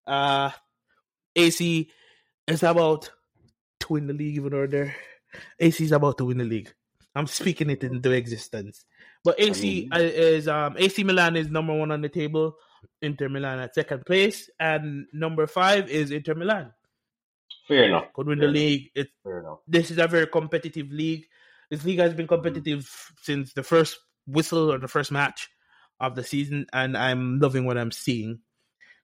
uh, 0.08 0.52
AC 1.36 1.90
is 2.48 2.64
about 2.64 3.12
to 3.82 3.94
win 3.94 4.08
the 4.08 4.14
league, 4.14 4.38
even 4.38 4.70
they're 4.70 4.96
AC 5.60 5.84
is 5.84 5.92
about 5.92 6.18
to 6.20 6.26
win 6.26 6.38
the 6.38 6.44
league. 6.44 6.74
I'm 7.16 7.28
speaking 7.28 7.70
it 7.70 7.84
into 7.84 8.12
existence. 8.12 8.86
But 9.24 9.40
AC 9.40 9.90
I 9.92 9.98
mean- 10.00 10.12
is 10.14 10.48
um 10.48 10.76
AC 10.78 11.04
Milan 11.04 11.36
is 11.36 11.50
number 11.50 11.74
one 11.74 11.92
on 11.92 12.02
the 12.02 12.10
table. 12.10 12.56
Inter 13.02 13.30
Milan 13.30 13.60
at 13.60 13.76
second 13.76 14.06
place, 14.06 14.50
and 14.60 15.08
number 15.14 15.48
five 15.48 15.90
is 15.90 16.12
Inter 16.12 16.36
Milan. 16.36 16.72
Fair 17.68 17.86
enough. 17.86 18.14
Could 18.14 18.28
win 18.28 18.40
Fair 18.40 18.48
the 18.48 18.54
league. 18.54 18.92
It, 18.96 19.10
Fair 19.24 19.40
enough. 19.40 19.60
this 19.68 19.92
is 19.92 19.98
a 19.98 20.08
very 20.08 20.28
competitive 20.28 20.92
league. 20.92 21.26
This 21.70 21.86
league 21.86 22.00
has 22.00 22.14
been 22.14 22.28
competitive 22.28 22.90
since 23.22 23.54
the 23.54 23.64
first 23.64 23.98
whistle 24.28 24.72
or 24.72 24.78
the 24.78 24.88
first 24.88 25.12
match 25.12 25.50
of 26.00 26.16
the 26.16 26.24
season, 26.24 26.66
and 26.74 26.98
I'm 26.98 27.40
loving 27.40 27.66
what 27.66 27.78
I'm 27.78 27.92
seeing. 27.92 28.40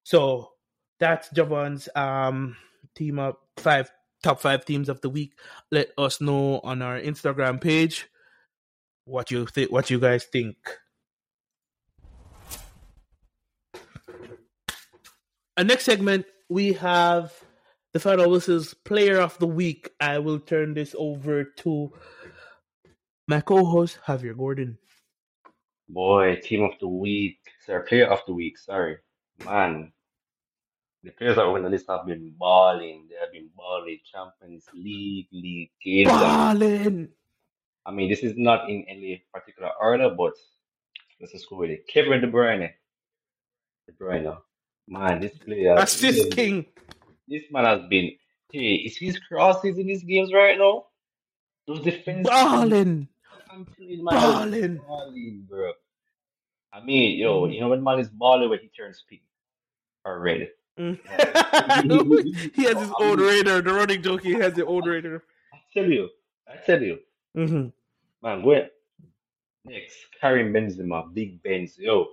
So 0.03 0.51
that's 0.99 1.29
Javon's 1.29 1.87
um 1.95 2.57
team 2.95 3.19
up 3.19 3.39
five 3.57 3.91
top 4.23 4.41
five 4.41 4.65
teams 4.65 4.89
of 4.89 5.01
the 5.01 5.09
week. 5.09 5.33
Let 5.71 5.89
us 5.97 6.19
know 6.19 6.59
on 6.63 6.81
our 6.81 6.99
Instagram 6.99 7.61
page 7.61 8.07
what 9.05 9.31
you 9.31 9.45
think 9.45 9.71
what 9.71 9.89
you 9.89 9.99
guys 9.99 10.25
think. 10.25 10.57
Our 15.57 15.63
next 15.63 15.85
segment 15.85 16.25
we 16.49 16.73
have 16.73 17.33
the 17.93 17.99
final 17.99 18.29
whistles 18.29 18.73
player 18.73 19.19
of 19.19 19.37
the 19.39 19.47
week. 19.47 19.89
I 19.99 20.19
will 20.19 20.39
turn 20.39 20.73
this 20.73 20.95
over 20.97 21.43
to 21.43 21.91
my 23.27 23.41
co-host 23.41 23.99
Javier 24.07 24.37
Gordon. 24.37 24.77
Boy, 25.89 26.35
team 26.43 26.63
of 26.63 26.73
the 26.79 26.87
week. 26.87 27.39
Sorry, 27.65 27.83
player 27.85 28.05
of 28.07 28.19
the 28.27 28.33
week. 28.33 28.57
Sorry. 28.57 28.97
Man. 29.45 29.91
The 31.03 31.11
players 31.11 31.37
that 31.37 31.45
were 31.45 31.55
on 31.55 31.63
the 31.63 31.69
list 31.69 31.85
have 31.89 32.05
been 32.05 32.33
balling. 32.37 33.07
They 33.09 33.15
have 33.19 33.31
been 33.31 33.49
balling. 33.55 33.99
Champions 34.11 34.65
League, 34.73 35.27
league 35.31 35.71
games. 35.83 36.09
and- 36.11 36.19
Ballin. 36.19 37.09
I 37.85 37.91
mean, 37.91 38.09
this 38.09 38.19
is 38.19 38.33
not 38.35 38.69
in 38.69 38.83
any 38.89 39.23
particular 39.33 39.71
order, 39.79 40.09
but 40.09 40.33
let's 41.21 41.31
just 41.31 41.49
go 41.49 41.57
with 41.57 41.69
it. 41.69 41.87
Kevin 41.87 42.19
De 42.21 42.27
Bruyne. 42.27 42.73
De 43.87 43.93
Bruyne. 43.93 44.37
Man, 44.87 45.19
this 45.19 45.37
player. 45.37 45.75
Assist 45.77 46.31
king. 46.31 46.65
This 47.27 47.43
man 47.51 47.65
has 47.65 47.81
been. 47.89 48.11
Hey, 48.51 48.75
is 48.75 48.97
his 48.97 49.19
crosses 49.19 49.77
in 49.77 49.87
these 49.87 50.03
games 50.03 50.31
right 50.33 50.57
now? 50.57 50.85
Those 51.67 51.81
defense. 51.81 52.27
Ballin. 52.27 53.07
I'm 53.51 53.65
telling 53.65 53.91
you, 53.91 54.03
man, 54.03 54.15
has 54.17 54.23
been 54.23 54.51
Ballin. 54.51 54.81
balling, 54.87 55.45
bro. 55.49 55.71
I 56.73 56.83
mean, 56.83 57.17
yo, 57.17 57.41
Mhm. 57.43 57.53
you 57.53 57.59
know 57.61 57.69
when 57.69 57.83
man 57.83 57.99
is 57.99 58.09
balling 58.09 58.49
when 58.49 58.59
he 58.59 58.67
turns 58.69 59.03
pink 59.09 59.21
or 60.05 60.19
red. 60.19 60.51
Mm. 60.79 60.97
he 62.55 62.63
has 62.63 62.79
his 62.79 62.91
own 62.99 63.19
radar. 63.19 63.61
The 63.61 63.73
running 63.73 64.01
joke, 64.01 64.21
he 64.21 64.33
has 64.33 64.55
his 64.55 64.65
own 64.65 64.85
radar. 64.85 65.23
I 65.53 65.57
tell 65.73 65.85
you, 65.91 66.09
I 66.47 66.55
tell 66.65 66.81
you, 66.81 66.99
hmm 67.35 67.67
man. 68.21 68.43
Go 68.43 68.51
ahead. 68.51 68.71
Next, 69.65 69.97
Karim 70.21 70.53
Benzema, 70.53 71.13
Big 71.13 71.41
Benz, 71.43 71.77
yo, 71.77 72.07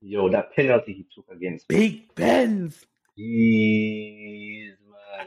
yo, 0.00 0.28
that 0.30 0.54
penalty 0.54 0.92
he 0.92 1.06
took 1.14 1.26
against 1.34 1.68
Big 1.68 2.14
Benz. 2.14 2.84
Jeez, 3.18 4.72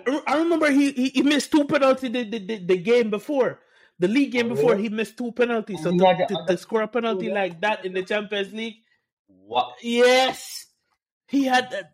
man. 0.07 0.21
I 0.27 0.37
remember 0.37 0.69
he, 0.71 0.91
he, 0.91 1.09
he 1.09 1.21
missed 1.23 1.51
two 1.51 1.65
penalties 1.65 2.11
the, 2.11 2.23
the, 2.23 2.39
the, 2.39 2.57
the 2.65 2.77
game 2.77 3.09
before. 3.09 3.59
The 3.99 4.07
league 4.07 4.31
game 4.31 4.47
before, 4.49 4.77
he 4.77 4.87
missed 4.89 5.17
two 5.17 5.31
penalties. 5.33 5.83
So 5.83 5.91
to, 5.91 5.97
to, 6.29 6.37
to 6.47 6.57
score 6.57 6.83
a 6.83 6.87
penalty 6.87 7.29
like 7.29 7.59
that 7.61 7.83
in 7.83 7.93
the 7.93 8.03
Champions 8.03 8.53
League, 8.53 8.77
What? 9.27 9.73
Yes, 9.81 10.67
he 11.27 11.43
had 11.45 11.69
the, 11.69 11.89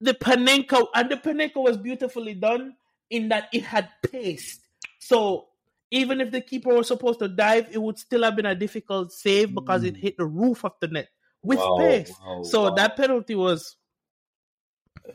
the 0.00 0.14
Panenka, 0.14 0.86
and 0.94 1.10
the 1.10 1.16
Panenka 1.16 1.56
was 1.56 1.76
beautifully 1.76 2.34
done 2.34 2.74
in 3.10 3.30
that 3.30 3.48
it 3.52 3.64
had 3.64 3.88
pace. 4.12 4.60
So 5.00 5.48
even 5.90 6.20
if 6.20 6.30
the 6.30 6.40
keeper 6.40 6.72
was 6.74 6.86
supposed 6.86 7.18
to 7.18 7.28
dive, 7.28 7.68
it 7.72 7.78
would 7.82 7.98
still 7.98 8.22
have 8.22 8.36
been 8.36 8.46
a 8.46 8.54
difficult 8.54 9.12
save 9.12 9.52
because 9.54 9.82
it 9.82 9.94
Mm. 9.94 10.00
hit 10.00 10.16
the 10.18 10.26
roof 10.26 10.64
of 10.64 10.74
the 10.80 10.86
net 10.88 11.08
with 11.42 11.58
Wow, 11.58 11.76
pace. 11.78 12.12
wow, 12.24 12.42
so 12.42 12.62
wow. 12.64 12.70
that 12.74 12.96
penalty 12.96 13.34
was 13.34 13.76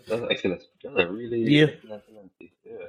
That's 0.08 0.24
excellent. 0.30 0.64
That's 0.84 0.96
a 1.00 1.08
really 1.08 1.42
Yeah. 1.42 1.66
excellent 1.66 2.06
penalty. 2.08 2.54
Yeah. 2.66 2.88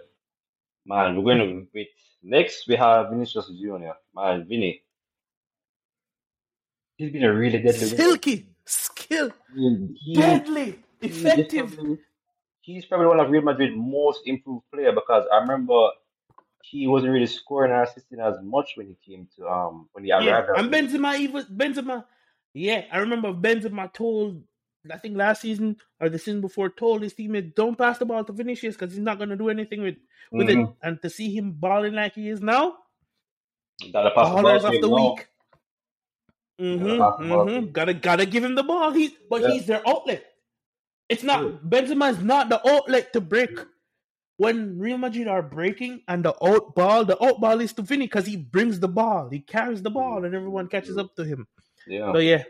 Man, 0.87 1.16
we're 1.16 1.22
going 1.35 1.38
to 1.38 1.66
wait. 1.75 1.88
Next, 2.22 2.66
we 2.68 2.77
have 2.77 3.11
Vinicius 3.11 3.49
Junior. 3.49 3.94
Man, 4.14 4.44
Vinny. 4.49 4.83
He's 6.96 7.12
been 7.12 7.25
a 7.25 7.33
really 7.35 7.59
deadly 7.59 7.85
winner. 7.85 7.96
silky, 7.96 8.49
skill, 8.64 9.31
he- 9.55 10.14
deadly, 10.14 10.79
he 11.01 11.07
effective. 11.09 11.75
probably- 11.75 11.99
He's 12.62 12.85
probably 12.87 13.07
one 13.07 13.20
of 13.20 13.31
Real 13.31 13.42
Madrid's 13.42 13.77
most 13.77 14.22
improved 14.27 14.64
player 14.72 14.90
because 14.90 15.25
I 15.33 15.37
remember 15.38 15.90
he 16.62 16.88
wasn't 16.88 17.12
really 17.12 17.27
scoring 17.27 17.70
or 17.70 17.83
assisting 17.85 18.18
as 18.18 18.35
much 18.42 18.72
when 18.77 18.88
he 18.88 18.96
came 19.09 19.29
to 19.37 19.46
um 19.49 19.88
when 19.92 20.05
he 20.05 20.11
arrived. 20.11 20.27
Yeah, 20.27 20.46
and 20.57 20.72
Benzema 20.72 21.16
even 21.16 21.44
Benzema. 21.44 22.05
Yeah, 22.57 22.85
I 22.90 22.98
remember 22.98 23.35
Benzema 23.35 23.92
told 23.92 24.42
I 24.90 24.96
think 24.96 25.15
last 25.17 25.42
season 25.42 25.77
or 26.00 26.09
the 26.09 26.19
season 26.19 26.40
before 26.40 26.71
told 26.71 27.02
his 27.02 27.13
teammates 27.13 27.52
don't 27.54 27.77
pass 27.77 27.98
the 27.98 28.07
ball 28.07 28.25
to 28.25 28.33
Vinicius 28.33 28.75
because 28.77 28.94
he's 28.94 29.02
not 29.02 29.19
going 29.19 29.29
to 29.29 29.37
do 29.37 29.50
anything 29.50 29.83
with 29.83 29.96
with 30.33 30.48
it. 30.48 30.57
Mhm. 30.57 30.75
And 30.83 31.02
to 31.02 31.11
see 31.11 31.31
him 31.37 31.52
balling 31.52 31.92
like 31.92 32.15
he 32.15 32.31
is 32.31 32.40
now, 32.40 32.79
the 33.81 34.11
pass 34.15 34.35
the 34.35 34.42
ball 34.42 34.65
of 34.65 34.81
the 34.81 34.88
week. 34.88 35.29
Mm-hmm, 36.59 36.87
Gotta 36.87 36.98
pass 36.98 37.19
the 37.19 37.29
ball 37.29 37.46
to 37.46 37.52
mm-hmm. 37.52 37.73
Gotta 37.73 37.94
gotta 37.94 38.25
give 38.27 38.42
him 38.42 38.54
the 38.54 38.63
ball. 38.63 38.90
He's 38.92 39.13
but 39.29 39.42
Yeah. 39.42 39.50
he's 39.50 39.67
their 39.67 39.87
outlet. 39.87 40.25
It's 41.11 41.23
not 41.23 41.44
Yeah. 41.44 41.59
Benzema 41.63 42.11
is 42.11 42.23
not 42.23 42.48
the 42.48 42.67
outlet 42.67 43.13
to 43.13 43.21
break. 43.21 43.50
When 44.38 44.79
Real 44.79 44.96
Madrid 44.96 45.29
are 45.29 45.42
breaking 45.42 46.04
and 46.09 46.25
the 46.25 46.35
out 46.42 46.75
ball, 46.75 47.04
the 47.04 47.23
out 47.23 47.38
ball 47.38 47.61
is 47.61 47.75
to 47.75 47.83
Vinny 47.83 48.07
because 48.07 48.27
he 48.27 48.37
brings 48.37 48.81
the 48.81 48.88
ball, 48.88 49.29
he 49.29 49.40
carries 49.40 49.83
the 49.83 49.90
ball, 49.90 50.25
and 50.25 50.35
everyone 50.35 50.69
catches 50.69 50.96
up 50.96 51.15
to 51.17 51.25
him. 51.25 51.46
Yeah. 51.87 52.12
So 52.12 52.18
yeah, 52.18 52.42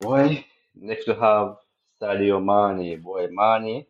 Boy, 0.00 0.44
next 0.74 1.06
we 1.06 1.14
have 1.14 1.56
Sadio 2.00 2.42
Mane. 2.42 3.00
Boy, 3.00 3.28
Mane. 3.30 3.86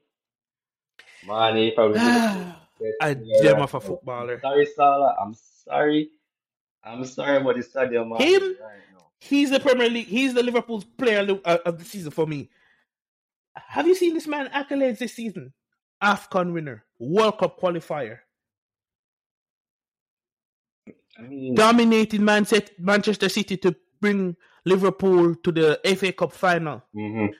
Mane 1.26 1.72
probably 1.74 1.98
the 1.98 2.54
best 2.80 2.96
a 3.02 3.16
player 3.16 3.42
gem 3.42 3.60
of 3.60 3.74
a 3.74 3.80
footballer. 3.80 4.40
Sorry, 4.40 4.66
Salah. 4.66 5.16
I'm 5.20 5.34
sorry. 5.34 6.10
I'm 6.84 7.04
sorry 7.04 7.38
about 7.38 7.56
this 7.56 7.72
Sadio 7.72 8.06
Mane 8.06 8.28
Him? 8.28 8.56
right. 8.60 8.80
He's 9.18 9.50
the 9.50 9.58
Premier 9.58 9.88
League. 9.88 10.06
He's 10.06 10.34
the 10.34 10.42
Liverpool's 10.42 10.84
player 10.84 11.26
uh, 11.44 11.58
of 11.64 11.78
the 11.78 11.84
season 11.84 12.12
for 12.12 12.26
me. 12.26 12.50
Have 13.56 13.86
you 13.86 13.94
seen 13.94 14.14
this 14.14 14.26
man 14.26 14.48
accolades 14.48 14.98
this 14.98 15.14
season? 15.14 15.52
AFCON 16.02 16.52
winner, 16.52 16.84
World 16.98 17.38
Cup 17.38 17.58
qualifier, 17.58 18.18
I 21.18 21.22
mean, 21.22 21.54
dominated 21.54 22.20
Man 22.20 22.46
Manchester 22.78 23.28
City 23.28 23.56
to 23.58 23.74
bring 24.00 24.36
Liverpool 24.64 25.34
to 25.36 25.52
the 25.52 25.80
FA 25.96 26.12
Cup 26.12 26.32
final. 26.32 26.82
mhm. 26.94 27.32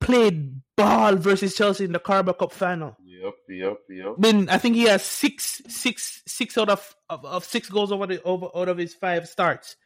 Played 0.00 0.60
ball 0.74 1.14
versus 1.14 1.54
Chelsea 1.54 1.84
in 1.84 1.92
the 1.92 2.00
Carabao 2.00 2.32
Cup 2.32 2.50
final. 2.52 2.96
Yep, 3.04 3.34
yep, 3.50 3.78
yep. 3.88 4.14
Then 4.18 4.48
I 4.48 4.58
think 4.58 4.74
he 4.74 4.82
has 4.84 5.04
six, 5.04 5.62
six, 5.68 6.22
six 6.26 6.58
out 6.58 6.68
of 6.70 6.96
of, 7.08 7.24
of 7.24 7.44
six 7.44 7.68
goals 7.70 7.92
over 7.92 8.08
the 8.08 8.20
over 8.24 8.48
out 8.52 8.68
of 8.68 8.78
his 8.78 8.94
five 8.94 9.28
starts. 9.28 9.76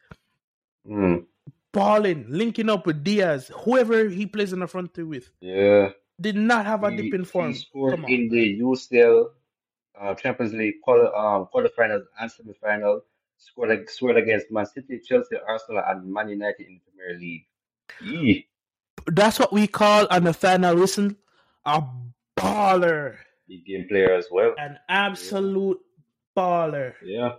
Mm, 0.88 1.26
Balling, 1.72 2.24
linking 2.30 2.70
up 2.70 2.86
with 2.86 3.04
Diaz, 3.04 3.50
whoever 3.64 4.08
he 4.08 4.24
plays 4.24 4.54
in 4.54 4.60
the 4.60 4.66
front 4.66 4.94
three 4.94 5.04
with, 5.04 5.30
yeah. 5.40 5.90
did 6.18 6.36
not 6.36 6.64
have 6.64 6.82
a 6.84 6.90
He, 6.90 6.96
dip 6.96 7.12
in 7.12 7.24
form. 7.26 7.52
he 7.52 7.58
scored 7.58 7.96
Come 7.96 8.04
on. 8.06 8.10
in 8.10 8.28
the 8.30 8.58
UCL 8.60 9.26
uh, 10.00 10.14
Champions 10.14 10.52
League 10.52 10.80
quarter, 10.82 11.14
um, 11.16 11.48
quarterfinals 11.54 12.04
and 12.20 12.30
semifinal. 12.30 13.00
Scored, 13.38 13.88
scored 13.90 14.16
against 14.16 14.50
Man 14.50 14.64
City, 14.64 14.98
Chelsea, 14.98 15.36
Arsenal, 15.46 15.82
and 15.86 16.10
Man 16.10 16.28
United 16.30 16.66
in 16.66 16.74
the 16.74 16.90
Premier 16.90 17.18
League. 17.20 17.46
Yee. 18.02 18.48
That's 19.08 19.38
what 19.38 19.52
we 19.52 19.66
call 19.66 20.06
on 20.10 20.24
the 20.24 20.32
final 20.32 20.74
listen 20.74 21.16
a 21.66 21.82
baller, 22.38 23.16
Big 23.48 23.66
game 23.66 23.86
player 23.88 24.14
as 24.14 24.26
well. 24.30 24.54
an 24.58 24.78
absolute 24.88 25.78
baller. 26.36 26.94
Yeah. 27.02 27.32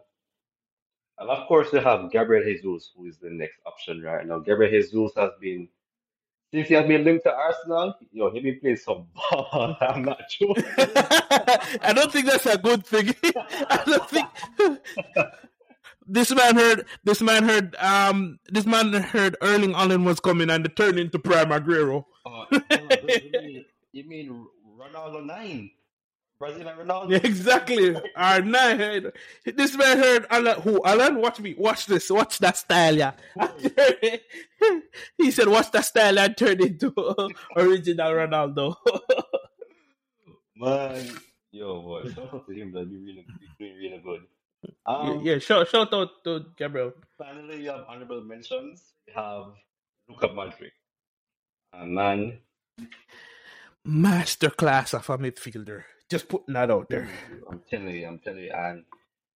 And 1.20 1.30
of 1.30 1.48
course, 1.48 1.72
they 1.72 1.82
have 1.82 2.12
Gabriel 2.12 2.44
Jesus, 2.44 2.92
who 2.96 3.06
is 3.06 3.18
the 3.18 3.30
next 3.32 3.58
option 3.66 4.02
right 4.04 4.26
now. 4.26 4.40
Gabriel 4.40 4.72
Jesus 4.72 5.12
has 5.18 5.32
been, 5.42 5.68
since 6.54 6.68
he 6.68 6.74
has 6.74 6.88
been 6.88 7.04
linked 7.04 7.24
to 7.26 7.34
Arsenal, 7.34 7.96
yo, 8.12 8.32
he 8.32 8.40
been 8.40 8.60
playing 8.60 8.78
some 8.78 9.08
ball. 9.32 9.76
I'm 9.82 10.04
not 10.04 10.22
sure. 10.30 10.56
I 11.82 11.94
don't 11.94 12.12
think 12.12 12.28
that's 12.28 12.46
a 12.46 12.58
good 12.58 12.86
thing. 12.86 13.14
I 13.70 13.84
don't 13.86 14.10
think 14.10 14.28
this 16.08 16.34
man 16.34 16.56
heard 16.56 16.86
this 17.04 17.22
man 17.22 17.44
heard 17.44 17.76
um 17.76 18.40
this 18.48 18.66
man 18.66 18.94
heard 18.94 19.36
Erling 19.42 19.74
Haaland 19.74 20.06
was 20.06 20.20
coming 20.20 20.50
and 20.50 20.74
turned 20.76 21.00
into 21.00 21.20
Prime 21.20 21.50
Aguero. 21.50 22.06
Uh, 22.26 22.46
you, 23.92 24.08
mean, 24.08 24.48
Ronaldo 24.80 25.26
9? 25.26 25.72
Brazilian 26.40 26.78
Ronaldo? 26.78 27.12
Yeah, 27.12 27.20
exactly. 27.24 27.96
Our 28.16 28.42
nine. 28.42 29.12
This 29.46 29.76
man 29.76 29.98
heard 29.98 30.30
Haaland. 30.30 30.62
Who 30.62 30.82
Haaland? 30.82 31.20
Watch 31.20 31.40
me. 31.40 31.56
Watch 31.58 31.88
this. 31.88 32.10
Watch 32.10 32.40
that 32.40 32.58
style, 32.58 32.96
yeah. 32.96 33.12
he 35.18 35.32
said, 35.32 35.48
"Watch 35.48 35.72
that 35.72 35.86
style," 35.86 36.20
and 36.20 36.38
turn 36.38 36.62
into 36.62 36.94
original 37.56 38.12
Ronaldo. 38.12 38.76
Man, 40.56 41.18
yo, 41.52 41.82
boy, 41.82 42.10
shout 42.10 42.34
out 42.34 42.48
to 42.48 42.54
him. 42.54 42.72
That'd 42.72 42.92
be 42.92 42.98
really, 42.98 43.26
doing 43.60 43.76
really 43.76 44.02
good. 44.04 44.22
Um, 44.86 45.22
yeah, 45.24 45.40
shout 45.40 45.68
shout 45.70 45.94
out 45.94 46.24
to 46.24 46.46
Gabriel. 46.56 46.94
Finally, 47.18 47.64
you 47.64 47.70
have 47.70 47.86
honorable 47.88 48.22
mentions. 48.24 48.94
You 49.08 49.14
have 49.16 49.46
Luka 50.10 50.28
Modric. 50.30 50.72
And 51.74 51.94
man, 51.94 52.40
Masterclass 53.88 54.94
of 54.94 55.10
a 55.10 55.18
midfielder. 55.18 55.84
Just 56.10 56.30
putting 56.30 56.54
that 56.54 56.72
out 56.72 56.90
there. 56.90 57.10
I'm 57.50 57.62
telling 57.70 57.96
you, 57.96 58.08
I'm 58.08 58.20
telling 58.20 58.44
you, 58.46 58.52
and 58.52 58.84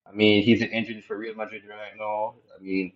I 0.08 0.12
mean, 0.14 0.44
he's 0.44 0.62
an 0.62 0.70
engine 0.70 1.02
for 1.02 1.18
Real 1.18 1.36
Madrid 1.36 1.64
right 1.70 1.92
now. 1.98 2.36
I 2.58 2.62
mean, 2.64 2.94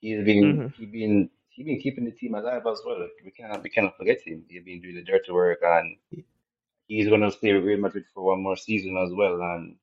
he's 0.00 0.22
been 0.24 0.58
Mhm. 0.58 0.74
he 0.74 0.86
been 0.86 1.30
he 1.48 1.62
been 1.64 1.80
keeping 1.80 2.04
the 2.04 2.10
team 2.12 2.34
alive 2.34 2.66
as 2.66 2.82
well. 2.84 3.08
We 3.24 3.30
cannot 3.30 3.62
we 3.62 3.70
cannot 3.70 3.96
forget 3.96 4.20
him. 4.20 4.44
He's 4.48 4.62
been 4.64 4.80
doing 4.82 4.96
the 4.96 5.02
dirty 5.02 5.32
work, 5.32 5.60
and 5.62 5.96
he's 6.88 7.08
gonna 7.08 7.30
stay 7.30 7.54
with 7.54 7.64
Real 7.64 7.80
Madrid 7.80 8.04
for 8.12 8.22
one 8.22 8.42
more 8.42 8.56
season 8.56 8.96
as 8.98 9.12
well. 9.14 9.40
And 9.40 9.76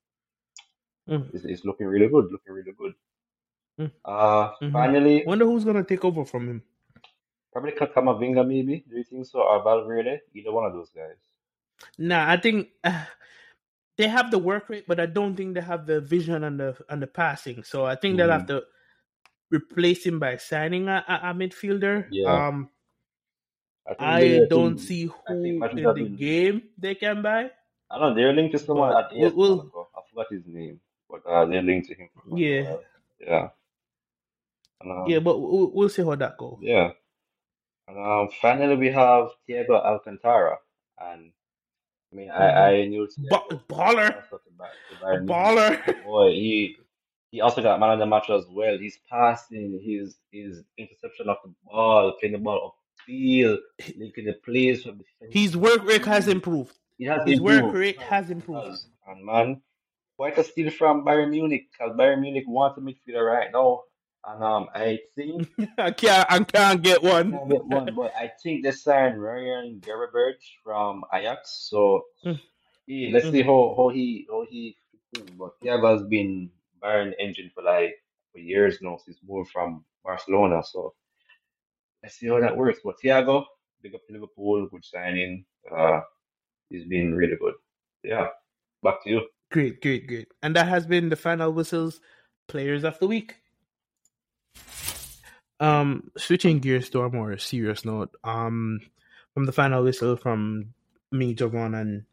Mhm. 1.09 1.34
it's, 1.34 1.43
it's 1.45 1.65
looking 1.65 1.88
really 1.88 2.07
good, 2.07 2.31
looking 2.31 2.53
really 2.53 2.71
good. 2.71 2.93
Mm. 3.79 3.91
Uh, 4.05 4.53
Mhm. 4.61 4.71
finally, 4.71 5.23
Wonder 5.25 5.45
who's 5.45 5.65
gonna 5.65 5.84
take 5.84 6.05
over 6.05 6.23
from 6.23 6.47
him. 6.47 6.63
probably 7.51 7.71
Kamavinga, 7.71 8.47
maybe. 8.47 8.84
Do 8.89 8.97
you 8.97 9.03
think 9.03 9.25
so? 9.25 9.41
Or 9.41 9.61
Valverde? 9.63 10.21
Either 10.34 10.51
one 10.51 10.65
of 10.65 10.73
those 10.73 10.89
guys. 10.91 11.17
Nah, 11.97 12.29
I 12.29 12.38
think 12.38 12.69
uh, 12.84 13.05
they 13.97 14.07
have 14.07 14.31
the 14.31 14.39
work 14.39 14.69
rate, 14.69 14.85
but 14.87 14.99
I 14.99 15.05
don't 15.05 15.35
think 15.35 15.53
they 15.53 15.61
have 15.61 15.85
the 15.85 16.01
vision 16.01 16.43
and 16.43 16.59
the 16.59 16.75
and 16.89 17.01
the 17.01 17.07
passing. 17.07 17.63
So 17.63 17.85
I 17.85 17.95
think 17.95 18.17
they'll 18.17 18.31
have 18.31 18.47
to 18.47 18.63
replace 19.51 20.03
him 20.05 20.19
by 20.19 20.37
signing 20.37 20.87
a, 20.87 21.03
a, 21.07 21.29
a 21.29 21.33
midfielder. 21.33 22.07
Yeah. 22.11 22.31
Um, 22.31 22.69
think 23.87 23.99
I 24.01 24.39
don't 24.49 24.77
see 24.79 25.09
I 25.27 25.33
who 25.33 25.43
in 25.43 25.59
the 25.83 25.93
been- 25.93 26.15
game 26.15 26.63
they 26.77 26.95
can 26.95 27.21
buy. 27.21 27.51
I 27.91 27.99
don't 27.99 28.09
know. 28.09 28.15
They're 28.15 28.33
linked 28.33 28.53
to 28.53 28.59
someone 28.59 28.91
But 28.93 29.13
at 29.13 29.17
AS 29.25 29.33
we'll- 29.33 29.57
Monaco. 29.57 29.89
I 29.95 30.01
forgot 30.09 30.27
his 30.31 30.41
name, 30.47 30.79
but 31.09 31.21
uh, 31.27 31.45
they're 31.45 31.61
linked 31.61 31.89
to 31.89 31.93
him. 31.95 32.09
For 32.15 32.21
quite 32.29 32.39
a 32.39 32.41
Yeah. 32.41 32.75
Yeah. 33.19 33.47
And, 34.81 34.91
um, 34.91 35.05
Yeah, 35.07 35.19
but 35.19 35.37
we'll, 35.39 35.69
we'll 35.71 35.89
see 35.89 36.01
how 36.01 36.15
that 36.15 36.37
goes. 36.37 36.57
Yeah. 36.61 36.91
And 37.87 37.97
um, 37.99 38.29
finally, 38.41 38.75
we 38.77 38.89
have 38.89 39.29
Thiago 39.47 39.83
Alcantara, 39.83 40.57
and 40.97 41.31
I 42.14 42.16
mean, 42.16 42.30
I 42.30 42.39
mm-hmm. 42.39 42.59
I 42.59 42.86
knew 42.86 43.07
Ba- 43.30 43.61
baller. 43.70 44.16
also 44.16 44.38
to 44.38 44.51
Ba- 44.57 44.70
to 44.89 44.95
Bayern 45.03 45.26
Munich. 45.26 45.30
Baller. 45.30 46.03
Boy, 46.05 46.32
he 46.32 46.78
he 47.32 47.41
also 47.41 47.61
got 47.61 47.80
man 47.80 47.91
of 47.91 47.99
the 47.99 48.05
match 48.05 48.30
as 48.30 48.45
well. 48.49 48.78
His 48.78 48.97
passing, 49.09 49.82
his 49.84 50.16
his 50.32 50.64
interception 50.78 51.30
of 51.30 51.38
the 51.43 51.53
ball, 51.66 52.14
playing 52.20 52.34
the 52.34 52.39
ball 52.39 52.76
upfield, 53.09 53.57
linking 53.97 54.26
the 54.26 54.34
plays 54.34 54.84
from 54.84 54.99
the 54.99 55.28
His 55.32 55.57
work 55.57 55.84
rate 55.84 56.05
has 56.05 56.26
mm-hmm. 56.26 56.34
improved. 56.34 56.78
It 56.99 57.09
has 57.09 57.28
His 57.28 57.41
work 57.41 57.74
rate 57.74 57.99
has 58.01 58.30
improved. 58.30 58.86
And 59.07 59.26
man, 59.26 59.61
quite 60.16 60.38
a 60.38 60.43
steal 60.43 60.70
from 60.70 61.03
Bayern 61.03 61.32
Munich 61.32 61.68
because 61.72 61.97
Bayern 61.97 62.22
Munich 62.22 62.45
wants 62.47 62.78
a 62.78 62.82
midfielder 62.82 63.26
right 63.26 63.49
now. 63.51 63.84
And 64.26 64.43
um, 64.43 64.67
I 64.74 64.99
think 65.15 65.49
I 65.78 65.91
can't, 65.91 66.26
I 66.32 66.39
can't 66.43 66.82
get 66.82 67.03
I 67.03 67.09
one. 67.09 67.32
can't 67.32 67.49
get 67.49 67.65
one, 67.65 67.89
but 67.95 68.13
I 68.15 68.32
think 68.41 68.63
they 68.63 68.71
signed 68.71 69.21
Ryan 69.21 69.82
Gravenberch 69.82 70.41
from 70.63 71.03
Ajax. 71.13 71.67
So 71.69 72.03
Mm. 72.26 72.39
yeah, 72.88 73.09
let's 73.13 73.30
see 73.32 73.41
how, 73.41 73.74
how 73.78 73.89
he 73.89 74.28
how 74.30 74.45
he. 74.49 74.78
But 75.38 75.59
Thiago 75.61 75.93
has 75.97 76.07
been 76.07 76.49
Bayern 76.82 77.13
engine 77.19 77.51
for 77.53 77.63
like 77.63 77.95
for 78.32 78.39
years 78.39 78.80
now 78.82 78.97
since 79.03 79.17
moved 79.28 79.51
from 79.51 79.86
Barcelona. 80.03 80.61
So 80.63 80.93
let's 82.01 82.15
see 82.15 82.28
how 82.28 82.39
that 82.39 82.55
works. 82.57 82.80
But 82.84 82.95
Thiago, 83.03 83.45
big 83.82 83.93
up 83.95 84.01
to 84.07 84.13
Liverpool, 84.13 84.67
good 84.71 84.86
signing. 84.86 85.45
Uh, 85.76 85.99
he's 86.69 86.86
been 86.86 87.13
really 87.13 87.36
good. 87.39 87.53
Yeah, 88.03 88.28
back 88.84 89.03
to 89.03 89.09
you. 89.09 89.21
Great, 89.51 89.82
great, 89.82 90.07
great. 90.07 90.28
And 90.41 90.55
that 90.55 90.67
has 90.67 90.86
been 90.88 91.09
the 91.09 91.15
final 91.15 91.51
whistles 91.51 91.99
players 92.47 92.84
of 92.84 92.97
the 92.99 93.07
week. 93.07 93.36
Um, 95.59 96.11
switching 96.17 96.59
gears 96.59 96.89
to 96.89 97.01
a 97.01 97.09
more 97.09 97.37
serious 97.37 97.85
note. 97.85 98.15
Um, 98.23 98.81
from 99.33 99.45
the 99.45 99.51
final 99.51 99.83
whistle 99.83 100.15
from 100.15 100.73
me, 101.11 101.35
Javon, 101.35 101.79
and 101.79 102.05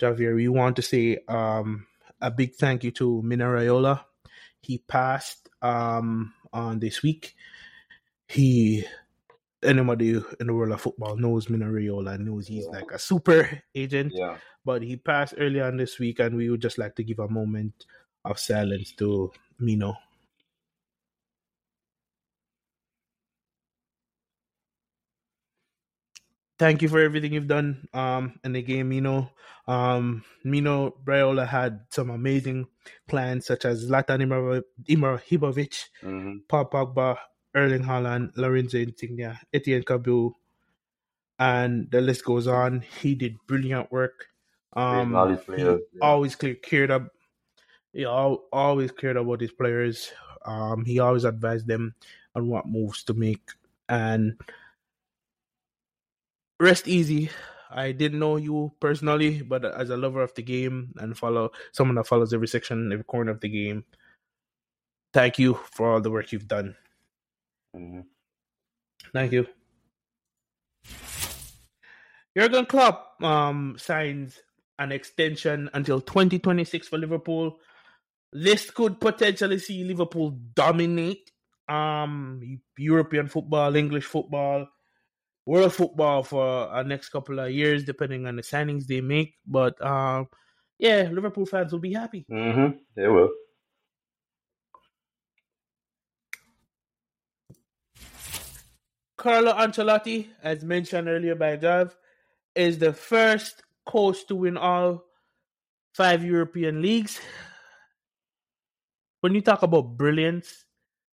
Javier, 0.00 0.34
we 0.34 0.48
want 0.48 0.76
to 0.76 0.82
say 0.82 1.18
um 1.28 1.86
a 2.20 2.30
big 2.30 2.54
thank 2.54 2.84
you 2.84 2.90
to 2.92 3.22
Mino 3.22 3.46
Raiola. 3.46 4.04
He 4.60 4.78
passed 4.78 5.48
um 5.60 6.32
on 6.52 6.78
this 6.78 7.02
week. 7.02 7.34
He 8.28 8.84
anybody 9.62 10.22
in 10.40 10.46
the 10.46 10.54
world 10.54 10.72
of 10.72 10.80
football 10.80 11.16
knows 11.16 11.48
Mino 11.48 11.66
Raiola 11.66 12.18
knows 12.18 12.46
he's 12.46 12.66
like 12.66 12.90
a 12.92 12.98
super 12.98 13.62
agent 13.74 14.12
Yeah, 14.14 14.38
but 14.64 14.82
he 14.82 14.96
passed 14.96 15.34
early 15.38 15.60
on 15.60 15.76
this 15.76 15.98
week, 15.98 16.20
and 16.20 16.36
we 16.36 16.50
would 16.50 16.62
just 16.62 16.78
like 16.78 16.96
to 16.96 17.04
give 17.04 17.18
a 17.18 17.28
moment 17.28 17.86
of 18.24 18.38
silence 18.38 18.92
to 18.92 19.30
Mino. 19.58 19.94
Thank 26.58 26.82
you 26.82 26.88
for 26.88 27.00
everything 27.00 27.32
you've 27.32 27.48
done 27.48 27.88
um, 27.92 28.38
in 28.44 28.52
the 28.52 28.62
game, 28.62 28.88
Mino. 28.88 29.30
Um, 29.66 30.24
Mino 30.44 30.94
Braiola 31.04 31.46
had 31.46 31.80
some 31.90 32.10
amazing 32.10 32.66
plans 33.08 33.46
such 33.46 33.64
as 33.64 33.88
Ibrahimo- 33.88 34.62
Ibrahimovic, 34.88 35.84
mm-hmm. 36.02 36.36
Paul 36.48 36.70
Pogba, 36.70 37.16
Erling 37.54 37.82
Haaland, 37.82 38.36
Lorenzo 38.36 38.78
Insigne, 38.78 39.38
Etienne 39.52 39.82
Cabu, 39.82 40.32
and 41.38 41.90
the 41.90 42.00
list 42.00 42.24
goes 42.24 42.46
on. 42.46 42.84
He 43.00 43.14
did 43.14 43.36
brilliant 43.46 43.90
work. 43.90 44.28
Um, 44.74 45.14
all 45.14 45.28
he 45.28 45.36
players. 45.36 45.80
Yeah. 45.92 46.00
always 46.02 46.36
clear, 46.36 46.54
cared 46.54 46.90
up. 46.90 47.08
He 47.92 48.04
always 48.04 48.90
cared 48.90 49.16
about 49.16 49.40
his 49.40 49.52
players. 49.52 50.12
Um, 50.44 50.84
he 50.84 50.98
always 50.98 51.24
advised 51.24 51.66
them 51.68 51.94
on 52.34 52.48
what 52.48 52.66
moves 52.66 53.04
to 53.04 53.14
make. 53.14 53.48
And 53.88 54.36
rest 56.64 56.88
easy. 56.88 57.30
I 57.70 57.92
didn't 57.92 58.18
know 58.18 58.36
you 58.36 58.72
personally, 58.80 59.42
but 59.42 59.64
as 59.64 59.90
a 59.90 59.96
lover 59.96 60.22
of 60.22 60.34
the 60.34 60.42
game 60.42 60.94
and 60.96 61.16
follow 61.16 61.50
someone 61.72 61.96
that 61.96 62.06
follows 62.06 62.32
every 62.32 62.48
section, 62.48 62.92
every 62.92 63.04
corner 63.04 63.32
of 63.32 63.40
the 63.40 63.48
game, 63.48 63.84
thank 65.12 65.38
you 65.38 65.54
for 65.72 65.92
all 65.92 66.00
the 66.00 66.10
work 66.10 66.32
you've 66.32 66.48
done. 66.48 66.76
hmm 67.74 68.00
Thank 69.12 69.32
you. 69.32 69.46
Jurgen 72.36 72.66
Klopp 72.66 73.22
um, 73.22 73.76
signs 73.78 74.40
an 74.78 74.90
extension 74.90 75.70
until 75.72 76.00
2026 76.00 76.88
for 76.88 76.98
Liverpool. 76.98 77.58
This 78.32 78.70
could 78.70 79.00
potentially 79.00 79.58
see 79.58 79.84
Liverpool 79.84 80.36
dominate 80.54 81.30
um, 81.68 82.60
European 82.76 83.28
football, 83.28 83.76
English 83.76 84.04
football, 84.04 84.66
world 85.46 85.74
football 85.74 86.22
for 86.22 86.68
a 86.72 86.82
next 86.84 87.10
couple 87.10 87.38
of 87.38 87.50
years, 87.50 87.84
depending 87.84 88.26
on 88.26 88.36
the 88.36 88.42
signings 88.42 88.86
they 88.86 89.00
make. 89.00 89.34
But 89.46 89.80
um, 89.84 90.28
yeah, 90.78 91.08
Liverpool 91.12 91.46
fans 91.46 91.72
will 91.72 91.80
be 91.80 91.92
happy. 91.92 92.26
hmm 92.28 92.68
They 92.96 93.08
will. 93.08 93.30
Carlo 99.16 99.52
Ancelotti, 99.54 100.28
as 100.42 100.64
mentioned 100.64 101.08
earlier 101.08 101.34
by 101.34 101.56
Gav, 101.56 101.96
is 102.54 102.78
the 102.78 102.92
first 102.92 103.62
coach 103.86 104.26
to 104.26 104.34
win 104.34 104.56
all 104.56 105.04
five 105.94 106.24
European 106.24 106.82
leagues. 106.82 107.20
When 109.20 109.34
you 109.34 109.40
talk 109.40 109.62
about 109.62 109.96
brilliance, 109.96 110.66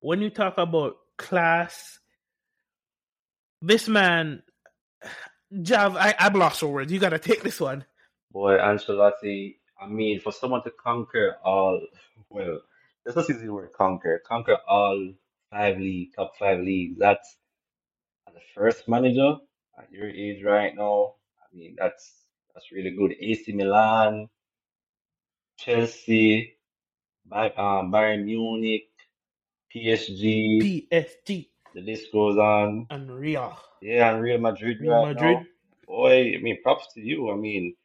when 0.01 0.21
you 0.21 0.29
talk 0.29 0.57
about 0.57 0.97
class, 1.17 1.99
this 3.65 3.87
man, 3.87 4.43
Jav, 5.61 5.95
I, 5.95 6.15
I'm 6.19 6.33
lost 6.33 6.59
for 6.59 6.67
words. 6.67 6.91
You 6.91 6.99
got 6.99 7.09
to 7.09 7.19
take 7.19 7.43
this 7.43 7.59
one. 7.59 7.85
Boy, 8.31 8.57
Ancelotti, 8.57 9.57
I 9.81 9.87
mean, 9.87 10.19
for 10.19 10.31
someone 10.31 10.63
to 10.63 10.71
conquer 10.71 11.37
all, 11.43 11.81
well, 12.29 12.59
let's 13.05 13.15
not 13.15 13.29
use 13.29 13.41
the 13.41 13.49
word 13.49 13.71
conquer, 13.73 14.21
conquer 14.27 14.57
all 14.67 15.13
five 15.51 15.77
league, 15.77 16.09
top 16.15 16.33
five 16.37 16.59
leagues, 16.59 16.99
that's 16.99 17.37
the 18.33 18.41
first 18.53 18.87
manager 18.87 19.37
at 19.79 19.91
your 19.91 20.09
age 20.09 20.43
right 20.43 20.75
now. 20.75 21.15
I 21.39 21.55
mean, 21.55 21.75
that's 21.77 22.11
that's 22.53 22.71
really 22.71 22.91
good. 22.91 23.13
AC 23.19 23.51
Milan, 23.53 24.29
Chelsea, 25.57 26.57
um, 27.31 27.91
Bayern 27.91 28.25
Munich, 28.25 28.89
PSG, 29.73 30.61
PSG 30.91 31.47
the 31.75 31.81
list 31.81 32.11
goes 32.11 32.37
on. 32.37 32.87
and 32.89 33.11
Real. 33.11 33.55
Yeah, 33.81 34.13
and 34.13 34.23
Real 34.23 34.39
Madrid 34.39 34.77
Real 34.79 34.91
right 34.93 35.13
Madrid. 35.13 35.37
now. 35.37 35.45
Boy, 35.85 36.33
I 36.35 36.41
mean, 36.41 36.57
props 36.63 36.91
to 36.95 37.01
you. 37.01 37.29
I 37.29 37.35
mean, 37.35 37.75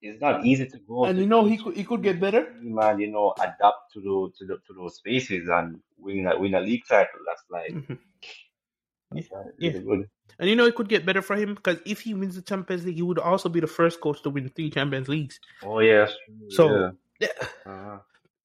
it's 0.00 0.20
not 0.20 0.44
easy 0.46 0.66
to 0.66 0.78
go 0.88 1.06
And 1.06 1.16
to 1.16 1.20
you 1.22 1.26
know 1.28 1.44
he 1.44 1.58
could 1.58 1.76
he 1.76 1.84
could 1.84 2.02
get 2.02 2.18
better. 2.20 2.54
Man, 2.62 2.98
you 3.00 3.10
know 3.10 3.34
adapt 3.38 3.92
to 3.92 4.00
the 4.00 4.32
to 4.38 4.46
the 4.46 4.54
to 4.66 4.72
those 4.74 4.96
spaces 4.96 5.48
and 5.48 5.80
win 5.98 6.26
a 6.26 6.38
win 6.38 6.54
a 6.54 6.60
league 6.60 6.84
title. 6.88 7.20
That's 7.26 7.44
like 7.50 7.74
Mhm. 7.74 7.98
that's 9.12 9.30
like 9.30 9.46
Yeah. 9.58 9.72
good. 9.72 10.08
And 10.38 10.48
you 10.48 10.56
know 10.56 10.64
it 10.66 10.74
could 10.74 10.88
get 10.88 11.04
better 11.04 11.20
for 11.22 11.36
him 11.36 11.54
because 11.54 11.78
if 11.84 12.00
he 12.00 12.14
wins 12.14 12.36
the 12.36 12.42
Champions 12.42 12.84
League, 12.86 12.96
he 12.96 13.02
would 13.02 13.18
also 13.18 13.48
be 13.48 13.60
the 13.60 13.66
first 13.66 14.00
coach 14.00 14.22
to 14.22 14.30
win 14.30 14.48
three 14.48 14.70
Champions 14.70 15.08
Leagues. 15.08 15.38
Oh 15.62 15.80
yeah, 15.80 16.06
true. 16.06 16.48
So 16.50 16.64
yeah. 17.20 17.28
yeah. 17.28 17.46
Uh-huh. 17.66 17.98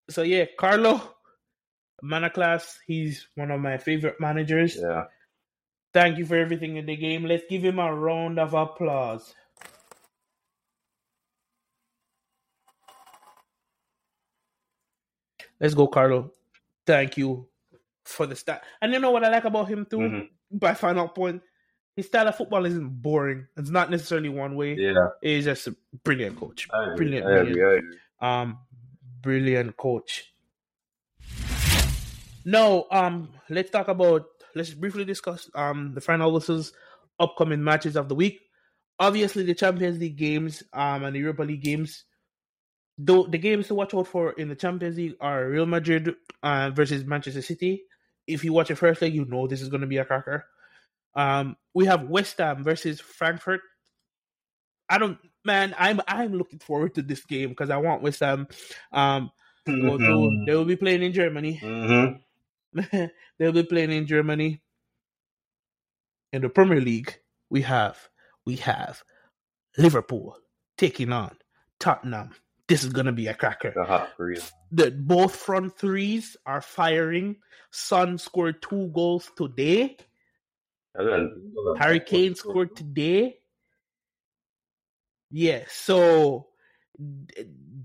So 0.10 0.22
yeah, 0.24 0.46
Carlo, 0.60 1.02
man 2.02 2.24
of 2.24 2.34
class. 2.34 2.80
He's 2.86 3.28
one 3.36 3.52
of 3.52 3.60
my 3.60 3.78
favorite 3.78 4.20
managers. 4.20 4.78
Yeah. 4.82 5.06
Thank 5.94 6.18
you 6.18 6.26
for 6.26 6.36
everything 6.36 6.78
in 6.78 6.86
the 6.86 6.96
game. 6.96 7.26
Let's 7.26 7.46
give 7.50 7.64
him 7.64 7.80
a 7.80 7.94
round 7.94 8.40
of 8.40 8.54
applause. 8.54 9.34
Let's 15.60 15.74
go, 15.74 15.88
Carlo. 15.88 16.34
Thank 16.86 17.18
you 17.18 17.48
for 18.06 18.26
the 18.26 18.36
start. 18.36 18.62
And 18.82 18.94
you 18.94 19.00
know 19.00 19.12
what 19.12 19.24
I 19.24 19.30
like 19.30 19.46
about 19.46 19.68
him 19.68 19.86
too? 19.86 19.98
Mhm. 19.98 20.30
By 20.52 20.74
final 20.76 21.08
point, 21.10 21.42
his 21.96 22.06
style 22.06 22.28
of 22.28 22.36
football 22.36 22.66
isn't 22.66 23.02
boring. 23.02 23.48
It's 23.58 23.72
not 23.72 23.90
necessarily 23.90 24.30
one 24.30 24.56
way. 24.56 24.76
Yeah. 24.76 25.10
He's 25.22 25.46
just 25.46 25.68
a 25.68 25.76
brilliant 26.04 26.38
coach. 26.38 26.68
I. 26.72 26.96
Brilliant, 26.96 27.26
I 27.26 27.44
brilliant. 27.44 27.96
I. 28.22 28.42
Um, 28.42 28.60
brilliant 29.22 29.76
coach. 29.78 30.32
No, 32.48 32.88
um, 32.92 33.30
let's 33.50 33.70
talk 33.70 33.90
about. 33.90 34.24
Let's 34.56 34.74
briefly 34.74 35.04
discuss 35.04 35.50
um 35.54 35.94
the 35.94 36.02
final 36.02 36.32
versus 36.32 36.72
upcoming 37.20 37.62
matches 37.62 37.98
of 37.98 38.08
the 38.08 38.16
week. 38.16 38.40
Obviously, 39.00 39.44
the 39.44 39.54
Champions 39.54 40.00
League 40.00 40.16
games 40.18 40.64
um 40.72 41.04
and 41.04 41.14
the 41.14 41.20
Europa 41.20 41.44
League 41.44 41.62
games. 41.62 42.06
Though 42.98 43.28
the 43.28 43.38
games 43.38 43.68
to 43.68 43.76
watch 43.76 43.94
out 43.94 44.08
for 44.08 44.32
in 44.32 44.48
the 44.48 44.56
Champions 44.56 44.96
League 44.98 45.18
are 45.20 45.48
Real 45.48 45.66
Madrid 45.68 46.16
uh, 46.42 46.72
versus 46.72 47.04
Manchester 47.06 47.42
City. 47.44 47.84
If 48.26 48.44
you 48.44 48.54
watch 48.54 48.72
it 48.72 48.76
first 48.76 49.02
leg, 49.02 49.14
you 49.14 49.26
know 49.26 49.46
this 49.48 49.62
is 49.62 49.70
going 49.70 49.82
to 49.82 49.88
be 49.88 49.98
a 49.98 50.06
cracker. 50.06 50.46
Um, 51.16 51.58
we 51.76 51.86
have 51.86 52.10
West 52.10 52.38
Ham 52.40 52.64
versus 52.64 53.00
Frankfurt. 53.02 53.62
I 54.90 54.98
don't, 54.98 55.18
man. 55.46 55.76
I'm 55.78 56.02
I'm 56.08 56.34
looking 56.34 56.60
forward 56.60 56.96
to 56.96 57.02
this 57.02 57.26
game 57.26 57.50
because 57.50 57.70
I 57.70 57.78
want 57.78 58.02
West 58.02 58.22
Ham. 58.22 58.48
Um, 58.92 59.32
go 59.66 59.98
through. 59.98 60.46
They 60.46 60.56
will 60.56 60.66
be 60.66 60.78
playing 60.78 61.04
in 61.04 61.14
Germany. 61.14 61.60
Mhm. 61.62 62.22
They'll 63.40 63.52
be 63.52 63.64
playing 63.64 63.92
in 63.92 64.08
Germany. 64.08 64.62
In 66.34 66.42
the 66.42 66.50
Premier 66.50 66.82
League, 66.82 67.18
we 67.50 67.62
have 67.62 67.98
we 68.46 68.58
have 68.58 69.04
Liverpool 69.78 70.38
taking 70.78 71.12
on 71.12 71.38
Tottenham. 71.80 72.32
This 72.68 72.84
is 72.84 72.92
gonna 72.92 73.14
be 73.14 73.28
a 73.28 73.34
cracker. 73.34 73.72
The 73.76 73.86
hot 73.86 74.10
Korea. 74.18 74.42
The 74.72 74.92
both 74.92 75.36
front 75.36 75.78
threes 75.78 76.36
are 76.46 76.62
firing. 76.62 77.38
Son 77.72 78.18
scored 78.18 78.62
two 78.62 78.88
goals 78.94 79.32
today. 79.38 79.98
Harry 81.78 82.00
Kane 82.00 82.36
scored 82.36 82.76
today. 82.76 83.38
Yeah, 85.30 85.64
so 85.70 86.48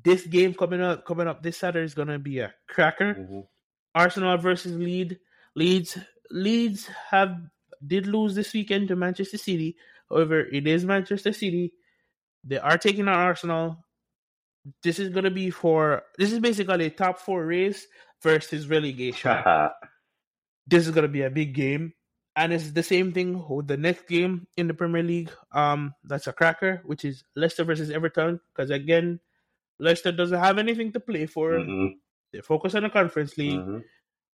this 0.05 0.27
game 0.27 0.55
coming 0.55 0.81
up 0.81 1.05
coming 1.05 1.29
up 1.29 1.43
this 1.43 1.59
Saturday 1.59 1.85
is 1.85 1.95
gonna 1.95 2.19
be 2.19 2.39
a 2.39 2.55
cracker. 2.69 3.15
Mhm. 3.15 3.47
Arsenal 3.95 4.37
versus 4.39 4.73
Leeds. 4.77 5.15
Leeds 5.55 5.99
Leeds 6.31 6.89
have 7.11 7.37
did 7.87 8.07
lose 8.07 8.35
this 8.35 8.53
weekend 8.53 8.89
to 8.89 8.97
Manchester 8.97 9.39
City. 9.39 9.77
However, 10.09 10.41
it 10.41 10.67
is 10.67 10.85
Manchester 10.85 11.33
City. 11.33 11.73
They 12.45 12.59
are 12.59 12.79
taking 12.79 13.09
on 13.09 13.15
Arsenal. 13.15 13.85
This 14.83 14.99
is 14.99 15.09
gonna 15.11 15.31
be 15.31 15.51
for 15.51 16.03
this 16.19 16.33
is 16.33 16.39
basically 16.39 16.87
a 16.87 16.91
top 16.91 17.19
four 17.19 17.45
race 17.45 17.87
versus 18.23 18.69
relegation. 18.69 19.37
this 20.67 20.87
is 20.87 20.95
gonna 20.95 21.09
be 21.09 21.23
a 21.23 21.31
big 21.31 21.55
game. 21.55 21.93
And 22.35 22.53
it's 22.53 22.71
the 22.71 22.83
same 22.83 23.13
thing 23.13 23.45
with 23.47 23.67
the 23.69 23.77
next 23.77 24.09
game 24.09 24.47
in 24.57 24.67
the 24.67 24.73
Premier 24.73 25.03
League. 25.03 25.31
Um, 25.53 25.95
that's 26.05 26.29
a 26.29 26.33
cracker, 26.33 26.81
which 26.87 27.05
is 27.05 27.25
Leicester 27.37 27.63
versus 27.63 27.91
Everton. 27.91 28.41
Because 28.55 28.71
again, 28.71 29.21
Leicester 29.79 30.13
doesn't 30.13 30.39
have 30.39 30.57
anything 30.57 30.93
to 30.93 31.01
play 31.01 31.27
for. 31.27 31.59
Mhm. 31.59 31.99
They 32.33 32.41
focus 32.41 32.75
on 32.75 32.83
the 32.85 32.91
Conference 32.91 33.37
League. 33.37 33.61
Mhm. 33.61 33.85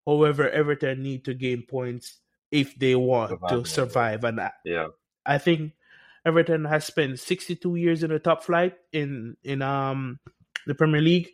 However, 0.05 0.49
Everton 0.49 1.03
need 1.03 1.25
to 1.25 1.33
gain 1.33 1.63
points 1.63 2.19
if 2.51 2.73
they 2.79 2.95
want 2.95 3.31
Survive, 3.31 3.49
to 3.49 3.65
survive. 3.65 4.23
And 4.23 4.39
I, 4.41 4.51
Yeah. 4.65 4.87
I 5.25 5.37
think 5.37 5.73
Everton 6.25 6.65
has 6.65 6.85
spent 6.85 7.19
62 7.19 7.75
years 7.75 8.03
in 8.03 8.09
the 8.09 8.19
top 8.19 8.43
flight 8.43 8.75
in 8.91 9.37
in 9.43 9.61
um 9.61 10.19
the 10.65 10.75
Premier 10.75 11.01
League 11.01 11.29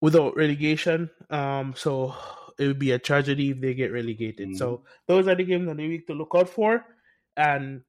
without 0.00 0.36
relegation. 0.36 1.10
Um, 1.30 1.74
so 1.76 2.14
it 2.58 2.66
would 2.66 2.78
be 2.78 2.92
a 2.92 2.98
tragedy 2.98 3.50
if 3.50 3.60
they 3.60 3.74
get 3.74 3.92
relegated. 3.92 4.50
Mhm. 4.50 4.56
So 4.58 4.84
those 5.06 5.26
are 5.28 5.34
the 5.34 5.44
games 5.44 5.68
of 5.68 5.76
the 5.76 5.88
week 5.88 6.06
to 6.06 6.14
look 6.14 6.32
out 6.34 6.48
for, 6.48 6.84
and 7.36 7.82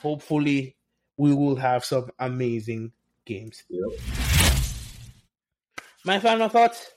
hopefully 0.00 0.76
we 1.16 1.34
will 1.34 1.56
have 1.56 1.84
some 1.84 2.10
amazing 2.18 2.92
games. 3.24 3.64
Yep. 3.68 4.31
My 6.04 6.18
final 6.18 6.48
thoughts: 6.48 6.90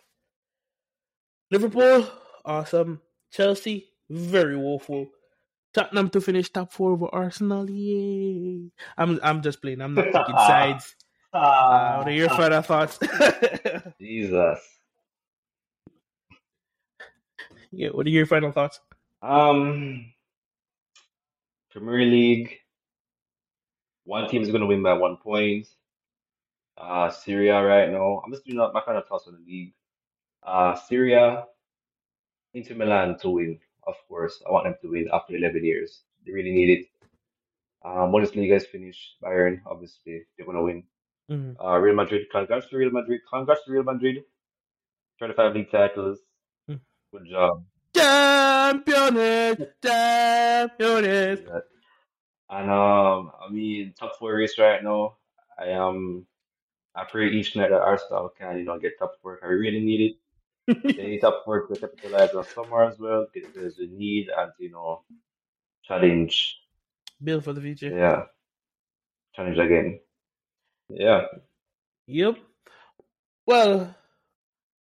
Liverpool, 1.52 2.08
awesome. 2.44 3.02
Chelsea, 3.32 3.90
very 4.10 4.58
woeful. 4.58 5.08
Tottenham 5.74 6.10
to 6.12 6.22
finish 6.22 6.50
top 6.50 6.72
four 6.72 6.94
over 6.94 7.08
Arsenal. 7.12 7.70
Yay! 7.70 8.72
I'm 8.98 9.20
I'm 9.22 9.42
just 9.42 9.62
playing. 9.62 9.82
I'm 9.82 9.94
not 9.94 10.06
picking 10.06 10.36
sides. 10.48 10.96
Uh, 11.34 11.98
what 11.98 12.08
are 12.08 12.12
your 12.12 12.30
final 12.30 12.62
thoughts? 12.62 12.98
Jesus. 14.00 14.60
yeah, 17.72 17.90
what 17.90 18.06
are 18.08 18.10
your 18.10 18.26
final 18.26 18.54
thoughts? 18.54 18.80
Um, 19.22 20.14
Premier 21.72 22.06
League. 22.06 22.58
One 24.06 24.30
team 24.30 24.44
is 24.44 24.50
going 24.50 24.62
to 24.62 24.68
win 24.68 24.82
by 24.82 24.94
one 24.94 25.18
point. 25.18 25.68
Uh, 26.78 27.10
Serie 27.10 27.50
A 27.50 27.62
right 27.62 27.90
now. 27.90 28.22
I'm 28.26 28.32
just 28.32 28.46
doing 28.46 28.58
my 28.58 28.82
kind 28.86 28.98
of 28.98 29.08
thoughts 29.08 29.28
on 29.28 29.36
the 29.36 29.46
league. 29.52 29.74
Uh, 30.44 30.76
Serie 30.76 31.14
A, 31.14 31.46
Inter 32.54 32.76
Milan 32.76 33.18
to 33.20 33.30
win, 33.30 33.60
of 33.88 33.96
course. 34.08 34.42
I 34.48 34.52
want 34.52 34.66
them 34.66 34.76
to 34.82 34.90
win 34.92 35.08
after 35.14 35.36
11 35.36 35.64
years. 35.64 36.02
They 36.26 36.32
really 36.34 36.52
need 36.52 36.70
it. 36.80 36.88
Um, 37.84 38.12
Bundesliga 38.12 38.56
is 38.56 38.66
finished. 38.66 39.16
Bayern, 39.24 39.62
obviously, 39.66 40.24
they're 40.38 40.46
going 40.46 40.58
to 40.58 40.64
win. 40.64 40.84
Mhm. 41.30 41.56
Uh, 41.64 41.78
Real 41.78 41.96
Madrid, 41.96 42.28
congrats 42.32 42.68
to 42.70 42.78
Real 42.78 42.92
Madrid. 42.92 43.22
Congrats 43.30 43.64
to 43.66 43.72
Real 43.72 43.84
Madrid. 43.84 44.24
35 45.20 45.54
league 45.56 45.72
titles. 45.72 46.20
Mm. 46.70 46.80
Good 47.12 47.28
job. 47.30 47.64
Champions, 47.96 49.58
champions. 49.82 51.40
And 52.50 52.70
um, 52.70 53.32
I 53.42 53.50
mean, 53.50 53.94
top 53.98 54.18
four 54.20 54.36
race 54.36 54.60
right 54.60 54.84
now. 54.84 55.18
I 55.58 55.70
am. 55.70 56.28
I 56.96 57.04
pray 57.04 57.30
each 57.30 57.56
night 57.56 57.72
that 57.72 57.82
Arsenal 57.82 58.32
can, 58.38 58.58
you 58.58 58.64
know, 58.64 58.80
get 58.80 58.98
top 58.98 59.16
four. 59.22 59.40
I 59.44 59.48
really 59.48 59.82
need 59.82 60.02
it. 60.02 60.16
they 60.98 61.08
need 61.08 61.20
top 61.20 61.44
four 61.46 61.68
to 61.68 61.80
capitalize 61.80 62.34
on 62.34 62.46
summer 62.46 62.86
as 62.86 62.98
well 62.98 63.28
because 63.34 63.78
we 63.78 63.88
need 63.88 64.30
and 64.36 64.52
you 64.58 64.72
know 64.72 65.04
challenge. 65.84 66.58
Build 67.24 67.44
for 67.44 67.54
the 67.54 67.62
future. 67.62 67.96
Yeah, 67.96 68.24
challenge 69.36 69.60
again. 69.60 70.00
Yeah. 70.90 71.26
Yep. 72.08 72.38
Well, 73.46 73.96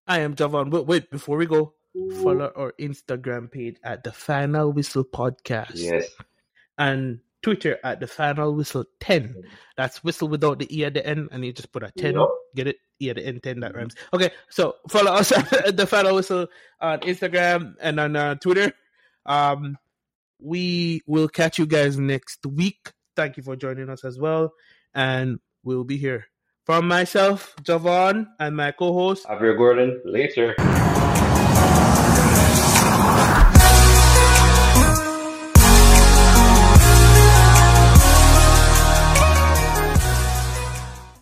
I 0.08 0.20
am 0.22 0.36
Javon. 0.36 0.72
But 0.72 0.88
wait, 0.88 1.12
before 1.12 1.38
we 1.38 1.46
go, 1.46 1.74
follow 2.24 2.52
our 2.56 2.74
Instagram 2.80 3.52
page 3.52 3.78
at 3.84 4.04
the 4.04 4.12
Final 4.12 4.72
Whistle 4.72 5.04
Podcast. 5.04 5.74
Yes. 5.76 6.10
And 6.78 7.20
Twitter 7.46 7.78
at 7.84 8.00
the 8.00 8.08
Final 8.08 8.56
Whistle 8.56 8.86
10. 9.02 9.36
That's 9.78 10.04
whistle 10.04 10.28
without 10.28 10.58
the 10.58 10.76
E 10.76 10.84
at 10.84 10.96
the 10.96 11.06
end, 11.06 11.30
and 11.32 11.46
you 11.46 11.54
just 11.54 11.72
put 11.72 11.84
a 11.84 11.92
10. 11.96 12.16
Yep. 12.16 12.28
Get 12.56 12.68
it? 12.70 12.78
E 13.00 13.12
at 13.12 13.18
the 13.18 13.26
end, 13.28 13.44
10, 13.44 13.60
that 13.60 13.76
rhymes. 13.76 13.94
Okay, 14.12 14.32
so 14.50 14.78
follow 14.90 15.12
us 15.12 15.32
at 15.54 15.78
the 15.78 15.86
Final 15.86 16.16
Whistle 16.16 16.48
on 16.82 17.02
Instagram 17.02 17.76
and 17.80 18.00
on 18.00 18.16
uh, 18.16 18.34
Twitter. 18.34 18.74
Um, 19.28 19.78
we 20.40 21.04
will 21.06 21.28
catch 21.28 21.60
you 21.60 21.68
guys 21.68 22.00
next 22.00 22.44
week. 22.48 22.92
Thank 23.16 23.38
you 23.38 23.44
for 23.44 23.56
joining 23.56 23.92
us 23.92 24.04
as 24.04 24.18
well. 24.18 24.52
And 24.96 25.40
we'll 25.64 25.84
be 25.84 25.98
here. 25.98 26.26
From 26.66 26.88
myself, 26.88 27.56
Javon, 27.62 28.26
and 28.40 28.58
my 28.58 28.72
co 28.72 28.92
host, 28.92 29.28
Javier 29.28 29.56
Gordon, 29.56 30.02
later. 30.04 30.56